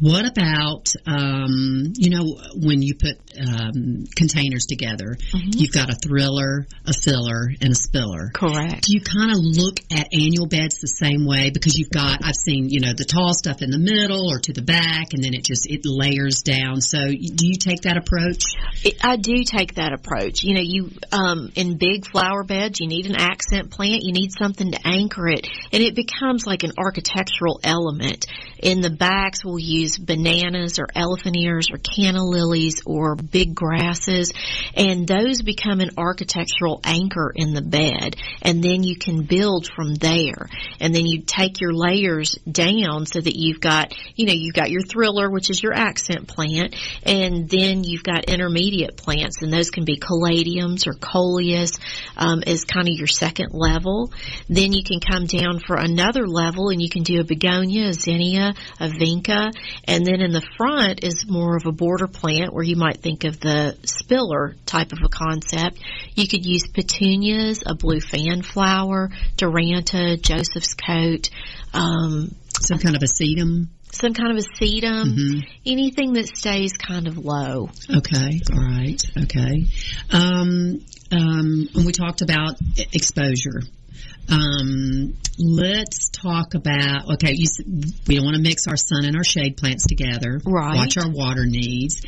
What 0.00 0.26
about, 0.26 0.92
um, 1.06 1.92
you 1.96 2.10
know, 2.10 2.24
when 2.54 2.82
you 2.82 2.94
put 2.94 3.16
um, 3.38 4.04
containers 4.16 4.66
together, 4.66 5.16
Mm-hmm. 5.28 5.50
you've 5.54 5.72
got 5.72 5.90
a 5.90 5.94
thriller, 5.94 6.66
a 6.86 6.92
filler, 6.92 7.50
and 7.60 7.72
a 7.72 7.74
spiller. 7.74 8.30
Correct. 8.34 8.86
Do 8.86 8.94
you 8.94 9.00
kind 9.00 9.30
of 9.30 9.38
look 9.40 9.80
at 9.92 10.08
annual 10.12 10.46
beds 10.46 10.80
the 10.80 10.88
same 10.88 11.26
way? 11.26 11.50
Because 11.50 11.76
you've 11.76 11.90
got, 11.90 12.20
I've 12.24 12.34
seen, 12.34 12.68
you 12.70 12.80
know, 12.80 12.92
the 12.96 13.04
tall 13.04 13.34
stuff 13.34 13.60
in 13.60 13.70
the 13.70 13.78
middle 13.78 14.30
or 14.30 14.38
to 14.40 14.52
the 14.52 14.62
back, 14.62 15.12
and 15.12 15.22
then 15.22 15.34
it 15.34 15.44
just, 15.44 15.66
it 15.68 15.82
layers 15.84 16.42
down. 16.42 16.80
So 16.80 16.98
do 17.08 17.46
you 17.46 17.58
take 17.58 17.82
that 17.82 17.96
approach? 17.96 18.44
It, 18.84 19.04
I 19.04 19.16
do 19.16 19.44
take 19.44 19.74
that 19.74 19.92
approach. 19.92 20.42
You 20.42 20.54
know, 20.54 20.62
you 20.64 20.90
um, 21.12 21.52
in 21.54 21.76
big 21.76 22.06
flower 22.06 22.44
beds, 22.44 22.80
you 22.80 22.86
need 22.86 23.06
an 23.06 23.16
accent 23.16 23.70
plant. 23.70 24.02
You 24.02 24.12
need 24.12 24.32
something 24.32 24.72
to 24.72 24.80
anchor 24.86 25.28
it, 25.28 25.46
and 25.72 25.82
it 25.82 25.94
becomes 25.94 26.46
like 26.46 26.62
an 26.62 26.72
architectural 26.78 27.60
element. 27.62 28.26
In 28.58 28.80
the 28.80 28.90
backs, 28.90 29.44
we'll 29.44 29.58
use 29.58 29.98
bananas 29.98 30.78
or 30.78 30.88
elephant 30.94 31.36
ears 31.36 31.68
or 31.70 31.78
canna 31.78 32.24
lilies 32.24 32.82
or 32.84 33.14
big 33.14 33.54
grasses, 33.54 34.32
and 34.74 35.06
those 35.06 35.42
become 35.42 35.80
an 35.80 35.90
architectural 35.96 36.80
anchor 36.84 37.32
in 37.34 37.54
the 37.54 37.62
bed. 37.62 38.16
And 38.42 38.62
then 38.62 38.82
you 38.82 38.96
can 38.96 39.22
build 39.22 39.68
from 39.74 39.94
there. 39.94 40.48
And 40.80 40.94
then 40.94 41.06
you 41.06 41.22
take 41.22 41.60
your 41.60 41.72
layers 41.72 42.36
down 42.50 43.06
so 43.06 43.20
that 43.20 43.36
you've 43.36 43.60
got, 43.60 43.94
you 44.16 44.26
know, 44.26 44.32
you've 44.32 44.54
got 44.54 44.70
your 44.70 44.82
thriller, 44.82 45.30
which 45.30 45.50
is 45.50 45.62
your 45.62 45.74
accent 45.74 46.26
plant, 46.28 46.74
and 47.04 47.48
then 47.48 47.84
you've 47.84 48.02
got 48.02 48.24
intermediate 48.24 48.96
plants, 48.96 49.42
and 49.42 49.52
those 49.52 49.70
can 49.70 49.84
be 49.84 49.98
caladiums 49.98 50.86
or 50.86 50.94
coleus 50.94 51.78
um, 52.16 52.42
as 52.46 52.64
kind 52.64 52.88
of 52.88 52.94
your 52.94 53.06
second 53.06 53.50
level. 53.52 54.12
Then 54.48 54.72
you 54.72 54.82
can 54.82 55.00
come 55.00 55.26
down 55.26 55.60
for 55.60 55.76
another 55.76 56.26
level, 56.26 56.70
and 56.70 56.82
you 56.82 56.88
can 56.88 57.02
do 57.02 57.20
a 57.20 57.24
begonia, 57.24 57.88
a 57.88 57.92
zinnia, 57.92 58.47
a 58.80 58.88
vinca, 58.88 59.52
and 59.84 60.04
then 60.04 60.20
in 60.20 60.32
the 60.32 60.46
front 60.56 61.02
is 61.04 61.24
more 61.28 61.56
of 61.56 61.66
a 61.66 61.72
border 61.72 62.06
plant 62.06 62.52
where 62.52 62.64
you 62.64 62.76
might 62.76 62.98
think 62.98 63.24
of 63.24 63.40
the 63.40 63.76
spiller 63.84 64.54
type 64.66 64.92
of 64.92 64.98
a 65.04 65.08
concept. 65.08 65.78
You 66.14 66.26
could 66.28 66.44
use 66.44 66.66
petunias, 66.66 67.62
a 67.66 67.74
blue 67.74 68.00
fan 68.00 68.42
flower, 68.42 69.10
duranta, 69.36 70.20
Joseph's 70.20 70.74
coat, 70.74 71.30
um, 71.74 72.34
Some 72.60 72.78
kind 72.78 72.96
of 72.96 73.02
a 73.02 73.06
sedum? 73.06 73.68
some 73.90 74.12
kind 74.12 74.30
of 74.30 74.36
a 74.36 74.62
sedum, 74.62 75.16
Mhm. 75.16 75.46
anything 75.64 76.12
that 76.12 76.36
stays 76.36 76.72
kind 76.74 77.06
of 77.06 77.16
low. 77.16 77.70
Okay, 77.90 78.40
all 78.52 78.60
right, 78.62 79.02
okay. 79.22 79.64
Um, 80.10 80.80
um, 81.10 81.68
and 81.74 81.86
we 81.86 81.92
talked 81.92 82.20
about 82.20 82.56
exposure. 82.92 83.62
Um, 84.30 85.14
let's 85.38 86.08
talk 86.10 86.54
about. 86.54 87.10
Okay, 87.14 87.32
you, 87.34 87.46
we 88.06 88.16
don't 88.16 88.24
want 88.24 88.36
to 88.36 88.42
mix 88.42 88.66
our 88.66 88.76
sun 88.76 89.04
and 89.04 89.16
our 89.16 89.24
shade 89.24 89.56
plants 89.56 89.86
together. 89.86 90.40
Right. 90.44 90.76
Watch 90.76 90.96
our 90.98 91.10
water 91.10 91.46
needs. 91.46 92.02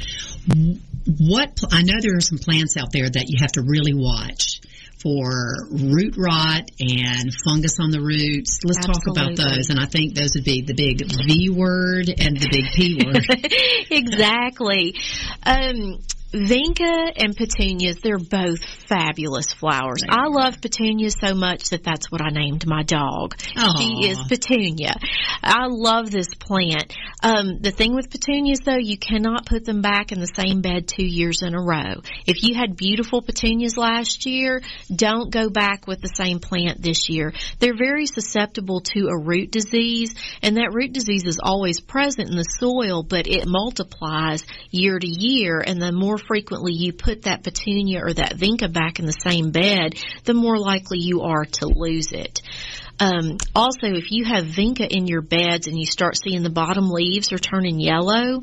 What 1.18 1.60
I 1.72 1.82
know 1.82 1.94
there 2.00 2.16
are 2.16 2.20
some 2.20 2.38
plants 2.38 2.76
out 2.76 2.92
there 2.92 3.08
that 3.08 3.24
you 3.28 3.38
have 3.40 3.52
to 3.52 3.62
really 3.62 3.94
watch 3.94 4.60
for 5.02 5.66
root 5.70 6.16
rot 6.18 6.70
and 6.78 7.32
fungus 7.44 7.80
on 7.80 7.90
the 7.90 8.00
roots. 8.00 8.60
Let's 8.64 8.84
talk 8.84 9.06
about 9.06 9.36
those. 9.36 9.70
And 9.70 9.80
I 9.80 9.86
think 9.86 10.14
those 10.14 10.34
would 10.34 10.44
be 10.44 10.62
the 10.62 10.74
big 10.74 11.00
V 11.26 11.48
word 11.48 12.08
and 12.08 12.36
the 12.36 12.48
big 12.50 12.64
P 12.74 13.00
word. 13.04 13.24
exactly. 13.90 14.94
Um, 15.42 16.00
Vinca 16.32 17.12
and 17.16 17.36
petunias, 17.36 17.96
they're 18.02 18.18
both 18.18 18.64
fabulous 18.86 19.52
flowers. 19.52 20.02
I 20.08 20.28
love 20.28 20.60
petunias 20.60 21.16
so 21.20 21.34
much 21.34 21.70
that 21.70 21.82
that's 21.82 22.10
what 22.10 22.22
I 22.22 22.30
named 22.30 22.66
my 22.66 22.84
dog. 22.84 23.34
Aw. 23.56 23.76
She 23.78 24.08
is 24.08 24.18
Petunia. 24.28 24.94
I 25.42 25.66
love 25.66 26.10
this 26.10 26.28
plant. 26.34 26.94
Um, 27.22 27.58
the 27.60 27.72
thing 27.72 27.94
with 27.94 28.10
petunias 28.10 28.60
though, 28.60 28.78
you 28.78 28.96
cannot 28.96 29.44
put 29.46 29.64
them 29.64 29.82
back 29.82 30.12
in 30.12 30.20
the 30.20 30.26
same 30.26 30.60
bed 30.60 30.86
two 30.86 31.04
years 31.04 31.42
in 31.42 31.54
a 31.54 31.60
row. 31.60 32.00
If 32.26 32.42
you 32.44 32.54
had 32.54 32.76
beautiful 32.76 33.22
petunias 33.22 33.76
last 33.76 34.24
year, 34.24 34.62
don't 34.94 35.30
go 35.30 35.50
back 35.50 35.86
with 35.86 36.00
the 36.00 36.08
same 36.08 36.38
plant 36.38 36.80
this 36.80 37.08
year. 37.08 37.32
They're 37.58 37.76
very 37.76 38.06
susceptible 38.06 38.80
to 38.92 39.08
a 39.08 39.18
root 39.18 39.50
disease 39.50 40.14
and 40.42 40.56
that 40.56 40.72
root 40.72 40.92
disease 40.92 41.24
is 41.24 41.40
always 41.42 41.80
present 41.80 42.30
in 42.30 42.36
the 42.36 42.44
soil, 42.44 43.02
but 43.02 43.26
it 43.26 43.46
multiplies 43.46 44.44
year 44.70 44.98
to 44.98 45.08
year 45.08 45.60
and 45.60 45.82
the 45.82 45.92
more 45.92 46.19
frequently 46.26 46.72
you 46.72 46.92
put 46.92 47.22
that 47.22 47.42
petunia 47.42 48.04
or 48.04 48.12
that 48.12 48.36
vinca 48.36 48.72
back 48.72 48.98
in 48.98 49.06
the 49.06 49.12
same 49.12 49.50
bed, 49.50 49.94
the 50.24 50.34
more 50.34 50.58
likely 50.58 50.98
you 50.98 51.22
are 51.22 51.44
to 51.44 51.66
lose 51.66 52.12
it. 52.12 52.42
Um, 53.00 53.38
also, 53.54 53.86
if 53.86 54.10
you 54.10 54.26
have 54.26 54.44
vinca 54.44 54.86
in 54.86 55.06
your 55.06 55.22
beds 55.22 55.66
and 55.66 55.78
you 55.78 55.86
start 55.86 56.18
seeing 56.22 56.42
the 56.42 56.50
bottom 56.50 56.90
leaves 56.90 57.32
are 57.32 57.38
turning 57.38 57.80
yellow, 57.80 58.42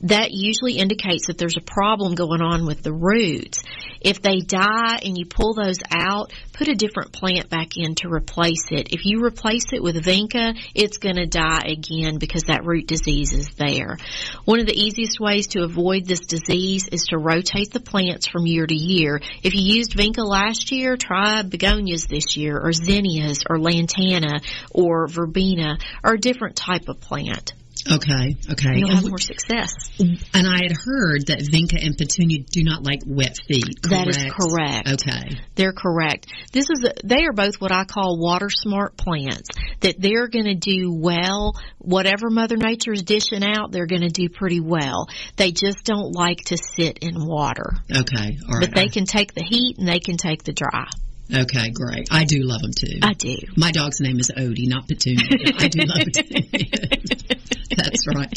that 0.00 0.30
usually 0.30 0.78
indicates 0.78 1.26
that 1.26 1.36
there's 1.36 1.58
a 1.58 1.64
problem 1.64 2.14
going 2.14 2.40
on 2.40 2.64
with 2.64 2.82
the 2.82 2.94
roots. 2.94 3.62
If 4.00 4.22
they 4.22 4.40
die 4.40 5.00
and 5.04 5.16
you 5.16 5.26
pull 5.26 5.54
those 5.54 5.78
out, 5.90 6.32
put 6.52 6.68
a 6.68 6.74
different 6.74 7.12
plant 7.12 7.48
back 7.48 7.76
in 7.76 7.94
to 7.96 8.08
replace 8.08 8.66
it. 8.70 8.92
If 8.92 9.04
you 9.04 9.22
replace 9.22 9.72
it 9.72 9.82
with 9.82 9.96
vinca, 10.02 10.58
it's 10.74 10.98
going 10.98 11.16
to 11.16 11.26
die 11.26 11.62
again 11.66 12.18
because 12.18 12.44
that 12.44 12.64
root 12.64 12.86
disease 12.86 13.32
is 13.32 13.48
there. 13.56 13.98
One 14.44 14.60
of 14.60 14.66
the 14.66 14.78
easiest 14.78 15.20
ways 15.20 15.48
to 15.48 15.64
avoid 15.64 16.06
this 16.06 16.20
disease 16.20 16.88
is 16.88 17.04
to 17.10 17.18
rotate 17.18 17.72
the 17.72 17.80
plants 17.80 18.26
from 18.26 18.46
year 18.46 18.66
to 18.66 18.74
year. 18.74 19.20
If 19.42 19.54
you 19.54 19.62
used 19.62 19.92
vinca 19.92 20.26
last 20.26 20.72
year, 20.72 20.96
try 20.96 21.42
begonias 21.42 22.06
this 22.06 22.36
year 22.36 22.58
or 22.58 22.72
zinnias 22.72 23.44
or 23.48 23.58
lantana 23.58 24.40
or 24.70 25.06
verbena 25.08 25.78
or 26.04 26.14
a 26.14 26.18
different 26.18 26.56
type 26.56 26.88
of 26.88 27.00
plant. 27.00 27.54
Okay, 27.88 28.36
okay. 28.50 28.76
You'll 28.76 28.90
And 28.90 28.98
have 28.98 29.08
more 29.08 29.18
success. 29.18 29.72
And 29.98 30.46
I 30.46 30.62
had 30.62 30.72
heard 30.72 31.26
that 31.26 31.40
Vinca 31.40 31.84
and 31.84 31.96
Petunia 31.96 32.40
do 32.50 32.64
not 32.64 32.82
like 32.82 33.00
wet 33.06 33.36
feet. 33.48 33.82
That 33.82 34.08
is 34.08 34.16
correct? 34.16 34.34
correct. 34.36 34.88
Okay. 34.88 35.40
They're 35.54 35.72
correct. 35.72 36.26
This 36.52 36.66
is 36.70 36.84
a, 36.84 37.06
they 37.06 37.24
are 37.24 37.32
both 37.32 37.60
what 37.60 37.72
I 37.72 37.84
call 37.84 38.18
water 38.18 38.48
smart 38.50 38.96
plants. 38.96 39.48
That 39.80 40.00
they're 40.00 40.28
going 40.28 40.46
to 40.46 40.54
do 40.54 40.92
well. 40.92 41.54
Whatever 41.78 42.30
Mother 42.30 42.56
Nature 42.56 42.92
is 42.92 43.02
dishing 43.02 43.42
out, 43.44 43.72
they're 43.72 43.86
going 43.86 44.02
to 44.02 44.08
do 44.08 44.28
pretty 44.28 44.60
well. 44.60 45.08
They 45.36 45.52
just 45.52 45.84
don't 45.84 46.12
like 46.12 46.38
to 46.46 46.56
sit 46.56 46.98
in 46.98 47.26
water. 47.26 47.74
Okay. 47.90 48.38
All 48.48 48.58
right. 48.58 48.68
But 48.68 48.74
they 48.74 48.88
can 48.88 49.04
take 49.04 49.34
the 49.34 49.42
heat 49.42 49.78
and 49.78 49.88
they 49.88 50.00
can 50.00 50.16
take 50.16 50.42
the 50.44 50.52
dry. 50.52 50.86
Okay, 51.32 51.70
great. 51.70 52.08
I 52.10 52.24
do 52.24 52.38
love 52.42 52.60
them 52.60 52.72
too. 52.72 52.98
I 53.02 53.12
do. 53.12 53.36
My 53.56 53.70
dog's 53.70 54.00
name 54.00 54.18
is 54.18 54.32
Odie, 54.36 54.66
not 54.68 54.88
Petunia. 54.88 55.22
I 55.58 55.68
do 55.68 55.80
love 55.82 55.98
Petunia. 56.12 57.36
That's 57.76 58.06
right. 58.06 58.32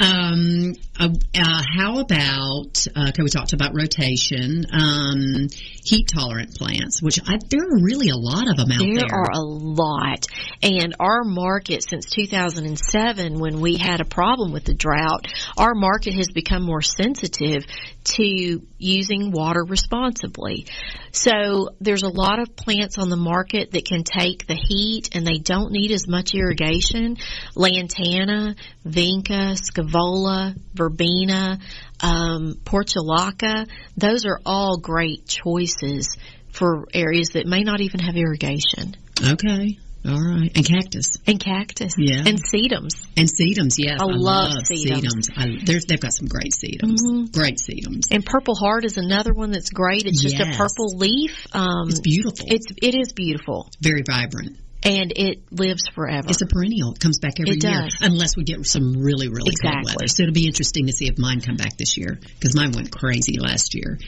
Um, 0.00 0.74
uh, 1.00 1.08
uh, 1.34 1.62
how 1.76 2.00
about, 2.00 2.86
uh, 2.94 3.08
okay, 3.08 3.22
we 3.22 3.30
talked 3.30 3.54
about 3.54 3.74
rotation, 3.74 4.64
um, 4.72 5.48
heat 5.82 6.08
tolerant 6.14 6.54
plants, 6.54 7.00
which 7.02 7.18
I, 7.26 7.38
there 7.48 7.62
are 7.62 7.82
really 7.82 8.10
a 8.10 8.16
lot 8.16 8.48
of 8.48 8.56
them 8.56 8.70
out 8.72 8.80
There 8.80 8.94
there. 8.94 9.08
are 9.10 9.30
a 9.32 9.40
lot. 9.40 10.26
And 10.62 10.96
our 11.00 11.24
market 11.24 11.82
since 11.88 12.06
2007, 12.10 13.38
when 13.40 13.60
we 13.60 13.76
had 13.76 14.00
a 14.00 14.04
problem 14.04 14.52
with 14.52 14.64
the 14.64 14.74
drought, 14.74 15.26
our 15.56 15.74
market 15.74 16.14
has 16.14 16.28
become 16.28 16.62
more 16.62 16.82
sensitive 16.82 17.64
to 18.04 18.60
using 18.78 19.30
water 19.30 19.64
responsibly. 19.64 20.66
So 21.12 21.70
there's 21.80 22.02
a 22.02 22.08
lot 22.08 22.38
of 22.38 22.54
plants 22.54 22.98
on 22.98 23.08
the 23.08 23.16
market 23.16 23.70
that 23.70 23.86
can 23.86 24.04
take 24.04 24.46
the 24.46 24.56
heat 24.56 25.10
and 25.14 25.26
they 25.26 25.38
don't 25.38 25.72
need 25.72 25.90
as 25.90 26.06
much 26.06 26.34
irrigation. 26.34 27.16
Lantana, 27.54 28.56
Vinca, 28.86 29.56
Scaevola, 29.56 30.54
Verbena, 30.74 31.58
um, 32.00 32.54
Portulaca, 32.64 33.68
those 33.96 34.24
are 34.26 34.40
all 34.44 34.78
great 34.78 35.26
choices 35.26 36.16
for 36.52 36.86
areas 36.92 37.30
that 37.30 37.46
may 37.46 37.62
not 37.62 37.80
even 37.80 38.00
have 38.00 38.16
irrigation. 38.16 38.94
Okay. 39.22 39.78
All 40.06 40.20
right. 40.20 40.52
And 40.54 40.66
cactus. 40.66 41.16
And 41.26 41.40
cactus. 41.40 41.94
Yeah. 41.96 42.24
And 42.26 42.38
sedums. 42.38 43.06
And 43.16 43.26
sedums, 43.26 43.76
yes. 43.78 43.98
I 44.00 44.04
love 44.04 44.62
sedums. 44.70 45.30
I, 45.34 45.46
they've 45.64 46.00
got 46.00 46.12
some 46.12 46.28
great 46.28 46.52
sedums. 46.52 46.98
Mhm. 47.02 47.32
Great 47.32 47.56
sedums. 47.56 48.02
And 48.10 48.24
Purple 48.24 48.54
Heart 48.54 48.84
is 48.84 48.98
another 48.98 49.32
one 49.32 49.50
that's 49.50 49.70
great. 49.70 50.04
It's 50.04 50.20
just 50.22 50.38
a 50.38 50.52
purple 50.56 50.98
leaf. 50.98 51.46
Um, 51.52 51.88
It's 51.88 52.00
beautiful. 52.00 52.46
It's 52.48 52.66
it 52.82 52.94
is 52.94 53.14
beautiful, 53.14 53.70
Very 53.80 54.02
vibrant. 54.06 54.58
And 54.84 55.12
it 55.16 55.50
lives 55.50 55.88
forever. 55.94 56.28
It's 56.28 56.42
a 56.42 56.46
perennial. 56.46 56.92
It 56.92 57.00
comes 57.00 57.18
back 57.18 57.40
every 57.40 57.56
It 57.56 57.64
year. 57.64 57.72
does. 57.82 57.96
Unless 58.02 58.36
we 58.36 58.44
get 58.44 58.64
some 58.66 58.92
really, 59.02 59.28
really 59.28 59.54
cold 59.62 59.84
weather. 59.84 60.06
So 60.08 60.24
it'll 60.24 60.34
be 60.34 60.46
interesting 60.46 60.86
to 60.88 60.92
see 60.92 61.06
if 61.06 61.18
mine 61.18 61.40
come 61.40 61.56
back 61.56 61.76
this 61.78 61.96
year 61.96 62.18
because 62.38 62.54
mine 62.54 62.72
went 62.72 62.92
crazy 62.92 63.38
last 63.38 63.74
year. 63.74 63.98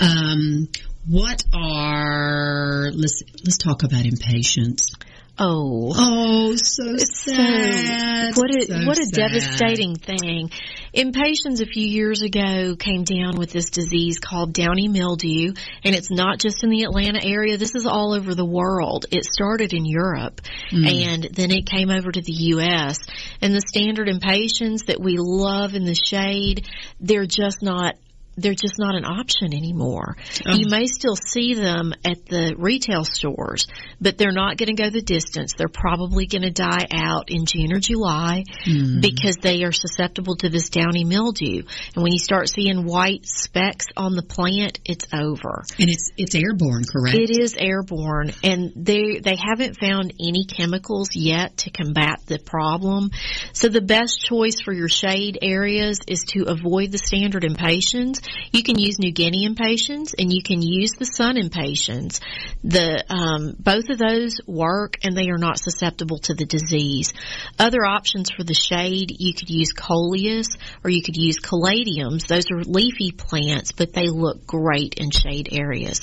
Um, 0.00 0.68
what 1.06 1.44
are 1.54 2.90
let's 2.92 3.22
let's 3.44 3.58
talk 3.58 3.82
about 3.84 4.06
impatiens. 4.06 4.90
Oh, 5.38 5.92
Oh, 5.96 6.56
so 6.56 6.84
It's 6.94 7.24
sad. 7.24 8.34
so 8.34 8.40
what 8.40 8.50
a 8.54 8.66
So 8.66 8.86
what 8.86 8.98
a 8.98 9.04
sad. 9.04 9.14
devastating 9.14 9.96
thing. 9.96 10.50
Impatiens 10.92 11.60
a 11.60 11.66
few 11.66 11.84
years 11.86 12.22
ago 12.22 12.76
came 12.76 13.02
down 13.02 13.36
with 13.36 13.50
this 13.50 13.70
disease 13.70 14.18
called 14.20 14.52
downy 14.52 14.86
mildew, 14.86 15.52
and 15.84 15.94
it's 15.94 16.10
not 16.10 16.38
just 16.38 16.62
in 16.62 16.70
the 16.70 16.82
Atlanta 16.84 17.24
area. 17.24 17.56
This 17.56 17.74
is 17.74 17.86
all 17.86 18.14
over 18.14 18.34
the 18.34 18.44
world. 18.44 19.06
It 19.10 19.24
started 19.24 19.72
in 19.72 19.84
Europe, 19.86 20.40
Hmm. 20.70 20.84
and 20.86 21.24
then 21.32 21.50
it 21.50 21.66
came 21.66 21.90
over 21.90 22.12
to 22.12 22.20
the 22.20 22.32
U.S. 22.54 22.98
And 23.42 23.52
the 23.54 23.60
standard 23.62 24.08
impatiens 24.08 24.84
that 24.84 25.00
we 25.00 25.16
love 25.18 25.74
in 25.74 25.84
the 25.84 25.94
shade, 25.96 26.66
they're 27.00 27.26
just 27.26 27.60
not. 27.62 27.96
They're 28.36 28.54
just 28.54 28.78
not 28.78 28.94
an 28.94 29.04
option 29.04 29.54
anymore. 29.54 30.16
Oh. 30.46 30.54
You 30.54 30.66
may 30.68 30.86
still 30.86 31.16
see 31.16 31.54
them 31.54 31.92
at 32.04 32.26
the 32.26 32.54
retail 32.58 33.04
stores, 33.04 33.66
but 34.00 34.18
they're 34.18 34.32
not 34.32 34.56
going 34.56 34.74
to 34.74 34.82
go 34.82 34.90
the 34.90 35.02
distance. 35.02 35.52
They're 35.56 35.68
probably 35.68 36.26
going 36.26 36.42
to 36.42 36.50
die 36.50 36.86
out 36.92 37.24
in 37.28 37.46
June 37.46 37.72
or 37.72 37.80
July 37.80 38.44
Hmm. 38.64 39.00
because 39.00 39.36
they 39.36 39.62
are 39.64 39.72
susceptible 39.72 40.36
to 40.36 40.48
this 40.48 40.68
downy 40.70 41.04
mildew. 41.04 41.62
And 41.94 42.02
when 42.02 42.12
you 42.12 42.18
start 42.18 42.48
seeing 42.48 42.84
white 42.84 43.26
specks 43.26 43.86
on 43.96 44.14
the 44.16 44.22
plant, 44.22 44.80
it's 44.84 45.06
over. 45.12 45.62
And 45.78 45.90
it's 45.90 46.10
it's 46.16 46.34
airborne, 46.34 46.84
correct? 46.90 47.16
It 47.16 47.30
is 47.38 47.54
airborne 47.58 48.32
and 48.42 48.72
they 48.76 49.20
they 49.22 49.36
haven't 49.36 49.78
found 49.78 50.14
any 50.20 50.44
chemicals 50.44 51.10
yet 51.14 51.58
to 51.58 51.70
combat 51.70 52.20
the 52.26 52.38
problem. 52.38 53.10
So 53.52 53.68
the 53.68 53.80
best 53.80 54.20
choice 54.20 54.60
for 54.60 54.72
your 54.72 54.88
shade 54.88 55.38
areas 55.42 56.00
is 56.06 56.24
to 56.28 56.44
avoid 56.48 56.92
the 56.92 56.98
standard 56.98 57.44
impatiens. 57.44 58.20
You 58.52 58.62
can 58.62 58.78
use 58.78 58.98
New 58.98 59.12
Guinea 59.12 59.44
impatiens 59.44 60.14
and 60.16 60.32
you 60.32 60.42
can 60.42 60.62
use 60.62 60.92
the 60.92 61.04
sun 61.04 61.36
impatiens. 61.36 62.20
The 62.62 63.04
um, 63.08 63.56
both 63.58 63.88
of 63.90 63.98
those 63.98 64.40
work 64.46 64.98
and 65.02 65.16
they 65.16 65.28
are 65.30 65.38
not 65.38 65.58
susceptible 65.58 66.18
to 66.18 66.34
the 66.34 66.44
disease. 66.44 67.12
Other 67.58 67.84
options 67.84 68.30
for 68.30 68.44
the 68.44 68.54
shade, 68.54 69.14
you 69.18 69.34
could 69.34 69.50
use 69.50 69.72
coleus 69.72 70.48
or 70.82 70.90
you 70.90 71.02
could 71.02 71.16
use 71.16 71.38
caladiums. 71.40 72.26
Those 72.26 72.50
are 72.50 72.62
leafy 72.62 73.12
plants, 73.12 73.72
but 73.72 73.92
they 73.92 74.08
look 74.08 74.46
great 74.46 74.94
in 74.94 75.10
shade 75.10 75.48
areas. 75.52 76.00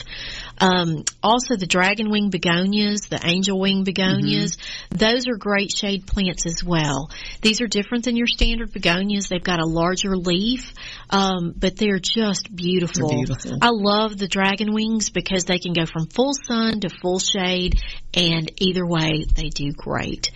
Um, 0.62 1.04
also, 1.24 1.56
the 1.56 1.66
dragon 1.66 2.12
wing 2.12 2.30
begonias, 2.30 3.10
the 3.10 3.20
angel 3.24 3.60
wing 3.60 3.84
begonias, 3.84 4.58
those 4.92 5.28
are 5.28 5.36
great 5.36 5.72
shade 5.76 6.06
plants 6.06 6.46
as 6.46 6.64
well. 6.64 7.10
These 7.42 7.62
are 7.62 7.68
different 7.68 8.06
than 8.06 8.16
your 8.16 8.28
standard 8.28 8.72
begonias. 8.72 9.28
They've 9.28 9.44
got 9.44 9.60
a 9.60 9.66
larger 9.66 10.16
leaf, 10.16 10.72
um, 11.10 11.54
but 11.58 11.78
they're 11.78 12.00
just 12.00 12.56
beautiful. 12.56 13.10
They're 13.10 13.18
beautiful. 13.18 13.58
I 13.60 13.70
love 13.72 14.18
the 14.18 14.28
dragon 14.28 14.72
wings 14.72 15.10
because 15.10 15.46
they 15.46 15.58
can 15.58 15.74
go 15.74 15.88
from 15.88 16.06
full 16.06 16.34
sun 16.34 16.82
to 16.82 16.90
full 16.90 17.18
shade, 17.18 17.80
and 18.14 18.52
either 18.62 18.86
way, 18.86 19.26
they 19.36 19.50
do 19.50 19.72
great. 19.72 20.30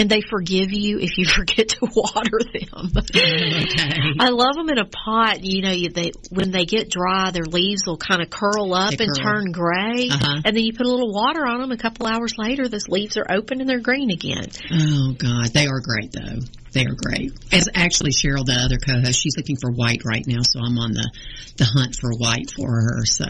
And 0.00 0.08
they 0.08 0.22
forgive 0.22 0.72
you 0.72 0.98
if 0.98 1.18
you 1.18 1.26
forget 1.38 1.68
to 1.68 1.86
water 1.94 2.38
them. 2.40 2.90
okay. 2.96 4.00
I 4.18 4.30
love 4.30 4.54
them 4.54 4.70
in 4.70 4.78
a 4.78 4.86
pot. 4.86 5.44
You 5.44 5.60
know, 5.62 5.70
you, 5.72 5.90
they 5.90 6.12
when 6.30 6.50
they 6.52 6.64
get 6.64 6.88
dry, 6.90 7.30
their 7.32 7.44
leaves 7.44 7.82
will 7.86 7.98
kind 7.98 8.22
of 8.22 8.30
curl 8.30 8.72
up 8.72 8.94
They 8.96 9.04
and 9.04 9.12
curl. 9.14 9.22
turn 9.32 9.52
gray. 9.52 10.08
Uh-huh. 10.10 10.40
And 10.44 10.56
then 10.56 10.64
you 10.64 10.72
put 10.72 10.86
a 10.86 10.90
little 10.90 11.12
water 11.12 11.46
on 11.46 11.60
them. 11.60 11.70
A 11.70 11.76
couple 11.76 12.06
hours 12.06 12.32
later, 12.38 12.66
those 12.68 12.88
leaves 12.88 13.16
are 13.18 13.26
open 13.30 13.60
and 13.60 13.68
they're 13.68 13.80
green 13.80 14.10
again. 14.10 14.46
Oh 14.72 15.12
God, 15.18 15.48
they 15.48 15.66
are 15.66 15.80
great 15.80 16.12
though. 16.12 16.40
They 16.72 16.86
are 16.86 16.94
great. 16.94 17.32
As 17.52 17.68
actually 17.74 18.12
Cheryl, 18.12 18.44
the 18.44 18.54
other 18.54 18.78
co-host, 18.78 19.20
she's 19.20 19.36
looking 19.36 19.56
for 19.56 19.70
white 19.70 20.02
right 20.04 20.24
now, 20.26 20.42
so 20.42 20.60
I'm 20.60 20.78
on 20.78 20.92
the 20.92 21.10
the 21.56 21.64
hunt 21.64 21.96
for 21.96 22.10
white 22.12 22.50
for 22.50 22.70
her. 22.70 23.04
So 23.04 23.26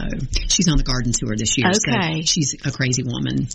she's 0.48 0.68
on 0.68 0.76
the 0.76 0.84
garden 0.84 1.12
tour 1.12 1.34
this 1.36 1.58
year. 1.58 1.68
Okay. 1.68 2.20
So 2.20 2.26
she's 2.26 2.54
a 2.64 2.70
crazy 2.70 3.02
woman. 3.02 3.48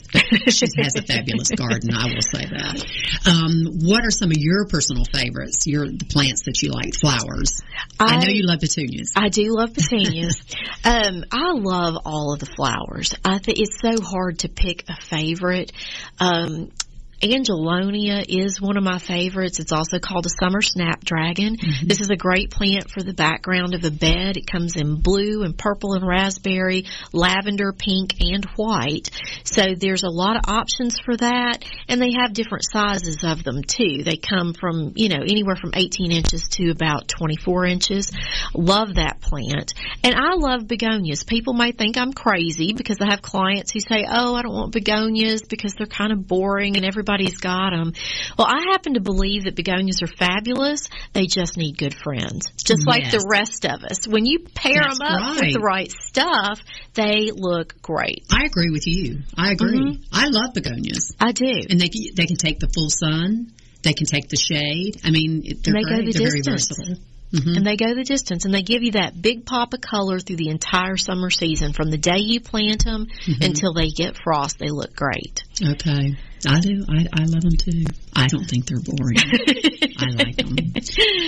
she 0.50 0.68
has 0.82 0.96
a 0.96 1.02
fabulous 1.02 1.50
garden. 1.52 1.94
I 1.96 2.14
will 2.14 2.22
say 2.22 2.44
that. 2.44 2.84
Um, 3.26 3.88
what 3.88 4.04
are 4.04 4.12
some 4.12 4.32
of 4.32 4.38
your 4.38 4.66
personal 4.68 5.06
favorites? 5.06 5.66
Your 5.66 5.88
the 5.88 6.06
plants 6.06 6.44
that 6.44 6.62
you 6.62 6.72
like, 6.72 6.96
flowers. 6.96 7.62
I, 8.00 8.18
know 8.18 8.28
you 8.28 8.46
love 8.46 8.60
petunias. 8.60 9.14
I 9.16 9.30
do 9.30 9.56
love 9.56 9.74
petunias. 9.74 10.42
um, 10.84 11.24
I 11.32 11.54
love 11.54 11.98
all 12.06 12.34
of 12.34 12.40
the 12.40 12.46
flowers. 12.46 13.14
I 13.24 13.40
think 13.40 13.60
it's 13.60 13.80
so 13.80 14.02
hard 14.02 14.40
to 14.40 14.50
pick 14.50 14.84
a 14.90 15.00
favorite. 15.00 15.72
Um, 16.20 16.72
Angelonia 17.24 18.24
is 18.28 18.60
one 18.60 18.78
of 18.78 18.84
my 18.84 19.00
favorites. 19.00 19.60
It's 19.60 19.72
also 19.72 20.00
called 20.00 20.26
a 20.26 20.30
summer 20.30 20.62
snapdragon. 20.62 21.58
Mm-hmm. 21.58 21.88
This 21.88 22.02
is 22.02 22.10
a 22.10 22.16
great 22.16 22.52
plant 22.52 22.90
for 22.92 23.02
the 23.02 23.14
background 23.14 23.74
of 23.74 23.84
a 23.84 23.92
bed. 23.92 24.38
It 24.38 24.48
comes 24.48 24.76
in 24.76 25.02
blue 25.02 25.44
and 25.44 25.58
purple 25.58 25.94
and 25.94 26.06
raspberry, 26.06 26.86
lavender, 27.14 27.74
pink, 27.74 28.16
and 28.20 28.46
white. 28.56 29.10
So 29.44 29.76
there's 29.78 30.04
a 30.04 30.10
lot 30.10 30.36
of 30.36 30.44
options 30.48 31.00
for 31.00 31.16
that, 31.18 31.64
and 31.88 32.02
they 32.02 32.14
have 32.20 32.34
different 32.34 32.66
sizes 32.70 33.24
of 33.24 33.44
them 33.44 33.64
too. 33.64 34.04
They 34.04 34.18
come 34.18 34.54
from, 34.54 34.94
you 34.96 35.10
know, 35.10 35.22
anywhere 35.22 35.56
from 35.56 35.72
18 35.74 36.12
inches 36.12 36.48
to 36.52 36.70
about 36.70 37.08
24 37.08 37.66
inches. 37.66 38.12
Love 38.54 38.96
that 38.96 39.22
plant. 39.22 39.74
And 40.04 40.16
I 40.16 40.36
love 40.36 40.68
begonias. 40.68 41.24
People 41.24 41.54
may 41.54 41.72
think 41.72 41.98
I'm 41.98 42.14
crazy 42.14 42.74
because 42.74 42.98
I 43.02 43.10
have 43.10 43.22
clients 43.22 43.72
who 43.72 43.80
say, 43.80 44.06
oh, 44.10 44.36
I 44.36 44.42
don't 44.42 44.54
want 44.54 44.74
begonias 44.74 45.44
because 45.44 45.74
they're 45.74 45.88
kind 45.88 46.12
of 46.12 46.28
boring 46.28 46.76
and 46.76 46.86
everybody's 47.06 47.38
got 47.38 47.72
them. 47.72 47.94
Well, 48.38 48.48
I 48.48 48.72
happen 48.72 48.96
to 48.96 49.00
believe 49.00 49.44
that 49.46 49.56
begonias 49.56 50.02
are 50.02 50.08
fabulous. 50.08 50.90
They 51.14 51.26
just 51.28 51.58
need 51.58 51.78
good 51.78 51.94
friends. 51.94 52.52
Just 52.66 52.88
like 52.88 53.12
the 53.12 53.26
rest 53.30 53.66
of 53.66 53.84
us. 53.84 54.08
When 54.08 54.26
you 54.26 54.40
pair 54.54 54.82
That's 54.84 55.00
them 55.00 55.08
up 55.08 55.22
right. 55.22 55.42
with 55.46 55.54
the 55.54 55.60
right 55.60 55.92
stuff, 55.92 56.60
they 56.94 57.32
look 57.34 57.82
great. 57.82 58.26
I 58.32 58.46
agree 58.46 58.70
with 58.72 58.88
you. 58.88 59.20
I 59.38 59.52
agree. 59.52 59.80
Mhm. 59.80 60.06
I 60.12 60.28
love 60.30 60.54
begonias, 60.54 61.12
I 61.20 61.32
do. 61.32 61.46
and 61.70 61.80
they 61.80 61.90
can- 61.90 62.16
they 62.16 62.26
can 62.26 62.38
take 62.38 62.60
the 62.60 62.70
full 62.74 62.90
sun. 62.90 63.52
They 63.84 63.94
can 63.94 64.08
take 64.08 64.30
the 64.30 64.38
shade. 64.38 65.00
I 65.04 65.12
mean, 65.12 65.42
they're 65.64 65.74
they 65.74 65.82
great. 65.84 66.06
the 66.06 66.12
they're 66.14 66.28
very 66.28 66.42
versatile. 66.44 66.96
Mhm. 67.36 67.58
and 67.58 67.66
they 67.68 67.76
go 67.76 67.94
the 67.94 68.04
distance 68.04 68.46
and 68.46 68.54
they 68.54 68.62
give 68.64 68.82
you 68.84 68.92
that 68.94 69.22
big 69.22 69.46
pop 69.46 69.74
of 69.74 69.82
color 69.82 70.20
through 70.20 70.38
the 70.38 70.50
entire 70.50 70.98
summer 70.98 71.30
season 71.30 71.74
from 71.74 71.90
the 71.92 71.98
day 71.98 72.18
you 72.20 72.40
plant 72.40 72.84
them 72.86 73.08
Mm-hmm. 73.26 73.44
until 73.44 73.74
they 73.74 73.90
get 73.90 74.18
frost 74.18 74.58
they 74.60 74.70
look 74.70 74.96
great 74.96 75.44
Okay. 75.62 76.16
I 76.48 76.60
do. 76.60 76.86
I, 76.88 77.08
I 77.12 77.24
love 77.26 77.42
them 77.42 77.56
too. 77.58 77.86
I 78.16 78.28
don't 78.28 78.44
think 78.46 78.68
they're 78.68 78.78
boring. 78.80 79.18
I 79.98 80.10
like 80.12 80.36
them. 80.36 80.56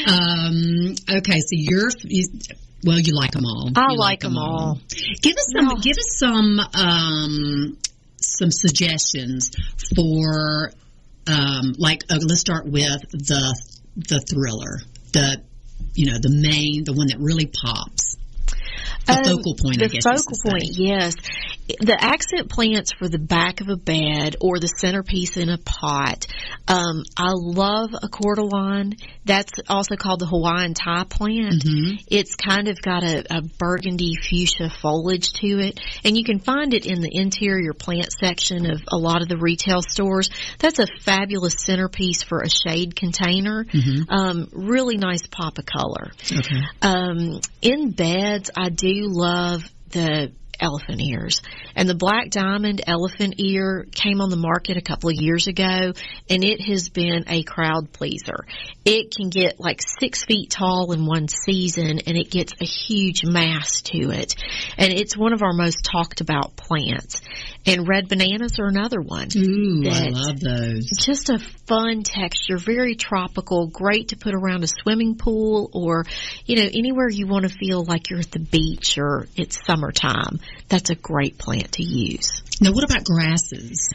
Um, 0.08 0.96
okay, 1.10 1.40
so 1.40 1.48
you're, 1.54 1.90
you, 2.04 2.26
well, 2.84 3.00
you 3.00 3.16
like 3.16 3.32
them 3.32 3.44
all. 3.46 3.72
I 3.76 3.94
You 3.94 3.98
like 3.98 4.24
'em 4.24 4.38
all. 4.38 4.80
Give 5.24 5.36
us 5.36 5.48
some, 5.56 5.66
No. 5.66 5.76
give 5.76 5.98
us 5.98 6.18
some, 6.20 6.60
um, 6.76 7.78
some 8.22 8.52
suggestions 8.52 9.50
for, 9.96 10.72
um, 11.26 11.74
like, 11.80 12.04
uh, 12.12 12.20
let's 12.22 12.42
start 12.42 12.66
with 12.68 13.02
the, 13.12 13.56
the 13.96 14.20
thriller, 14.30 14.82
the, 15.14 15.42
you 15.96 16.06
know, 16.12 16.18
the 16.20 16.30
main, 16.30 16.84
the 16.84 16.94
one 16.94 17.08
that 17.08 17.20
really 17.20 17.46
pops. 17.48 18.16
The 19.06 19.14
Um, 19.18 19.24
focal 19.24 19.56
point, 19.56 19.80
the 19.80 19.86
I 19.86 19.88
guess. 19.88 20.06
is 20.06 20.24
focal 20.26 20.52
point 20.52 20.66
yes 20.74 21.16
the 21.68 21.98
accent 22.00 22.50
plants 22.50 22.94
for 22.94 23.10
the 23.10 23.18
back 23.18 23.62
of 23.62 23.70
a 23.70 23.76
bed 23.76 24.36
or 24.42 24.60
the 24.60 24.68
centerpiece 24.68 25.36
in 25.38 25.50
a 25.50 25.58
pot. 25.58 26.26
Um, 26.68 27.04
i 27.18 27.32
love 27.34 27.94
a 27.94 28.08
cordyline 28.08 29.00
that's 29.26 29.52
also 29.70 29.96
called 29.96 30.20
the 30.20 30.26
hawaiian 30.26 30.74
ti 30.74 31.04
plant. 31.10 31.64
Mhm. 31.64 32.04
it's 32.08 32.36
kind 32.36 32.68
of 32.68 32.82
got 32.82 33.04
a, 33.04 33.24
a 33.38 33.42
burgundy 33.42 34.16
fuchsia 34.16 34.70
foliage 34.70 35.34
to 35.34 35.48
it. 35.60 35.80
And 36.06 36.18
you 36.18 36.24
can 36.24 36.40
find 36.40 36.74
it 36.74 36.86
in 36.86 37.02
the 37.02 37.10
interior 37.12 37.74
plant 37.74 38.12
section 38.12 38.70
of 38.70 38.82
a 38.88 38.98
lot 38.98 39.22
of 39.22 39.28
the 39.28 39.38
retail 39.38 39.82
stores. 39.82 40.30
That's 40.60 40.80
a 40.80 40.88
fabulous 41.02 41.56
centerpiece 41.60 42.24
for 42.24 42.42
a 42.42 42.50
shade 42.50 42.96
container. 42.96 43.66
Mhm. 43.66 44.06
um, 44.10 44.48
really 44.54 44.98
nice 44.98 45.28
pop 45.30 45.58
of 45.58 45.66
color. 45.66 46.12
Okay. 46.32 46.62
um, 46.82 47.40
in 47.62 47.92
beds, 47.92 48.50
I 48.56 48.70
do 48.70 49.08
love 49.08 49.64
the 49.90 50.32
elephant 50.60 51.02
ears. 51.02 51.42
And 51.76 51.88
the 51.88 51.96
black 51.96 52.30
diamond 52.30 52.82
elephant 52.88 53.36
ear 53.38 53.86
came 53.92 54.22
on 54.22 54.30
the 54.30 54.38
market 54.38 54.78
a 54.78 54.82
couple 54.82 55.10
of 55.10 55.16
years 55.16 55.48
ago 55.48 55.94
and 56.30 56.44
it 56.44 56.62
has 56.62 56.90
been 56.90 57.26
a 57.28 57.44
crowd 57.44 57.92
pleaser. 57.94 58.46
It 58.86 59.14
can 59.16 59.30
get 59.30 59.60
like 59.60 59.82
six 60.00 60.26
feet 60.26 60.50
tall 60.50 60.92
in 60.92 61.06
one 61.06 61.28
season 61.28 62.00
and 62.06 62.18
it 62.18 62.32
gets 62.32 62.54
a 62.62 62.66
huge 62.66 63.26
mass 63.26 63.82
to 63.84 64.12
it. 64.12 64.36
And 64.78 64.92
it's 64.92 65.18
one 65.18 65.34
of 65.34 65.42
our 65.42 65.54
most 65.54 65.84
talked 65.84 66.22
about 66.22 66.56
plants. 66.56 67.22
And 67.66 67.88
red 67.88 68.08
bananas 68.08 68.60
are 68.60 68.68
another 68.68 69.02
one. 69.02 69.28
Ooh, 69.36 69.84
I 69.90 70.08
love 70.10 70.40
those. 70.40 70.90
just 70.98 71.30
a 71.30 71.38
fun 71.68 72.04
texture, 72.04 72.58
very 72.58 72.96
tropical, 72.96 73.68
great 73.68 74.10
to 74.10 74.18
put 74.18 74.34
around 74.34 74.64
a 74.64 74.68
swimming 74.68 75.16
pool 75.18 75.70
or, 75.74 76.06
you 76.46 76.56
know, 76.56 76.70
anywhere 76.74 77.10
you 77.10 77.28
want 77.28 77.44
to 77.44 77.54
feel 77.54 77.84
like 77.84 78.10
you're 78.10 78.20
at 78.20 78.32
the 78.32 78.40
beach 78.40 78.98
or 78.98 79.28
it's 79.36 79.64
summertime. 79.66 80.40
That's 80.70 80.90
a 80.90 80.96
great 80.96 81.38
plant 81.38 81.74
to 81.74 81.84
use. 81.84 82.42
Now, 82.62 82.72
what 82.72 82.84
about 82.84 83.04
grasses? 83.06 83.94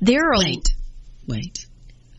There 0.00 0.32
are 0.32 0.38
Wait, 0.38 0.68
wait. 1.26 1.66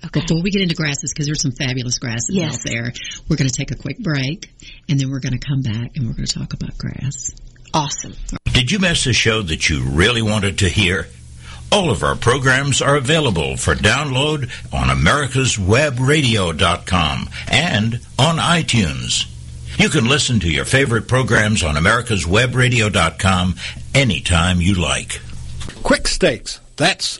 Okay. 0.05 0.21
Before 0.21 0.41
we 0.41 0.51
get 0.51 0.61
into 0.61 0.75
grasses, 0.75 1.11
because 1.13 1.25
there's 1.25 1.41
some 1.41 1.51
fabulous 1.51 1.99
grasses 1.99 2.29
Yes. 2.31 2.57
out 2.57 2.61
there, 2.65 2.93
we're 3.27 3.35
going 3.37 3.49
to 3.49 3.55
take 3.55 3.71
a 3.71 3.75
quick 3.75 3.97
break, 3.99 4.51
and 4.87 4.99
then 4.99 5.09
we're 5.09 5.19
going 5.19 5.37
to 5.37 5.45
come 5.47 5.61
back 5.61 5.95
and 5.95 6.07
we're 6.07 6.13
going 6.13 6.25
to 6.27 6.39
talk 6.39 6.53
about 6.53 6.77
grass. 6.77 7.31
Awesome. 7.73 8.13
Did 8.53 8.71
you 8.71 8.79
miss 8.79 9.05
a 9.07 9.13
show 9.13 9.41
that 9.41 9.69
you 9.69 9.83
really 9.83 10.21
wanted 10.21 10.59
to 10.59 10.69
hear? 10.69 11.07
All 11.71 11.89
of 11.89 12.03
our 12.03 12.15
programs 12.15 12.81
are 12.81 12.95
available 12.95 13.57
for 13.57 13.73
download 13.75 14.49
on 14.71 14.87
americaswebradio.com 14.95 17.29
and 17.49 17.99
on 18.19 18.37
iTunes. 18.37 19.25
You 19.77 19.89
can 19.89 20.05
listen 20.05 20.39
to 20.39 20.49
your 20.49 20.63
favorite 20.63 21.07
programs 21.07 21.61
on 21.61 21.75
americaswebradio.com 21.75 23.55
anytime 23.93 24.61
you 24.61 24.75
like. 24.75 25.19
Quik 25.83 26.07
Stakes, 26.07 26.61
that's 26.77 27.19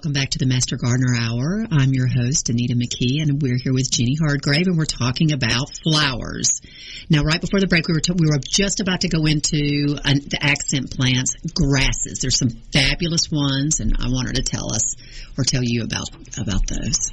Welcome 0.00 0.14
back 0.14 0.30
to 0.30 0.38
the 0.38 0.46
Master 0.46 0.78
Gardener 0.78 1.12
Hour. 1.14 1.66
I'm 1.70 1.92
your 1.92 2.06
host, 2.08 2.48
Anita 2.48 2.72
McKee, 2.72 3.20
and 3.20 3.42
we're 3.42 3.58
here 3.62 3.74
with 3.74 3.90
Jenny 3.90 4.16
Hardgrave, 4.18 4.64
and 4.64 4.78
we're 4.78 4.86
talking 4.86 5.32
about 5.32 5.76
flowers. 5.84 6.62
Now, 7.10 7.22
right 7.22 7.38
before 7.38 7.60
the 7.60 7.66
break, 7.66 7.86
we 7.86 7.92
were 7.92 8.00
we 8.16 8.24
were 8.24 8.40
just 8.40 8.80
about 8.80 9.02
to 9.02 9.08
go 9.08 9.26
into 9.26 10.00
uh, 10.00 10.16
the 10.24 10.38
accent 10.40 10.96
plants, 10.96 11.36
grasses. 11.52 12.20
There's 12.22 12.38
some 12.38 12.48
fabulous 12.72 13.28
ones, 13.30 13.80
and 13.80 13.92
I 14.00 14.08
want 14.08 14.28
her 14.28 14.32
to 14.40 14.42
tell 14.42 14.72
us 14.72 14.96
or 15.36 15.44
tell 15.44 15.60
you 15.62 15.84
about 15.84 16.08
about 16.38 16.66
those. 16.66 17.12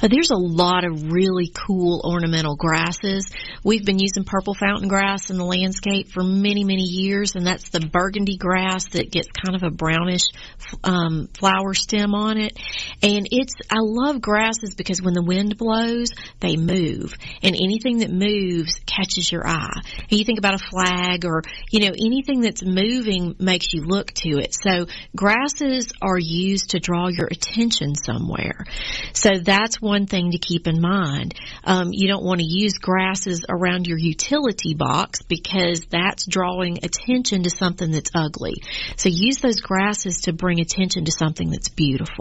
Uh, 0.00 0.06
there's 0.06 0.30
a 0.30 0.38
lot 0.38 0.84
of 0.84 1.10
really 1.10 1.50
cool 1.52 2.02
ornamental 2.04 2.54
grasses. 2.54 3.28
We've 3.64 3.84
been 3.84 3.98
using 3.98 4.22
purple 4.22 4.54
fountain 4.54 4.86
grass 4.86 5.30
in 5.30 5.38
the 5.38 5.44
landscape 5.44 6.12
for 6.12 6.22
many, 6.22 6.62
many 6.62 6.84
years, 6.84 7.34
and 7.34 7.44
that's 7.44 7.70
the 7.70 7.80
burgundy 7.80 8.36
grass 8.36 8.90
that 8.90 9.10
gets 9.10 9.26
kind 9.26 9.56
of 9.56 9.64
a 9.64 9.74
brownish 9.74 10.30
um, 10.84 11.28
flower 11.34 11.74
stem 11.74 12.14
on 12.14 12.27
it. 12.36 12.58
And 13.02 13.26
it's, 13.30 13.54
I 13.70 13.78
love 13.80 14.20
grasses 14.20 14.74
because 14.74 15.00
when 15.00 15.14
the 15.14 15.22
wind 15.22 15.56
blows, 15.56 16.10
they 16.40 16.56
move, 16.56 17.14
and 17.42 17.54
anything 17.54 17.98
that 17.98 18.10
moves 18.10 18.80
catches 18.84 19.32
your 19.32 19.46
eye. 19.46 19.80
And 20.10 20.18
you 20.18 20.24
think 20.24 20.38
about 20.38 20.54
a 20.54 20.58
flag 20.58 21.24
or, 21.24 21.42
you 21.70 21.80
know, 21.80 21.92
anything 21.98 22.42
that's 22.42 22.62
moving 22.62 23.34
makes 23.38 23.72
you 23.72 23.82
look 23.84 24.12
to 24.12 24.38
it. 24.38 24.54
So 24.54 24.86
grasses 25.16 25.92
are 26.02 26.18
used 26.18 26.70
to 26.70 26.80
draw 26.80 27.08
your 27.08 27.28
attention 27.28 27.94
somewhere. 27.94 28.66
So 29.14 29.30
that's 29.42 29.80
one 29.80 30.06
thing 30.06 30.32
to 30.32 30.38
keep 30.38 30.66
in 30.66 30.80
mind. 30.80 31.34
Um, 31.64 31.90
you 31.92 32.08
don't 32.08 32.24
want 32.24 32.40
to 32.40 32.46
use 32.46 32.74
grasses 32.74 33.44
around 33.48 33.86
your 33.86 33.98
utility 33.98 34.74
box 34.74 35.22
because 35.22 35.86
that's 35.90 36.26
drawing 36.26 36.78
attention 36.82 37.44
to 37.44 37.50
something 37.50 37.90
that's 37.90 38.10
ugly. 38.14 38.62
So 38.96 39.08
use 39.08 39.38
those 39.38 39.60
grasses 39.60 40.22
to 40.22 40.32
bring 40.32 40.60
attention 40.60 41.04
to 41.04 41.12
something 41.12 41.50
that's 41.50 41.68
beautiful. 41.68 42.17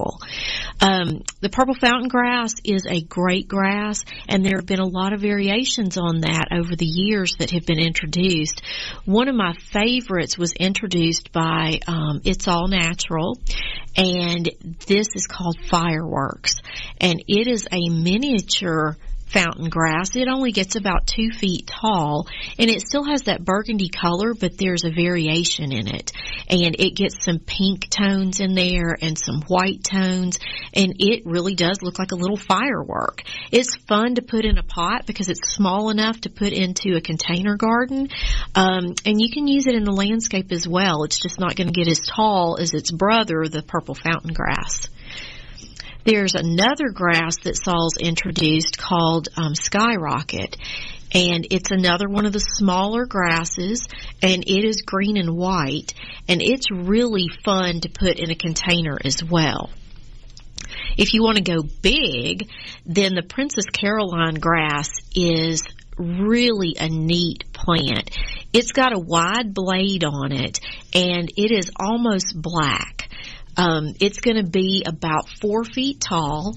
Um, 0.80 1.24
the 1.42 1.50
purple 1.50 1.74
fountain 1.74 2.08
grass 2.08 2.54
is 2.64 2.86
a 2.88 3.02
great 3.02 3.48
grass, 3.48 4.04
and 4.28 4.46
there 4.46 4.58
have 4.58 4.66
been 4.66 4.80
a 4.80 4.88
lot 4.88 5.14
of 5.14 5.22
variations 5.22 5.98
on 5.98 6.22
that 6.22 6.50
over 6.52 6.76
the 6.76 6.86
years 6.86 7.36
that 7.40 7.52
have 7.52 7.66
been 7.66 7.80
introduced. 7.80 8.62
One 9.06 9.28
of 9.28 9.36
my 9.36 9.54
favorites 9.54 10.38
was 10.38 10.54
introduced 10.54 11.32
by 11.32 11.80
um, 11.88 12.22
It's 12.24 12.48
All 12.48 12.68
Natural, 12.68 13.38
and 13.96 14.50
this 14.86 15.08
is 15.16 15.26
called 15.28 15.58
Fireworks, 15.70 16.56
and 17.00 17.24
it 17.28 17.48
is 17.48 17.68
a 17.72 17.90
miniature 17.90 18.98
fountain 19.28 19.70
grass. 19.70 20.16
It 20.16 20.28
only 20.28 20.52
gets 20.52 20.76
about 20.76 21.08
two 21.08 21.32
feet 21.32 21.68
tall 21.68 22.28
and 22.58 22.70
it 22.70 22.82
still 22.82 23.04
has 23.04 23.24
that 23.24 23.44
burgundy 23.44 23.90
color, 23.90 24.34
but 24.34 24.58
there's 24.58 24.84
a 24.84 24.92
variation 24.92 25.72
in 25.72 25.88
it. 25.88 26.12
And 26.50 26.76
it 26.80 26.96
gets 26.96 27.24
some 27.24 27.40
pink 27.40 27.90
tones 27.90 28.40
in 28.40 28.54
there 28.54 28.98
and 29.00 29.18
some 29.18 29.42
white 29.48 29.84
tones 29.84 30.40
and 30.74 30.96
it 31.00 31.26
really 31.26 31.56
does 31.56 31.82
look 31.82 32.00
like 32.00 32.12
a 32.12 32.16
little 32.16 32.38
firework. 32.38 33.24
It's 33.52 33.76
fun 33.76 34.16
to 34.16 34.22
put 34.22 34.46
in 34.46 34.58
a 34.58 34.64
pot 34.64 35.06
because 35.06 35.30
it's 35.30 35.54
small 35.54 35.90
enough 35.90 36.22
to 36.22 36.30
put 36.30 36.54
into 36.54 36.96
a 36.96 37.02
container 37.02 37.58
garden. 37.58 38.10
Um, 38.56 38.96
and 39.06 39.20
you 39.20 39.30
can 39.32 39.48
use 39.48 39.68
it 39.68 39.76
in 39.76 39.84
the 39.84 39.92
landscape 39.92 40.52
as 40.52 40.68
well. 40.68 41.04
It's 41.04 41.20
just 41.20 41.40
not 41.40 41.56
going 41.56 41.68
to 41.68 41.74
get 41.74 41.88
as 41.88 42.00
tall 42.00 42.58
as 42.60 42.74
its 42.74 42.92
brother, 42.92 43.46
the 43.50 43.62
purple 43.62 43.96
fountain 43.96 44.34
grass. 44.34 44.88
There's 46.08 46.36
another 46.36 46.88
grass 46.94 47.36
that 47.44 47.62
Saul's 47.62 47.98
introduced 47.98 48.78
called 48.78 49.28
um, 49.36 49.56
Skyrocket. 49.56 50.56
And 51.14 51.46
it's 51.52 51.70
another 51.70 52.08
one 52.08 52.26
of 52.26 52.32
the 52.32 52.40
smaller 52.40 53.06
grasses, 53.06 53.86
and 54.22 54.42
it 54.48 54.64
is 54.64 54.84
green 54.84 55.18
and 55.18 55.36
white, 55.36 55.94
and 56.30 56.42
it's 56.42 56.72
really 56.72 57.28
fun 57.44 57.82
to 57.82 57.90
put 57.90 58.20
in 58.20 58.32
a 58.32 58.36
container 58.36 58.98
as 59.04 59.22
well. 59.22 59.70
If 60.98 61.14
you 61.14 61.24
want 61.24 61.38
to 61.40 61.44
go 61.44 61.62
big, 61.82 62.50
then 62.86 63.14
the 63.14 63.22
Princess 63.22 63.66
Caroline 63.66 64.36
grass 64.36 64.90
is 65.14 65.64
really 65.98 66.76
a 66.80 66.88
neat 66.88 67.52
plant. 67.52 68.18
It's 68.54 68.72
got 68.72 68.96
a 68.96 69.00
wide 69.00 69.54
blade 69.54 70.06
on 70.06 70.32
it, 70.32 70.62
and 70.94 71.30
it 71.36 71.52
is 71.52 71.70
almost 71.78 72.34
black. 72.34 73.10
Um, 73.58 73.94
it's 74.00 74.20
going 74.20 74.38
to 74.38 74.50
be 74.50 74.84
about 74.86 75.28
four 75.42 75.64
feet 75.64 76.00
tall, 76.00 76.56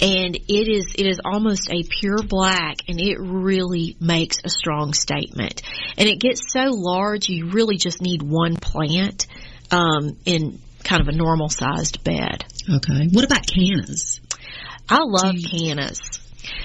and 0.00 0.36
it 0.36 0.68
is 0.68 0.94
it 0.96 1.06
is 1.06 1.20
almost 1.24 1.70
a 1.70 1.82
pure 1.82 2.22
black, 2.22 2.76
and 2.88 3.00
it 3.00 3.18
really 3.18 3.96
makes 4.00 4.38
a 4.44 4.48
strong 4.48 4.92
statement. 4.92 5.62
And 5.98 6.08
it 6.08 6.20
gets 6.20 6.52
so 6.52 6.66
large, 6.70 7.28
you 7.28 7.50
really 7.50 7.76
just 7.76 8.00
need 8.00 8.22
one 8.22 8.56
plant 8.56 9.26
um, 9.70 10.16
in 10.24 10.60
kind 10.84 11.02
of 11.02 11.08
a 11.08 11.12
normal 11.12 11.48
sized 11.48 12.04
bed. 12.04 12.44
Okay. 12.68 13.08
What 13.10 13.24
about 13.24 13.46
cannas? 13.46 14.20
I 14.88 15.00
love 15.02 15.34
cannas. 15.50 16.20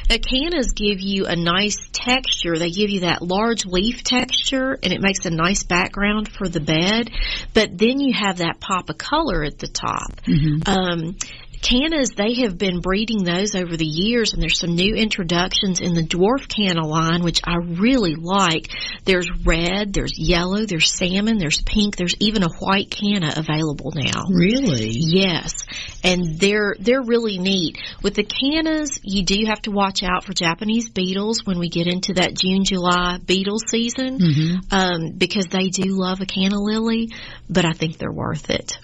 Now, 0.10 0.18
cannas 0.18 0.72
give 0.74 1.00
you 1.00 1.26
a 1.26 1.36
nice 1.36 1.78
texture. 1.92 2.58
They 2.58 2.72
give 2.72 2.90
you 2.90 3.02
that 3.02 3.22
large 3.22 3.66
leaf 3.66 4.04
texture, 4.04 4.78
and 4.82 4.94
it 4.94 5.02
makes 5.02 5.26
a 5.26 5.30
nice 5.30 5.64
background 5.64 6.30
for 6.30 6.48
the 6.48 6.60
bed. 6.60 7.10
But 7.54 7.78
then 7.78 8.00
you 8.00 8.14
have 8.14 8.38
that 8.38 8.60
pop 8.60 8.90
of 8.90 8.98
color 8.98 9.44
at 9.44 9.58
the 9.60 9.68
top. 9.68 10.22
Um, 10.66 11.18
Cannas, 11.62 12.10
they 12.16 12.42
have 12.42 12.58
been 12.58 12.80
breeding 12.82 13.24
those 13.24 13.54
over 13.56 13.78
the 13.78 13.86
years, 13.86 14.34
and 14.34 14.42
there's 14.42 14.60
some 14.60 14.76
new 14.76 14.96
introductions 14.96 15.80
in 15.80 15.94
the 15.94 16.02
dwarf 16.02 16.48
canna 16.48 16.86
line, 16.86 17.24
which 17.24 17.40
I 17.46 17.58
really 17.58 18.16
like. 18.16 18.68
There's 19.06 19.30
red, 19.46 19.94
there's 19.94 20.18
yellow, 20.18 20.66
there's 20.66 20.92
salmon, 20.92 21.38
there's 21.38 21.62
pink, 21.62 21.96
there's 21.96 22.16
even 22.20 22.44
a 22.44 22.50
white 22.60 22.90
canna 22.90 23.32
available 23.38 23.92
now. 23.94 24.24
Really? 24.34 24.90
Yes, 24.92 25.66
and 26.04 26.40
they're 26.40 26.76
they're 26.80 27.04
really 27.04 27.38
neat. 27.38 27.78
With 28.02 28.16
the 28.16 28.24
cannas, 28.24 29.00
you 29.04 29.24
do 29.24 29.46
have 29.48 29.62
to 29.64 29.72
watch 29.72 30.02
out 30.04 30.24
for 30.26 30.34
Japanese 30.34 30.90
beetles 30.90 31.46
when 31.46 31.60
we 31.60 31.70
get 31.70 31.88
into 31.88 32.16
that 32.16 32.36
June 32.36 32.64
July 32.64 33.20
beetle 33.24 33.60
season, 33.60 34.20
Mm-hmm. 34.20 34.56
um, 34.72 35.12
because 35.18 35.46
they 35.48 35.70
do 35.70 35.84
love 35.88 36.22
a 36.22 36.26
canna 36.26 36.60
lily. 36.60 37.10
But 37.50 37.66
I 37.66 37.72
think 37.72 37.98
they're 37.98 38.12
worth 38.12 38.50
it. 38.50 38.78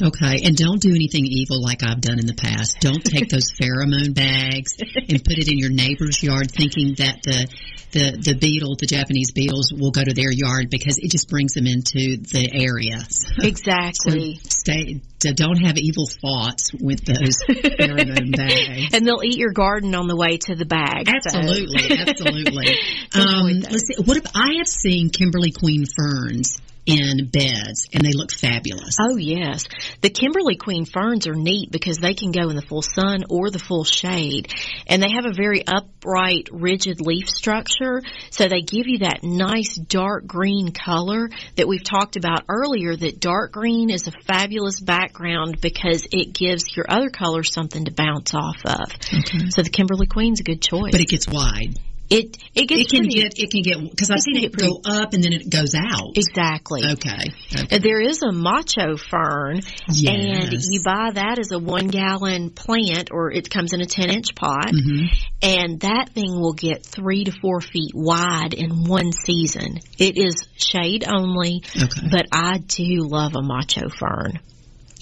Okay, 0.00 0.42
and 0.44 0.56
don't 0.56 0.80
do 0.80 0.90
anything 0.94 1.24
evil 1.26 1.60
like 1.62 1.82
I've 1.82 2.00
done 2.00 2.18
in 2.18 2.26
the 2.26 2.34
past. 2.34 2.78
Don't 2.80 3.04
take 3.04 3.28
those 3.30 3.50
pheromone 3.50 4.14
bags 4.14 4.76
and 4.78 5.22
put 5.24 5.38
it 5.38 5.48
in 5.48 5.58
your 5.58 5.70
neighbor's 5.70 6.22
yard, 6.22 6.50
thinking 6.50 6.94
that 6.98 7.22
the 7.24 7.48
the 7.90 8.18
the 8.22 8.34
beetle, 8.34 8.76
the 8.78 8.86
Japanese 8.86 9.32
beetles, 9.32 9.72
will 9.72 9.90
go 9.90 10.04
to 10.04 10.12
their 10.12 10.30
yard 10.30 10.68
because 10.70 10.98
it 10.98 11.10
just 11.10 11.28
brings 11.30 11.54
them 11.54 11.66
into 11.66 12.18
the 12.20 12.48
area. 12.52 13.00
So, 13.08 13.30
Exactly. 13.42 14.38
stay. 14.44 15.00
so 15.22 15.32
Don't 15.32 15.56
have 15.64 15.78
evil 15.78 16.06
thoughts 16.06 16.70
with 16.78 17.04
those 17.06 17.38
pheromone 17.48 18.36
bags. 18.36 18.92
and 18.94 19.06
they'll 19.06 19.22
eat 19.24 19.38
your 19.38 19.52
garden 19.52 19.94
on 19.94 20.06
the 20.06 20.16
way 20.16 20.36
to 20.36 20.54
the 20.54 20.66
bag. 20.66 21.08
so- 21.08 21.38
Absolutely, 21.38 21.98
absolutely. 21.98 22.76
Um, 23.14 23.46
let's 23.70 23.86
see. 23.88 24.02
What 24.04 24.18
if 24.18 24.26
I 24.34 24.56
have 24.58 24.68
seen 24.68 25.08
Kimberly 25.08 25.50
Queen 25.50 25.84
ferns 25.86 26.58
in 26.88 27.26
beds, 27.26 27.86
and 27.92 28.02
they 28.02 28.12
look 28.14 28.32
fabulous. 28.32 28.96
Oh 28.98 29.16
yes, 29.16 29.66
the 30.00 30.08
Kimberly 30.08 30.56
Queen 30.56 30.86
ferns 30.86 31.26
are 31.26 31.34
neat 31.34 31.70
because 31.70 31.98
they 31.98 32.14
can 32.14 32.32
go 32.32 32.48
in 32.48 32.56
the 32.56 32.62
full 32.62 32.80
sun 32.80 33.24
or 33.28 33.50
the 33.50 33.58
full 33.58 33.84
shade, 33.84 34.50
and 34.86 35.02
they 35.02 35.10
have 35.10 35.26
a 35.26 35.34
very 35.34 35.62
upright, 35.66 36.48
rigid 36.50 37.02
leaf 37.02 37.28
structure, 37.28 38.02
so 38.30 38.48
they 38.48 38.62
give 38.62 38.86
you 38.86 39.00
that 39.00 39.22
nice 39.22 39.76
dark 39.76 40.26
green 40.26 40.72
color 40.72 41.28
that 41.56 41.68
we've 41.68 41.84
talked 41.84 42.16
about 42.16 42.44
earlier. 42.48 42.96
That 42.96 43.20
dark 43.20 43.52
green 43.52 43.90
is 43.90 44.08
a 44.08 44.12
fabulous 44.26 44.80
background 44.80 45.60
because 45.60 46.06
it 46.10 46.32
gives 46.32 46.74
your 46.74 46.86
other 46.88 47.10
colors 47.10 47.52
something 47.52 47.84
to 47.84 47.92
bounce 47.92 48.32
off 48.34 48.64
of. 48.64 48.90
Okay. 49.12 49.50
So 49.50 49.62
the 49.62 49.70
Kimberly 49.70 50.06
Queen's 50.06 50.40
a 50.40 50.44
good 50.44 50.62
choice. 50.62 50.92
But 50.92 51.02
it 51.02 51.08
gets 51.08 51.28
wide. 51.28 51.78
It 52.10 52.36
it 52.54 52.66
gets 52.68 52.80
It 52.82 52.88
can 52.90 53.00
pretty- 53.04 53.14
get. 53.20 53.38
It 53.38 53.50
can 53.50 53.62
get 53.62 53.90
because 53.90 54.10
I've 54.10 54.20
seen 54.20 54.36
it 54.36 54.52
get 54.52 54.56
go 54.56 54.80
up 54.84 55.12
and 55.14 55.22
then 55.22 55.32
it 55.32 55.48
goes 55.50 55.74
out. 55.74 56.16
exactly. 56.16 56.82
Okay. 56.84 57.32
okay. 57.64 57.78
There 57.78 58.00
is 58.00 58.22
a 58.22 58.32
macho 58.32 58.96
fern, 58.96 59.60
Yes. 59.90 60.50
and 60.52 60.62
you 60.70 60.80
buy 60.84 61.10
that 61.14 61.38
as 61.38 61.52
a 61.52 61.58
one 61.58 61.88
gallon 61.88 62.50
plant, 62.50 63.10
or 63.12 63.30
it 63.32 63.50
comes 63.50 63.72
in 63.72 63.80
a 63.80 63.86
10 63.86 64.10
inch 64.10 64.34
pot, 64.34 64.72
Mhm. 64.72 65.08
and 65.42 65.80
that 65.80 66.10
thing 66.14 66.40
will 66.40 66.54
get 66.54 66.84
three 66.84 67.24
to 67.24 67.32
four 67.32 67.60
feet 67.60 67.92
wide 67.94 68.54
in 68.54 68.84
one 68.84 69.12
season. 69.12 69.78
It 69.98 70.16
is 70.16 70.46
shade 70.56 71.04
only, 71.06 71.62
Okay. 71.76 72.08
but 72.10 72.26
I 72.32 72.58
do 72.58 73.06
love 73.08 73.34
a 73.36 73.42
macho 73.42 73.88
fern. 73.98 74.38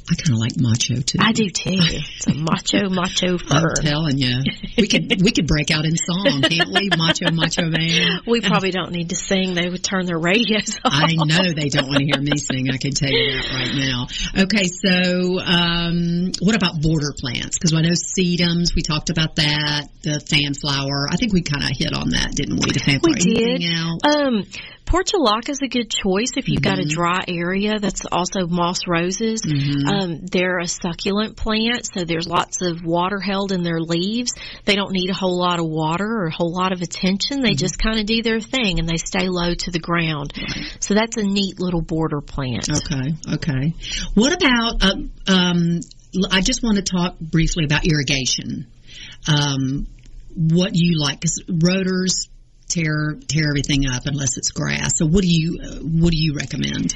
I 0.08 0.14
kind 0.14 0.34
of 0.34 0.38
like 0.38 0.52
macho 0.56 1.02
too. 1.02 1.18
I 1.18 1.32
do 1.32 1.50
too. 1.50 1.74
It's 1.74 2.28
a 2.28 2.34
macho, 2.34 2.88
macho 2.88 3.38
I'm 3.50 3.74
telling 3.82 4.18
you, 4.18 4.38
we 4.78 4.86
could 4.86 5.20
we 5.20 5.32
could 5.32 5.48
break 5.48 5.72
out 5.72 5.84
in 5.84 5.96
song, 5.96 6.42
can't 6.42 6.70
we? 6.72 6.90
Macho, 6.96 7.30
macho 7.32 7.66
man. 7.66 8.20
We 8.26 8.40
probably 8.40 8.70
don't 8.70 8.92
need 8.92 9.10
to 9.10 9.16
sing. 9.16 9.54
They 9.54 9.68
would 9.68 9.82
turn 9.82 10.06
their 10.06 10.18
radios 10.18 10.76
off. 10.84 10.92
I 10.94 11.14
know 11.14 11.52
they 11.52 11.68
don't 11.68 11.88
want 11.88 11.98
to 11.98 12.04
hear 12.04 12.20
me 12.20 12.36
sing. 12.38 12.70
I 12.70 12.76
can 12.76 12.92
tell 12.92 13.10
you 13.10 13.32
that 13.32 13.50
right 13.52 13.74
now. 13.74 14.06
Okay, 14.44 14.66
so 14.66 15.40
um, 15.40 16.32
what 16.40 16.54
about 16.54 16.80
border 16.80 17.12
plants? 17.18 17.58
Because 17.58 17.72
I 17.72 17.82
know 17.82 17.94
sedums. 17.94 18.74
We 18.74 18.82
talked 18.82 19.10
about 19.10 19.36
that. 19.36 19.88
The 20.02 20.20
fanflower. 20.20 21.08
I 21.10 21.16
think 21.16 21.32
we 21.32 21.42
kind 21.42 21.64
of 21.64 21.70
hit 21.76 21.92
on 21.92 22.10
that, 22.10 22.32
didn't 22.34 22.56
we? 22.56 22.72
The 22.72 22.80
fanflower. 22.80 23.14
We 23.14 23.34
did. 23.34 23.62
Um, 24.04 24.44
portulaca 24.86 25.50
is 25.50 25.60
a 25.62 25.68
good 25.68 25.90
choice 25.90 26.32
if 26.36 26.48
you've 26.48 26.62
got 26.62 26.78
a 26.78 26.82
Mhm. 26.82 26.90
dry 26.90 27.24
area. 27.26 27.78
That's 27.80 28.02
also 28.10 28.46
moss 28.46 28.86
roses. 28.86 29.42
Mhm. 29.42 29.86
Um, 29.86 30.26
they're 30.26 30.58
a 30.58 30.66
succulent 30.66 31.36
plant, 31.36 31.86
so 31.92 32.04
there's 32.04 32.26
lots 32.26 32.62
of 32.62 32.84
water 32.84 33.18
held 33.20 33.52
in 33.52 33.62
their 33.62 33.80
leaves. 33.80 34.32
They 34.64 34.76
don't 34.76 34.92
need 34.92 35.10
a 35.10 35.14
whole 35.14 35.38
lot 35.38 35.58
of 35.58 35.66
water 35.66 36.06
or 36.06 36.26
a 36.26 36.34
whole 36.34 36.52
lot 36.52 36.72
of 36.72 36.82
attention. 36.82 37.42
They 37.42 37.54
just 37.54 37.78
kind 37.78 37.98
of 37.98 38.06
do 38.06 38.22
their 38.22 38.40
thing 38.40 38.78
and 38.78 38.88
they 38.88 38.96
stay 38.96 39.28
low 39.28 39.54
to 39.54 39.70
the 39.70 39.80
ground. 39.80 40.32
So 40.80 40.94
that's 40.94 41.16
a 41.16 41.22
neat 41.22 41.60
little 41.60 41.82
border 41.82 42.20
plant. 42.20 42.68
Okay, 42.70 43.14
okay. 43.34 43.74
What 44.14 44.32
about? 44.32 44.82
Uh, 44.82 44.96
um, 45.26 45.80
I 46.30 46.40
just 46.40 46.62
want 46.62 46.76
to 46.76 46.82
talk 46.82 47.18
briefly 47.20 47.64
about 47.64 47.84
irrigation. 47.84 48.66
Um, 49.28 49.86
what 50.34 50.70
you 50.74 50.98
like? 51.00 51.20
Because 51.20 51.42
rotors 51.48 52.28
tear 52.68 53.16
tear 53.28 53.48
everything 53.48 53.86
up 53.86 54.06
unless 54.06 54.36
it's 54.36 54.50
grass. 54.50 54.98
So 54.98 55.06
what 55.06 55.22
do 55.22 55.28
you 55.28 55.58
uh, 55.62 55.76
what 55.76 56.10
do 56.10 56.18
you 56.18 56.34
recommend? 56.34 56.94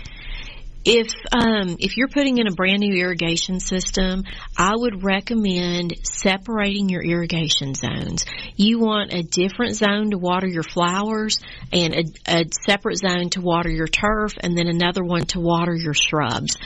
If 0.85 1.09
um, 1.31 1.77
if 1.79 1.97
you're 1.97 2.09
putting 2.09 2.39
in 2.39 2.47
a 2.47 2.53
brand 2.53 2.81
new 2.81 2.95
irrigation 2.95 3.61
system, 3.61 4.25
I 4.57 4.73
would 4.75 5.05
recommend 5.05 5.95
separating 6.05 6.89
your 6.89 7.03
irrigation 7.03 7.75
zones. 7.75 8.25
You 8.57 8.79
want 8.79 9.13
a 9.13 9.23
different 9.23 9.77
zone 9.77 10.13
to 10.13 10.19
water 10.19 10.47
your 10.47 10.63
flowers, 10.63 11.39
and 11.73 11.95
a, 11.95 12.05
a 12.27 12.45
separate 12.67 12.97
zone 12.97 13.29
to 13.31 13.43
water 13.43 13.69
your 13.69 13.89
turf, 13.89 14.33
and 14.41 14.57
then 14.57 14.69
another 14.69 15.05
one 15.05 15.27
to 15.27 15.41
water 15.41 15.75
your 15.75 15.93
shrubs. 15.93 16.57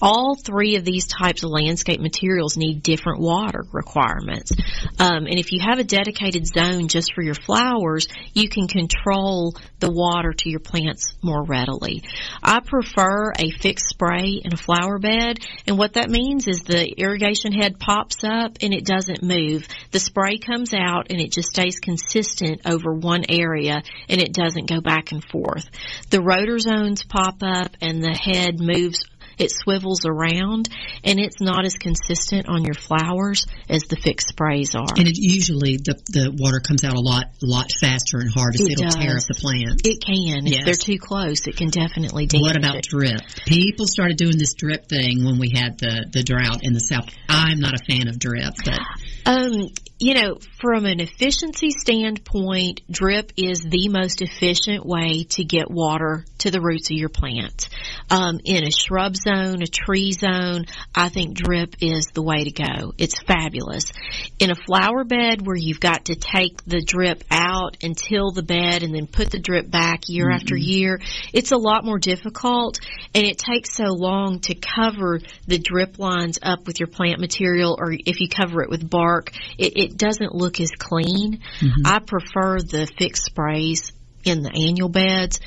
All 0.00 0.36
three 0.36 0.76
of 0.76 0.84
these 0.84 1.08
types 1.08 1.42
of 1.42 1.50
landscape 1.50 2.00
materials 2.00 2.56
need 2.56 2.82
different 2.82 3.20
water 3.20 3.64
requirements. 3.72 4.52
Um, 5.00 5.26
and 5.26 5.38
if 5.38 5.50
you 5.50 5.60
have 5.68 5.80
a 5.80 5.84
dedicated 5.84 6.46
zone 6.46 6.86
just 6.86 7.12
for 7.14 7.22
your 7.22 7.34
flowers, 7.34 8.06
you 8.34 8.48
can 8.48 8.68
control 8.68 9.56
the 9.80 9.90
water 9.90 10.32
to 10.32 10.48
your 10.48 10.60
plants 10.60 11.14
more 11.22 11.44
readily. 11.44 12.04
I 12.42 12.60
prefer 12.60 13.32
a 13.32 13.50
fixed 13.64 13.88
spray 13.88 14.42
in 14.44 14.52
a 14.52 14.58
flower 14.58 14.98
bed, 14.98 15.38
and 15.66 15.78
what 15.78 15.94
that 15.94 16.10
means 16.10 16.46
is 16.46 16.60
the 16.60 16.86
irrigation 16.98 17.50
head 17.50 17.78
pops 17.78 18.22
up 18.22 18.58
and 18.60 18.74
it 18.74 18.84
doesn't 18.84 19.22
move. 19.22 19.66
The 19.90 19.98
spray 19.98 20.36
comes 20.36 20.74
out 20.74 21.06
and 21.08 21.18
it 21.18 21.32
just 21.32 21.48
stays 21.48 21.80
consistent 21.80 22.60
over 22.66 22.92
one 22.92 23.24
area 23.30 23.82
and 24.10 24.20
it 24.20 24.34
doesn't 24.34 24.68
go 24.68 24.82
back 24.82 25.12
and 25.12 25.24
forth. 25.24 25.64
The 26.10 26.20
rotor 26.20 26.58
zones 26.58 27.04
pop 27.04 27.36
up 27.42 27.74
and 27.80 28.02
the 28.02 28.12
head 28.12 28.60
moves 28.60 29.06
it 29.38 29.50
swivels 29.50 30.04
around 30.06 30.68
and 31.02 31.18
it's 31.18 31.40
not 31.40 31.64
as 31.64 31.74
consistent 31.74 32.48
on 32.48 32.64
your 32.64 32.74
flowers 32.74 33.46
as 33.68 33.84
the 33.84 33.96
fixed 33.96 34.28
sprays 34.28 34.74
are. 34.74 34.86
And 34.96 35.08
it 35.08 35.16
usually 35.16 35.76
the 35.76 35.94
the 36.08 36.34
water 36.36 36.60
comes 36.60 36.84
out 36.84 36.94
a 36.94 37.00
lot 37.00 37.26
lot 37.42 37.70
faster 37.72 38.18
and 38.18 38.30
harder. 38.32 38.58
It 38.60 38.72
it'll 38.72 38.90
tear 38.90 39.16
up 39.16 39.24
the 39.26 39.34
plant. 39.34 39.82
It 39.84 40.00
can. 40.04 40.46
Yes. 40.46 40.60
If 40.60 40.64
they're 40.64 40.74
too 40.74 40.98
close, 40.98 41.46
it 41.46 41.56
can 41.56 41.68
definitely 41.68 42.26
damage 42.26 42.42
What 42.42 42.56
about 42.56 42.76
it. 42.76 42.84
drip? 42.84 43.20
People 43.46 43.86
started 43.86 44.16
doing 44.16 44.38
this 44.38 44.54
drip 44.54 44.88
thing 44.88 45.24
when 45.24 45.38
we 45.38 45.50
had 45.54 45.78
the 45.78 46.06
the 46.12 46.22
drought 46.22 46.60
in 46.62 46.72
the 46.72 46.80
south. 46.80 47.08
I'm 47.28 47.60
not 47.60 47.74
a 47.74 47.84
fan 47.84 48.08
of 48.08 48.18
drip, 48.18 48.54
but 48.64 48.80
Um, 49.26 49.68
you 49.98 50.14
know, 50.14 50.38
from 50.60 50.86
an 50.86 51.00
efficiency 51.00 51.70
standpoint, 51.70 52.82
drip 52.90 53.32
is 53.36 53.62
the 53.62 53.88
most 53.88 54.22
efficient 54.22 54.84
way 54.84 55.24
to 55.30 55.44
get 55.44 55.70
water 55.70 56.24
to 56.38 56.50
the 56.50 56.60
roots 56.60 56.90
of 56.90 56.96
your 56.96 57.08
plant. 57.08 57.68
Um, 58.10 58.40
in 58.44 58.64
a 58.64 58.70
shrub 58.70 59.16
zone, 59.16 59.62
a 59.62 59.66
tree 59.66 60.12
zone, 60.12 60.66
I 60.94 61.08
think 61.08 61.36
drip 61.36 61.76
is 61.80 62.08
the 62.08 62.22
way 62.22 62.44
to 62.44 62.50
go. 62.50 62.92
It's 62.98 63.22
fabulous. 63.22 63.92
In 64.38 64.50
a 64.50 64.54
flower 64.54 65.04
bed 65.04 65.46
where 65.46 65.56
you've 65.56 65.80
got 65.80 66.06
to 66.06 66.16
take 66.16 66.62
the 66.64 66.82
drip 66.82 67.24
out 67.30 67.78
and 67.82 67.96
till 67.96 68.32
the 68.32 68.42
bed 68.42 68.82
and 68.82 68.94
then 68.94 69.06
put 69.06 69.30
the 69.30 69.38
drip 69.38 69.70
back 69.70 70.08
year 70.08 70.28
after 70.28 70.56
year, 70.56 71.00
it's 71.32 71.52
a 71.52 71.56
lot 71.56 71.84
more 71.84 71.98
difficult 71.98 72.78
and 73.14 73.24
it 73.24 73.38
takes 73.38 73.72
so 73.72 73.84
long 73.84 74.40
to 74.40 74.54
cover 74.54 75.20
the 75.46 75.58
drip 75.58 75.98
lines 75.98 76.38
up 76.42 76.66
with 76.66 76.80
your 76.80 76.88
plant 76.88 77.20
material 77.20 77.76
or 77.78 77.92
if 77.92 78.20
you 78.20 78.28
cover 78.28 78.62
it 78.62 78.68
with 78.68 78.90
bark, 78.90 79.13
it, 79.58 79.76
it 79.76 79.96
doesn't 79.96 80.34
look 80.34 80.60
as 80.60 80.70
clean. 80.70 81.40
Mm-hmm. 81.60 81.86
I 81.86 81.98
prefer 82.00 82.60
the 82.60 82.88
fixed 82.98 83.24
sprays 83.24 83.92
in 84.24 84.42
the 84.42 84.50
annual 84.50 84.88
beds, 84.88 85.40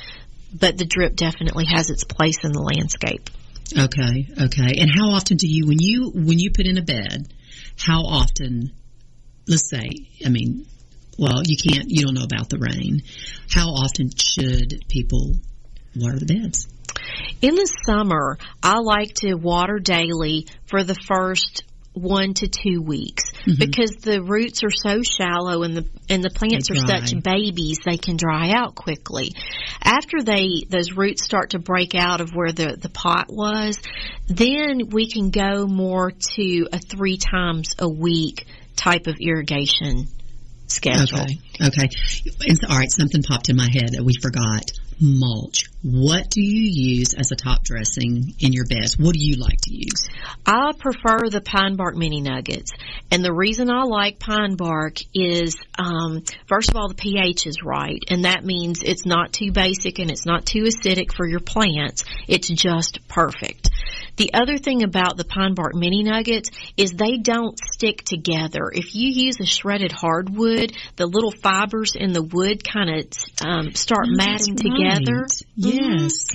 but 0.52 0.78
the 0.78 0.86
drip 0.86 1.16
definitely 1.16 1.66
has 1.66 1.90
its 1.90 2.04
place 2.04 2.44
in 2.44 2.52
the 2.52 2.62
landscape. 2.62 3.30
okay, 3.76 4.28
okay. 4.44 4.80
And 4.80 4.90
how 4.90 5.10
often 5.10 5.36
do 5.36 5.46
you 5.46 5.66
when 5.66 5.78
you 5.80 6.10
when 6.14 6.38
you 6.38 6.50
put 6.50 6.66
in 6.66 6.78
a 6.78 6.82
bed? 6.82 7.32
How 7.78 8.02
often? 8.02 8.72
Let's 9.46 9.70
say, 9.70 9.88
I 10.24 10.28
mean, 10.28 10.66
well, 11.18 11.42
you 11.44 11.56
can't. 11.56 11.86
You 11.88 12.04
don't 12.04 12.14
know 12.14 12.24
about 12.24 12.48
the 12.48 12.58
rain. 12.58 13.02
How 13.50 13.68
often 13.68 14.10
should 14.14 14.84
people 14.88 15.34
water 15.96 16.18
the 16.18 16.26
beds? 16.26 16.68
In 17.40 17.54
the 17.54 17.72
summer, 17.86 18.38
I 18.62 18.78
like 18.78 19.14
to 19.16 19.34
water 19.34 19.78
daily 19.78 20.46
for 20.66 20.84
the 20.84 20.94
first 20.94 21.64
one 21.98 22.34
to 22.34 22.48
two 22.48 22.80
weeks 22.80 23.32
Mm-hmm. 23.48 23.60
because 23.60 23.92
the 24.02 24.20
roots 24.22 24.62
are 24.62 24.70
so 24.70 25.00
shallow 25.02 25.62
and 25.62 25.74
the 25.74 25.86
and 26.10 26.22
the 26.22 26.28
plants 26.28 26.70
are 26.70 26.74
such 26.74 27.14
babies 27.22 27.78
they 27.82 27.96
can 27.96 28.16
dry 28.16 28.50
out 28.50 28.74
quickly. 28.74 29.32
After 29.82 30.22
they 30.22 30.64
those 30.68 30.92
roots 30.92 31.24
start 31.24 31.50
to 31.50 31.58
break 31.58 31.94
out 31.94 32.20
of 32.20 32.30
where 32.34 32.52
the 32.52 32.76
the 32.76 32.90
pot 32.90 33.26
was, 33.30 33.78
then 34.26 34.90
we 34.90 35.08
can 35.08 35.30
go 35.30 35.66
more 35.66 36.10
to 36.10 36.68
a 36.72 36.78
three 36.78 37.16
times 37.16 37.74
a 37.78 37.88
week 37.88 38.46
type 38.76 39.06
of 39.06 39.16
irrigation 39.18 40.08
schedule. 40.66 41.20
Okay. 41.20 41.38
Okay. 41.62 41.88
All 42.68 42.76
right. 42.76 42.90
Something 42.90 43.22
popped 43.22 43.48
in 43.48 43.56
my 43.56 43.70
head 43.72 43.92
that 43.92 44.04
we 44.04 44.14
forgot. 44.20 44.72
Mulch. 45.00 45.64
What 45.82 46.30
do 46.30 46.42
you 46.42 46.98
use 46.98 47.14
as 47.14 47.30
a 47.30 47.36
top 47.36 47.62
dressing 47.62 48.34
in 48.40 48.52
your 48.52 48.66
beds? 48.66 48.98
What 48.98 49.14
do 49.14 49.20
you 49.20 49.36
like 49.36 49.60
to 49.62 49.72
use? 49.72 50.08
I 50.44 50.72
prefer 50.78 51.30
the 51.30 51.40
pine 51.40 51.76
bark 51.76 51.96
mini 51.96 52.20
nuggets. 52.20 52.72
And 53.10 53.24
the 53.24 53.32
reason 53.32 53.70
I 53.70 53.84
like 53.84 54.18
pine 54.18 54.56
bark 54.56 54.96
is, 55.14 55.56
um, 55.78 56.24
first 56.48 56.70
of 56.70 56.76
all, 56.76 56.88
the 56.88 56.94
pH 56.94 57.46
is 57.46 57.62
right. 57.62 58.02
And 58.08 58.24
that 58.24 58.44
means 58.44 58.82
it's 58.82 59.06
not 59.06 59.32
too 59.32 59.52
basic 59.52 59.98
and 60.00 60.10
it's 60.10 60.26
not 60.26 60.44
too 60.44 60.64
acidic 60.64 61.12
for 61.12 61.26
your 61.26 61.40
plants. 61.40 62.04
It's 62.26 62.48
just 62.48 63.06
perfect. 63.08 63.70
The 64.18 64.34
other 64.34 64.58
thing 64.58 64.82
about 64.82 65.16
the 65.16 65.24
pine 65.24 65.54
bark 65.54 65.74
mini 65.74 66.02
nuggets 66.02 66.50
is 66.76 66.90
they 66.90 67.18
don't 67.18 67.56
stick 67.72 68.02
together. 68.02 68.70
If 68.72 68.94
you 68.94 69.10
use 69.10 69.40
a 69.40 69.46
shredded 69.46 69.92
hardwood, 69.92 70.72
the 70.96 71.06
little 71.06 71.30
fibers 71.30 71.94
in 71.94 72.12
the 72.12 72.22
wood 72.22 72.62
kind 72.62 72.90
of 72.90 73.04
um, 73.46 73.74
start 73.74 74.06
Oh, 74.08 74.16
matting 74.16 74.56
that's 74.56 74.62
together. 74.62 75.26
Mm-hmm. 75.58 76.02
Yes. 76.02 76.26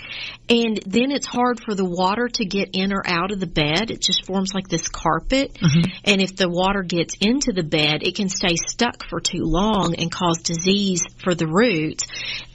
And 0.49 0.79
then 0.86 1.11
it's 1.11 1.25
hard 1.25 1.61
for 1.63 1.73
the 1.73 1.86
water 1.86 2.27
to 2.27 2.45
get 2.45 2.69
in 2.73 2.93
or 2.93 3.01
out 3.05 3.31
of 3.31 3.39
the 3.39 3.47
bed. 3.47 3.91
It 3.91 4.01
just 4.01 4.25
forms 4.25 4.53
like 4.53 4.67
this 4.67 4.88
carpet. 4.88 5.53
Mm-hmm. 5.53 5.91
And 6.05 6.21
if 6.21 6.36
the 6.36 6.49
water 6.49 6.84
gets 6.84 7.15
into 7.19 7.53
the 7.53 7.63
bed, 7.63 8.03
it 8.03 8.15
can 8.15 8.29
stay 8.29 8.55
stuck 8.55 9.07
for 9.09 9.19
too 9.19 9.43
long 9.43 9.95
and 9.95 10.11
cause 10.11 10.39
disease 10.39 11.05
for 11.17 11.36
the 11.36 11.47
roots. 11.47 12.07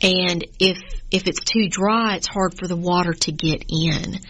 And 0.02 0.44
if, 0.58 0.78
if 1.10 1.26
it's 1.26 1.40
too 1.40 1.68
dry, 1.68 2.16
it's 2.16 2.28
hard 2.28 2.58
for 2.58 2.66
the 2.66 2.76
water 2.76 3.12
to 3.12 3.32
get 3.32 3.64
in. 3.68 4.20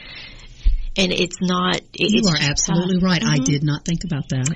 And 0.99 1.13
it's 1.13 1.41
not, 1.41 1.77
it- 1.95 2.11
You 2.13 2.29
are 2.29 2.37
absolutely 2.39 2.97
tough. 2.97 3.05
right. 3.05 3.23
I 3.25 3.39
Mhm. 3.39 3.45
did 3.45 3.63
not 3.65 3.85
think 3.85 4.05
about 4.05 4.29
that. 4.31 4.49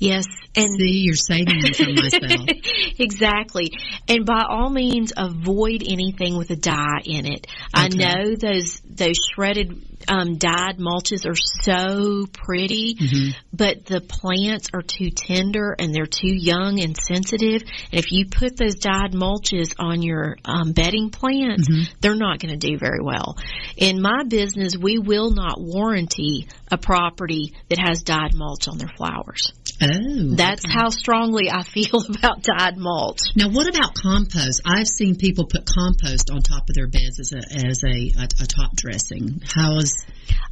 Yes. 0.00 0.24
And 0.56 0.70
See, 0.80 1.02
you're 1.04 1.14
saving 1.14 1.62
me 1.62 1.72
from 1.72 1.94
myself. 1.94 2.48
exactly. 2.98 3.70
And 4.08 4.26
by 4.26 4.42
all 4.48 4.68
means, 4.70 5.12
avoid 5.16 5.82
anything 5.86 6.36
with 6.36 6.50
a 6.50 6.56
dye 6.56 7.02
in 7.04 7.26
it. 7.26 7.46
I 7.72 7.88
know 7.88 8.34
those 8.34 8.80
those 8.80 9.16
shredded 9.32 9.86
um, 10.08 10.38
dyed 10.38 10.78
mulches 10.78 11.24
are 11.26 11.36
so 11.36 12.26
pretty, 12.32 12.96
Mm-hmm. 13.00 13.30
but 13.52 13.84
the 13.84 14.00
plants 14.00 14.70
are 14.74 14.82
too 14.82 15.10
tender 15.10 15.76
and 15.78 15.94
they're 15.94 16.06
too 16.06 16.34
young 16.34 16.80
and 16.82 16.96
sensitive. 16.96 17.62
And 17.92 18.00
if 18.00 18.10
you 18.10 18.26
put 18.26 18.56
those 18.56 18.74
dyed 18.76 19.12
mulches 19.12 19.74
on 19.78 20.02
your 20.02 20.36
um, 20.44 20.72
bedding 20.72 21.10
plants, 21.10 21.68
Mm-hmm. 21.68 21.92
they're 22.00 22.16
not 22.16 22.40
going 22.40 22.58
to 22.58 22.68
do 22.68 22.76
very 22.78 23.00
well. 23.02 23.36
In 23.76 24.00
my 24.02 24.24
business, 24.26 24.76
we 24.76 24.98
will 24.98 25.30
not 25.30 25.60
warranty 25.60 26.48
a 26.72 26.78
property 26.78 27.54
that 27.68 27.78
has 27.78 28.02
dyed 28.02 28.34
mulch 28.34 28.66
on 28.66 28.78
their 28.78 28.90
flowers. 28.96 29.52
Oh. 29.82 30.34
That's 30.36 30.64
how 30.66 30.90
strongly 30.90 31.50
I 31.50 31.62
feel 31.62 32.02
about 32.08 32.42
dyed 32.42 32.76
mulch. 32.76 33.20
Now, 33.34 33.48
what 33.48 33.68
about 33.68 33.94
compost? 33.94 34.60
I've 34.64 34.88
seen 34.88 35.16
people 35.16 35.46
put 35.46 35.66
compost 35.66 36.30
on 36.30 36.42
top 36.42 36.68
of 36.68 36.74
their 36.74 36.86
beds 36.86 37.18
as 37.20 37.32
a 37.32 37.66
as 37.66 37.82
a, 37.84 38.12
a, 38.18 38.24
a 38.42 38.46
top 38.46 38.76
dressing. 38.76 39.40
How 39.54 39.76
is 39.76 40.04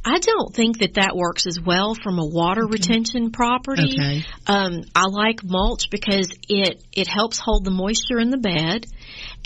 I 0.03 0.19
don't 0.19 0.53
think 0.53 0.79
that 0.79 0.95
that 0.95 1.15
works 1.15 1.45
as 1.45 1.59
well 1.59 1.93
from 1.93 2.19
a 2.19 2.25
water 2.25 2.65
retention 2.65 3.31
property. 3.31 3.95
Okay. 3.99 4.25
Um, 4.47 4.83
I 4.95 5.05
like 5.07 5.43
mulch 5.43 5.89
because 5.89 6.29
it 6.47 6.83
it 6.93 7.07
helps 7.07 7.39
hold 7.39 7.65
the 7.65 7.71
moisture 7.71 8.19
in 8.19 8.29
the 8.29 8.37
bed, 8.37 8.85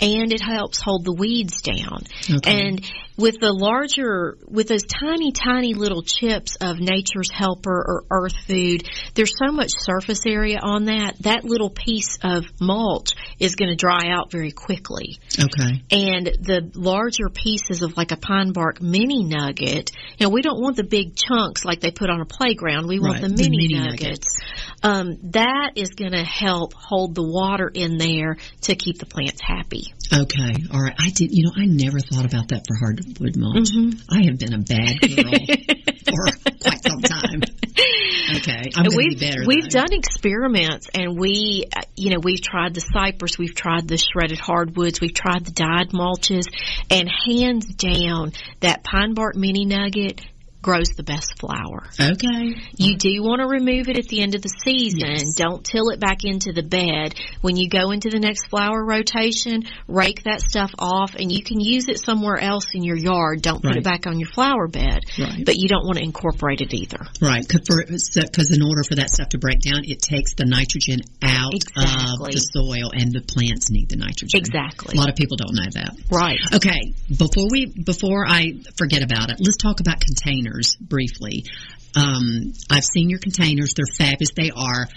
and 0.00 0.32
it 0.32 0.40
helps 0.40 0.80
hold 0.80 1.04
the 1.04 1.12
weeds 1.12 1.60
down. 1.60 2.04
Okay. 2.30 2.68
And 2.68 2.90
with 3.16 3.38
the 3.40 3.52
larger, 3.52 4.36
with 4.46 4.68
those 4.68 4.84
tiny, 4.84 5.30
tiny 5.32 5.74
little 5.74 6.02
chips 6.02 6.56
of 6.60 6.80
nature's 6.80 7.30
helper 7.30 7.70
or 7.70 8.04
earth 8.10 8.36
food, 8.46 8.88
there's 9.14 9.34
so 9.38 9.52
much 9.52 9.70
surface 9.76 10.26
area 10.26 10.58
on 10.60 10.86
that. 10.86 11.16
That 11.20 11.44
little 11.44 11.70
piece 11.70 12.18
of 12.22 12.44
mulch 12.60 13.12
is 13.38 13.54
going 13.54 13.70
to 13.70 13.76
dry 13.76 14.10
out 14.10 14.30
very 14.30 14.50
quickly. 14.50 15.18
okay? 15.38 15.82
And 15.90 16.26
the 16.26 16.70
larger 16.74 17.28
pieces 17.28 17.82
of 17.82 17.96
like 17.96 18.10
a 18.10 18.16
pine 18.16 18.52
bark 18.52 18.80
mini 18.82 19.24
nugget, 19.24 19.92
you 20.18 20.26
know, 20.26 20.30
we 20.30 20.42
don't 20.42 20.60
want 20.60 20.76
the 20.76 20.84
big 20.84 21.14
chunks 21.14 21.64
like 21.64 21.80
they 21.80 21.92
put 21.92 22.10
on 22.10 22.20
a 22.20 22.26
playground. 22.26 22.88
We 22.88 22.98
want 22.98 23.14
Right, 23.14 23.22
the 23.22 23.28
the 23.28 23.42
mini, 23.42 23.68
mini 23.68 23.86
nuggets. 23.86 24.26
Um, 24.82 25.18
that 25.30 25.72
is 25.76 25.90
going 25.90 26.12
to 26.12 26.24
help 26.24 26.74
hold 26.74 27.14
the 27.14 27.22
water 27.22 27.70
in 27.72 27.96
there 27.96 28.36
to 28.62 28.74
keep 28.74 28.98
the 28.98 29.06
plants 29.06 29.40
happy. 29.40 29.94
Okay, 30.12 30.54
all 30.72 30.80
right. 30.80 30.94
I 30.98 31.10
did. 31.10 31.30
You 31.32 31.44
know, 31.44 31.52
I 31.56 31.64
never 31.66 31.98
thought 31.98 32.24
about 32.24 32.48
that 32.48 32.66
for 32.66 32.76
hardwood 32.76 33.36
mulch. 33.36 33.70
Mm-hmm. 33.70 33.98
I 34.10 34.26
have 34.26 34.38
been 34.38 34.52
a 34.54 34.58
bad 34.58 35.00
girl 35.00 35.32
for 36.04 36.52
quite 36.60 36.82
some 36.82 37.00
time. 37.00 37.42
Okay, 38.36 38.70
I'm 38.76 38.84
going 38.84 38.90
to 38.90 38.90
be 38.90 38.96
we've 38.96 39.20
better. 39.20 39.42
we've 39.46 39.64
though. 39.64 39.80
done 39.80 39.92
experiments 39.92 40.88
and 40.94 41.18
we 41.18 41.64
you 41.96 42.10
know 42.10 42.18
we've 42.22 42.40
tried 42.40 42.74
the 42.74 42.80
cypress 42.80 43.36
we've 43.38 43.54
tried 43.54 43.86
the 43.88 43.98
shredded 43.98 44.38
hardwoods 44.38 45.00
we've 45.00 45.12
tried 45.14 45.44
the 45.44 45.50
dyed 45.50 45.90
mulches 45.90 46.46
and 46.90 47.08
hands 47.08 47.66
down 47.74 48.32
that 48.60 48.82
pine 48.84 49.14
bark 49.14 49.34
mini 49.36 49.64
nugget 49.66 50.20
grows 50.64 50.88
the 50.96 51.02
best 51.02 51.38
flower 51.38 51.84
Okay, 52.00 52.56
You 52.76 52.96
do 52.96 53.22
want 53.22 53.40
to 53.40 53.46
remove 53.46 53.88
it 53.88 53.98
at 53.98 54.08
the 54.08 54.22
end 54.22 54.34
of 54.34 54.40
the 54.42 54.48
season. 54.64 55.00
Yes. 55.00 55.34
Don't 55.36 55.62
till 55.64 55.90
it 55.90 56.00
back 56.00 56.24
into 56.24 56.52
the 56.52 56.62
bed. 56.62 57.14
When 57.42 57.56
you 57.56 57.68
go 57.68 57.90
into 57.90 58.08
the 58.08 58.18
next 58.18 58.46
flower 58.48 58.82
rotation, 58.84 59.64
rake 59.86 60.24
that 60.24 60.40
stuff 60.40 60.72
off 60.78 61.14
and 61.14 61.30
you 61.30 61.44
can 61.44 61.60
use 61.60 61.88
it 61.88 61.98
somewhere 62.00 62.38
else 62.38 62.74
in 62.74 62.82
your 62.82 62.96
yard. 62.96 63.42
Don't 63.42 63.60
put 63.62 63.76
Right. 63.76 63.76
it 63.76 63.84
back 63.84 64.06
on 64.06 64.18
your 64.18 64.28
flower 64.30 64.66
bed. 64.68 65.00
Right. 65.18 65.44
But 65.44 65.56
you 65.56 65.68
don't 65.68 65.84
want 65.84 65.98
to 65.98 66.04
incorporate 66.04 66.60
it 66.62 66.72
either. 66.72 66.98
right. 67.20 67.46
Because 67.46 68.50
in 68.50 68.62
order 68.62 68.82
for 68.84 68.94
that 68.96 69.10
stuff 69.10 69.28
to 69.30 69.38
break 69.38 69.60
down, 69.60 69.84
it 69.84 70.00
takes 70.00 70.34
the 70.34 70.46
nitrogen 70.46 71.00
out 71.22 71.52
Exactly. 71.52 72.28
of 72.28 72.32
the 72.32 72.40
soil, 72.40 72.90
and 72.92 73.12
the 73.12 73.20
plants 73.20 73.70
need 73.70 73.88
the 73.90 73.96
nitrogen. 73.96 74.30
Exactly. 74.40 74.96
A 74.96 74.98
lot 75.00 75.10
of 75.10 75.16
people 75.16 75.36
don't 75.36 75.54
know 75.54 75.68
that. 75.74 75.92
Right. 76.10 76.38
Okay, 76.54 76.94
before 77.10 77.48
we 77.50 77.66
before 77.66 78.24
I 78.26 78.54
forget 78.78 79.02
about 79.02 79.30
it, 79.30 79.36
let's 79.40 79.56
talk 79.58 79.80
about 79.80 80.00
containers 80.00 80.53
briefly. 80.80 81.44
Um, 81.96 82.52
I've 82.70 82.84
seen 82.84 83.10
your 83.10 83.20
containers; 83.20 83.74
they're 83.74 83.86
fabulous. 83.86 84.32
They 84.36 84.50
are 84.54 84.88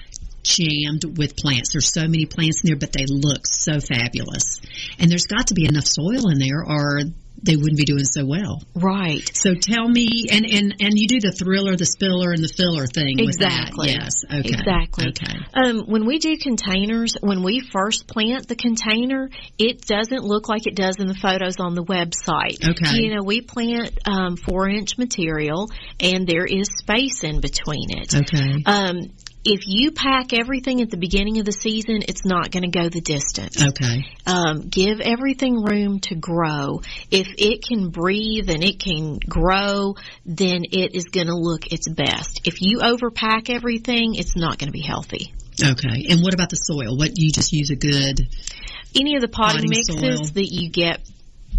jammed 0.44 1.18
with 1.18 1.36
plants. 1.36 1.72
There's 1.74 1.92
so 1.92 2.02
many 2.02 2.26
plants 2.26 2.64
in 2.64 2.70
there, 2.70 2.78
but 2.78 2.94
they 2.94 3.06
look 3.08 3.46
so 3.46 3.80
fabulous. 3.80 4.62
And 5.00 5.12
there's 5.12 5.28
got 5.28 5.48
to 5.48 5.54
be 5.54 5.66
enough 5.66 5.86
soil 5.86 6.30
in 6.30 6.40
there, 6.40 6.64
or 6.66 7.02
they 7.42 7.56
wouldn't 7.56 7.78
be 7.78 7.86
doing 7.86 8.06
so 8.06 8.26
well. 8.26 8.62
Right. 8.76 9.30
So 9.36 9.54
tell 9.54 9.88
me, 9.88 10.26
and 10.32 10.46
and 10.46 10.76
and 10.80 10.98
you 10.98 11.08
do 11.08 11.20
the 11.20 11.32
thriller, 11.32 11.76
the 11.76 11.86
spiller, 11.86 12.32
and 12.32 12.44
the 12.44 12.48
filler 12.48 12.88
thing. 12.88 13.18
with 13.20 13.40
that. 13.40 13.70
Exactly. 13.70 13.90
Yes. 13.92 14.24
Okay. 14.26 14.50
Exactly. 14.50 15.08
Okay. 15.08 15.38
Um, 15.54 15.86
when 15.88 16.06
we 16.06 16.20
do 16.20 16.38
containers, 16.38 17.16
when 17.22 17.44
we 17.44 17.60
first 17.60 18.08
plant 18.08 18.48
the 18.48 18.56
container, 18.56 19.30
it 19.58 19.86
doesn't 19.86 20.24
look 20.24 20.50
like 20.50 20.68
it 20.68 20.76
does 20.76 20.98
in 21.00 21.08
the 21.08 21.16
photos 21.16 21.60
on 21.60 21.76
the 21.76 21.84
website. 21.84 22.68
Okay. 22.68 23.02
You 23.02 23.16
know, 23.16 23.24
we 23.24 23.42
plant 23.42 23.98
um, 24.06 24.38
four 24.38 24.68
inch 24.70 24.98
material, 24.98 25.70
and 26.00 26.28
there 26.28 26.46
is 26.46 26.68
space 26.78 27.24
in 27.24 27.40
between 27.40 27.90
it. 27.90 28.16
Okay. 28.16 28.64
Um, 28.66 29.14
if 29.48 29.62
you 29.66 29.92
pack 29.92 30.34
everything 30.34 30.82
at 30.82 30.90
the 30.90 30.98
beginning 30.98 31.40
of 31.40 31.46
the 31.46 31.54
season, 31.54 32.02
it's 32.08 32.26
not 32.26 32.52
going 32.52 32.64
to 32.64 32.70
go 32.70 32.90
the 32.90 33.00
distance. 33.00 33.64
Okay. 33.64 34.06
Um, 34.26 34.68
give 34.68 35.00
everything 35.00 35.64
room 35.64 36.00
to 36.02 36.16
grow. 36.16 36.82
If 37.10 37.28
it 37.38 37.64
can 37.66 37.90
breathe 37.90 38.50
and 38.50 38.62
it 38.62 38.80
can 38.80 39.20
grow, 39.20 39.96
then 40.26 40.64
it 40.70 40.96
is 40.96 41.06
going 41.06 41.28
to 41.28 41.36
look 41.36 41.72
its 41.72 41.88
best. 41.88 42.42
If 42.44 42.62
you 42.62 42.80
overpack 42.80 43.50
everything, 43.50 44.16
it's 44.16 44.36
not 44.36 44.60
going 44.60 44.68
to 44.68 44.74
be 44.74 44.86
healthy. 44.86 45.34
Okay. 45.64 46.08
And 46.10 46.22
what 46.22 46.34
about 46.34 46.50
the 46.50 46.58
soil? 46.58 46.98
What 46.98 47.12
you 47.16 47.32
just 47.32 47.54
use 47.54 47.70
a 47.72 47.76
good, 47.76 48.28
Any 48.96 49.16
of 49.16 49.22
the 49.22 49.30
potting 49.30 49.64
Potting 49.64 49.70
mixes 49.70 50.18
soil. 50.20 50.34
that 50.34 50.48
you 50.52 50.70
get, 50.70 51.00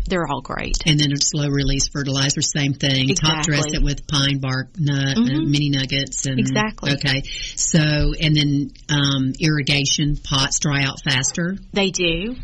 they're 0.09 0.27
all 0.27 0.41
great. 0.41 0.77
and 0.87 0.99
then 0.99 1.13
a 1.13 1.17
slow 1.17 1.49
release 1.49 1.89
fertilizer, 1.89 2.41
same 2.43 2.75
thing. 2.75 3.11
Exactly. 3.11 3.15
Top 3.35 3.45
dress 3.45 3.65
it 3.75 3.83
with 3.83 4.07
pine 4.07 4.39
bark 4.41 4.69
nut, 4.79 5.17
uh, 5.17 5.21
Mhm. 5.21 5.47
mini 5.49 5.71
nuggets, 5.71 6.27
and 6.27 6.39
Exactly. 6.39 6.93
Okay. 6.93 7.23
So, 7.57 8.15
and 8.21 8.35
then 8.35 8.71
um, 8.89 9.33
irrigation 9.41 10.17
pots 10.17 10.59
dry 10.61 10.85
out 10.85 11.03
faster. 11.03 11.57
They 11.73 11.91
do. 11.91 12.37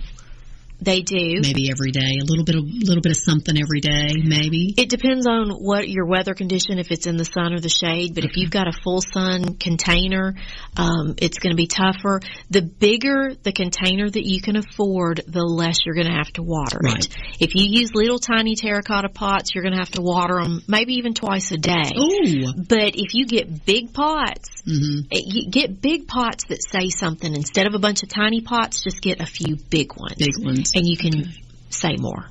They 0.84 1.02
do. 1.02 1.40
Maybe 1.40 1.70
every 1.70 1.90
day, 1.90 2.18
a 2.20 2.24
little 2.24 2.44
bit 2.44 2.56
of 2.56 2.64
little 2.64 3.02
bit 3.02 3.12
of 3.12 3.18
something 3.18 3.56
every 3.58 3.80
day, 3.80 4.14
maybe. 4.22 4.74
It 4.76 4.88
depends 4.88 5.26
on 5.26 5.50
what 5.50 5.88
your 5.88 6.06
weather 6.06 6.34
condition, 6.34 6.78
if 6.78 6.90
it's 6.90 7.06
in 7.06 7.16
the 7.16 7.24
sun 7.24 7.52
or 7.54 7.60
the 7.60 7.68
shade. 7.68 8.14
But 8.14 8.24
if 8.24 8.36
you've 8.36 8.50
got 8.50 8.68
a 8.68 8.72
full 8.72 9.00
sun 9.00 9.56
container, 9.56 10.34
um, 10.76 11.14
it's 11.18 11.38
going 11.38 11.52
to 11.52 11.56
be 11.56 11.66
tougher. 11.66 12.20
The 12.50 12.62
bigger 12.62 13.34
the 13.42 13.52
container 13.52 14.08
that 14.08 14.24
you 14.24 14.40
can 14.40 14.56
afford, 14.56 15.22
the 15.26 15.44
less 15.44 15.84
you're 15.84 15.94
going 15.94 16.06
to 16.08 16.12
have 16.12 16.32
to 16.34 16.42
water 16.42 16.78
Right. 16.82 17.04
it. 17.04 17.16
If 17.40 17.54
you 17.54 17.64
use 17.64 17.90
little 17.94 18.18
tiny 18.18 18.54
terracotta 18.56 19.08
pots, 19.08 19.54
you're 19.54 19.62
going 19.62 19.74
to 19.74 19.80
have 19.80 19.92
to 19.92 20.02
water 20.02 20.42
them 20.42 20.62
maybe 20.68 20.94
even 20.94 21.14
twice 21.14 21.50
a 21.52 21.56
day. 21.56 21.92
Oh, 21.96 22.52
But 22.56 22.94
if 22.96 23.14
you 23.14 23.26
get 23.26 23.64
big 23.64 23.92
pots, 23.92 24.62
hmm 24.64 25.00
eh, 25.10 25.20
you 25.24 25.50
get 25.50 25.80
big 25.80 26.06
pots 26.08 26.44
that 26.48 26.62
say 26.62 26.88
something 26.88 27.34
instead 27.34 27.66
of 27.66 27.74
a 27.74 27.78
bunch 27.78 28.02
of 28.02 28.08
tiny 28.08 28.40
pots. 28.40 28.82
Just 28.82 29.00
get 29.00 29.20
a 29.20 29.26
few 29.26 29.56
big 29.56 29.96
ones, 29.96 30.16
big 30.16 30.32
ones. 30.38 30.72
And 30.74 30.86
you 30.86 30.96
can 30.96 31.32
say 31.70 31.96
more. 31.98 32.26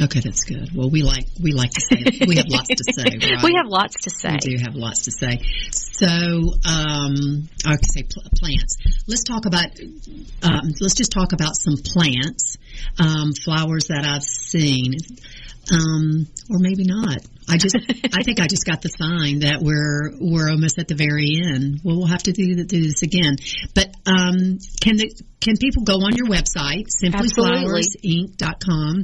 Okay, 0.00 0.20
that's 0.20 0.44
good. 0.44 0.70
Well, 0.74 0.88
we 0.88 1.02
like 1.02 1.26
we 1.40 1.52
like 1.52 1.70
to 1.72 1.80
say 1.80 2.04
we 2.26 2.36
have 2.36 2.48
lots 2.48 2.68
to 2.68 2.92
say. 2.92 3.02
Right? 3.22 3.42
We 3.42 3.54
have 3.54 3.66
lots 3.66 4.02
to 4.02 4.10
say. 4.10 4.32
We 4.32 4.56
do 4.56 4.64
have 4.64 4.74
lots 4.74 5.02
to 5.02 5.10
say. 5.10 5.40
So, 5.70 6.06
um, 6.08 7.48
I 7.66 7.76
could 7.76 7.92
say 7.92 8.02
pl- 8.02 8.24
plants. 8.34 8.76
Let's 9.06 9.22
talk 9.22 9.44
about. 9.44 9.66
Um, 10.42 10.72
let's 10.80 10.94
just 10.94 11.12
talk 11.12 11.32
about 11.32 11.56
some 11.56 11.76
plants, 11.76 12.56
um, 12.98 13.32
flowers 13.34 13.88
that 13.88 14.06
I've 14.06 14.24
seen, 14.24 14.94
um, 15.70 16.26
or 16.50 16.58
maybe 16.58 16.84
not. 16.84 17.18
I 17.48 17.56
just, 17.58 17.76
I 18.14 18.22
think 18.22 18.40
I 18.40 18.46
just 18.46 18.64
got 18.64 18.80
the 18.82 18.88
sign 18.88 19.40
that 19.40 19.60
we're 19.62 20.12
we're 20.18 20.48
almost 20.50 20.78
at 20.78 20.88
the 20.88 20.94
very 20.94 21.40
end. 21.42 21.80
Well, 21.84 21.98
we'll 21.98 22.06
have 22.06 22.22
to 22.24 22.32
do, 22.32 22.64
do 22.64 22.80
this 22.82 23.02
again. 23.02 23.36
But 23.74 23.94
um, 24.06 24.58
can 24.80 24.96
the 24.96 25.12
can 25.40 25.56
people 25.56 25.82
go 25.84 26.00
on 26.02 26.14
your 26.16 26.26
website 26.26 26.88
simplyflowersinc.com? 27.02 29.02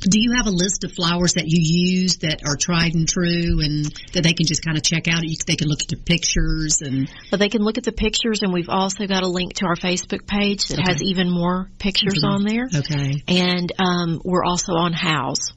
Do 0.00 0.20
you 0.20 0.34
have 0.36 0.46
a 0.46 0.50
list 0.50 0.84
of 0.84 0.92
flowers 0.92 1.32
that 1.34 1.48
you 1.48 1.58
use 1.60 2.18
that 2.18 2.42
are 2.46 2.54
tried 2.56 2.94
and 2.94 3.08
true, 3.08 3.58
and 3.60 3.84
that 4.12 4.22
they 4.22 4.32
can 4.32 4.46
just 4.46 4.64
kind 4.64 4.76
of 4.76 4.84
check 4.84 5.08
out? 5.08 5.22
They 5.46 5.56
can 5.56 5.66
look 5.66 5.82
at 5.82 5.88
the 5.88 5.96
pictures 5.96 6.82
and 6.82 7.10
But 7.32 7.40
they 7.40 7.48
can 7.48 7.62
look 7.62 7.78
at 7.78 7.84
the 7.84 7.90
pictures, 7.92 8.42
and 8.42 8.52
we've 8.52 8.68
also 8.68 9.08
got 9.08 9.24
a 9.24 9.26
link 9.26 9.54
to 9.54 9.66
our 9.66 9.74
Facebook 9.74 10.24
page 10.26 10.68
that 10.68 10.78
has 10.78 11.02
even 11.02 11.28
more 11.28 11.68
pictures 11.78 12.22
on 12.22 12.44
there. 12.44 12.68
okay, 12.72 13.24
And 13.26 13.72
um, 13.80 14.20
we're 14.24 14.44
also 14.44 14.74
on 14.74 14.92
Houzz. 14.92 15.52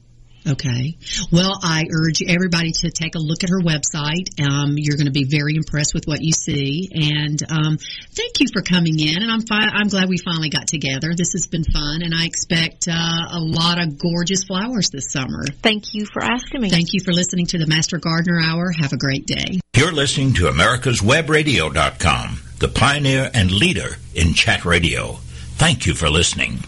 Okay. 0.46 0.96
Well, 1.30 1.58
I 1.62 1.84
urge 1.92 2.22
everybody 2.26 2.72
to 2.82 2.90
take 2.90 3.14
a 3.14 3.18
look 3.18 3.44
at 3.44 3.50
her 3.50 3.60
website. 3.60 4.28
Um, 4.40 4.74
you're 4.76 4.96
going 4.96 5.06
to 5.06 5.12
be 5.12 5.24
very 5.24 5.56
impressed 5.56 5.94
with 5.94 6.04
what 6.06 6.20
you 6.22 6.32
see, 6.32 6.88
and 6.92 7.38
um, 7.50 7.78
thank 8.14 8.40
you 8.40 8.46
for 8.52 8.62
coming 8.62 8.98
in. 8.98 9.22
And 9.22 9.30
I'm 9.30 9.42
fi- 9.42 9.72
I'm 9.72 9.88
glad 9.88 10.08
we 10.08 10.18
finally 10.18 10.48
got 10.50 10.66
together. 10.66 11.12
This 11.16 11.32
has 11.32 11.46
been 11.46 11.64
fun, 11.64 12.02
and 12.02 12.14
I 12.14 12.26
expect 12.26 12.88
uh, 12.88 12.92
a 13.30 13.40
lot 13.40 13.80
of 13.80 13.98
gorgeous 13.98 14.44
flowers 14.44 14.90
this 14.90 15.10
summer. 15.12 15.44
Thank 15.62 15.94
you 15.94 16.06
for 16.06 16.22
asking 16.22 16.60
me. 16.60 16.70
Thank 16.70 16.92
you 16.92 17.00
for 17.04 17.12
listening 17.12 17.46
to 17.46 17.58
the 17.58 17.66
Master 17.66 17.98
Gardener 17.98 18.40
Hour. 18.40 18.70
Have 18.72 18.92
a 18.92 18.98
great 18.98 19.26
day. 19.26 19.60
You're 19.76 19.92
listening 19.92 20.34
to 20.34 20.44
America'sWebRadio.com, 20.44 22.40
the 22.58 22.68
pioneer 22.68 23.30
and 23.32 23.50
leader 23.50 23.96
in 24.14 24.34
chat 24.34 24.64
radio. 24.64 25.18
Thank 25.56 25.86
you 25.86 25.94
for 25.94 26.10
listening. 26.10 26.58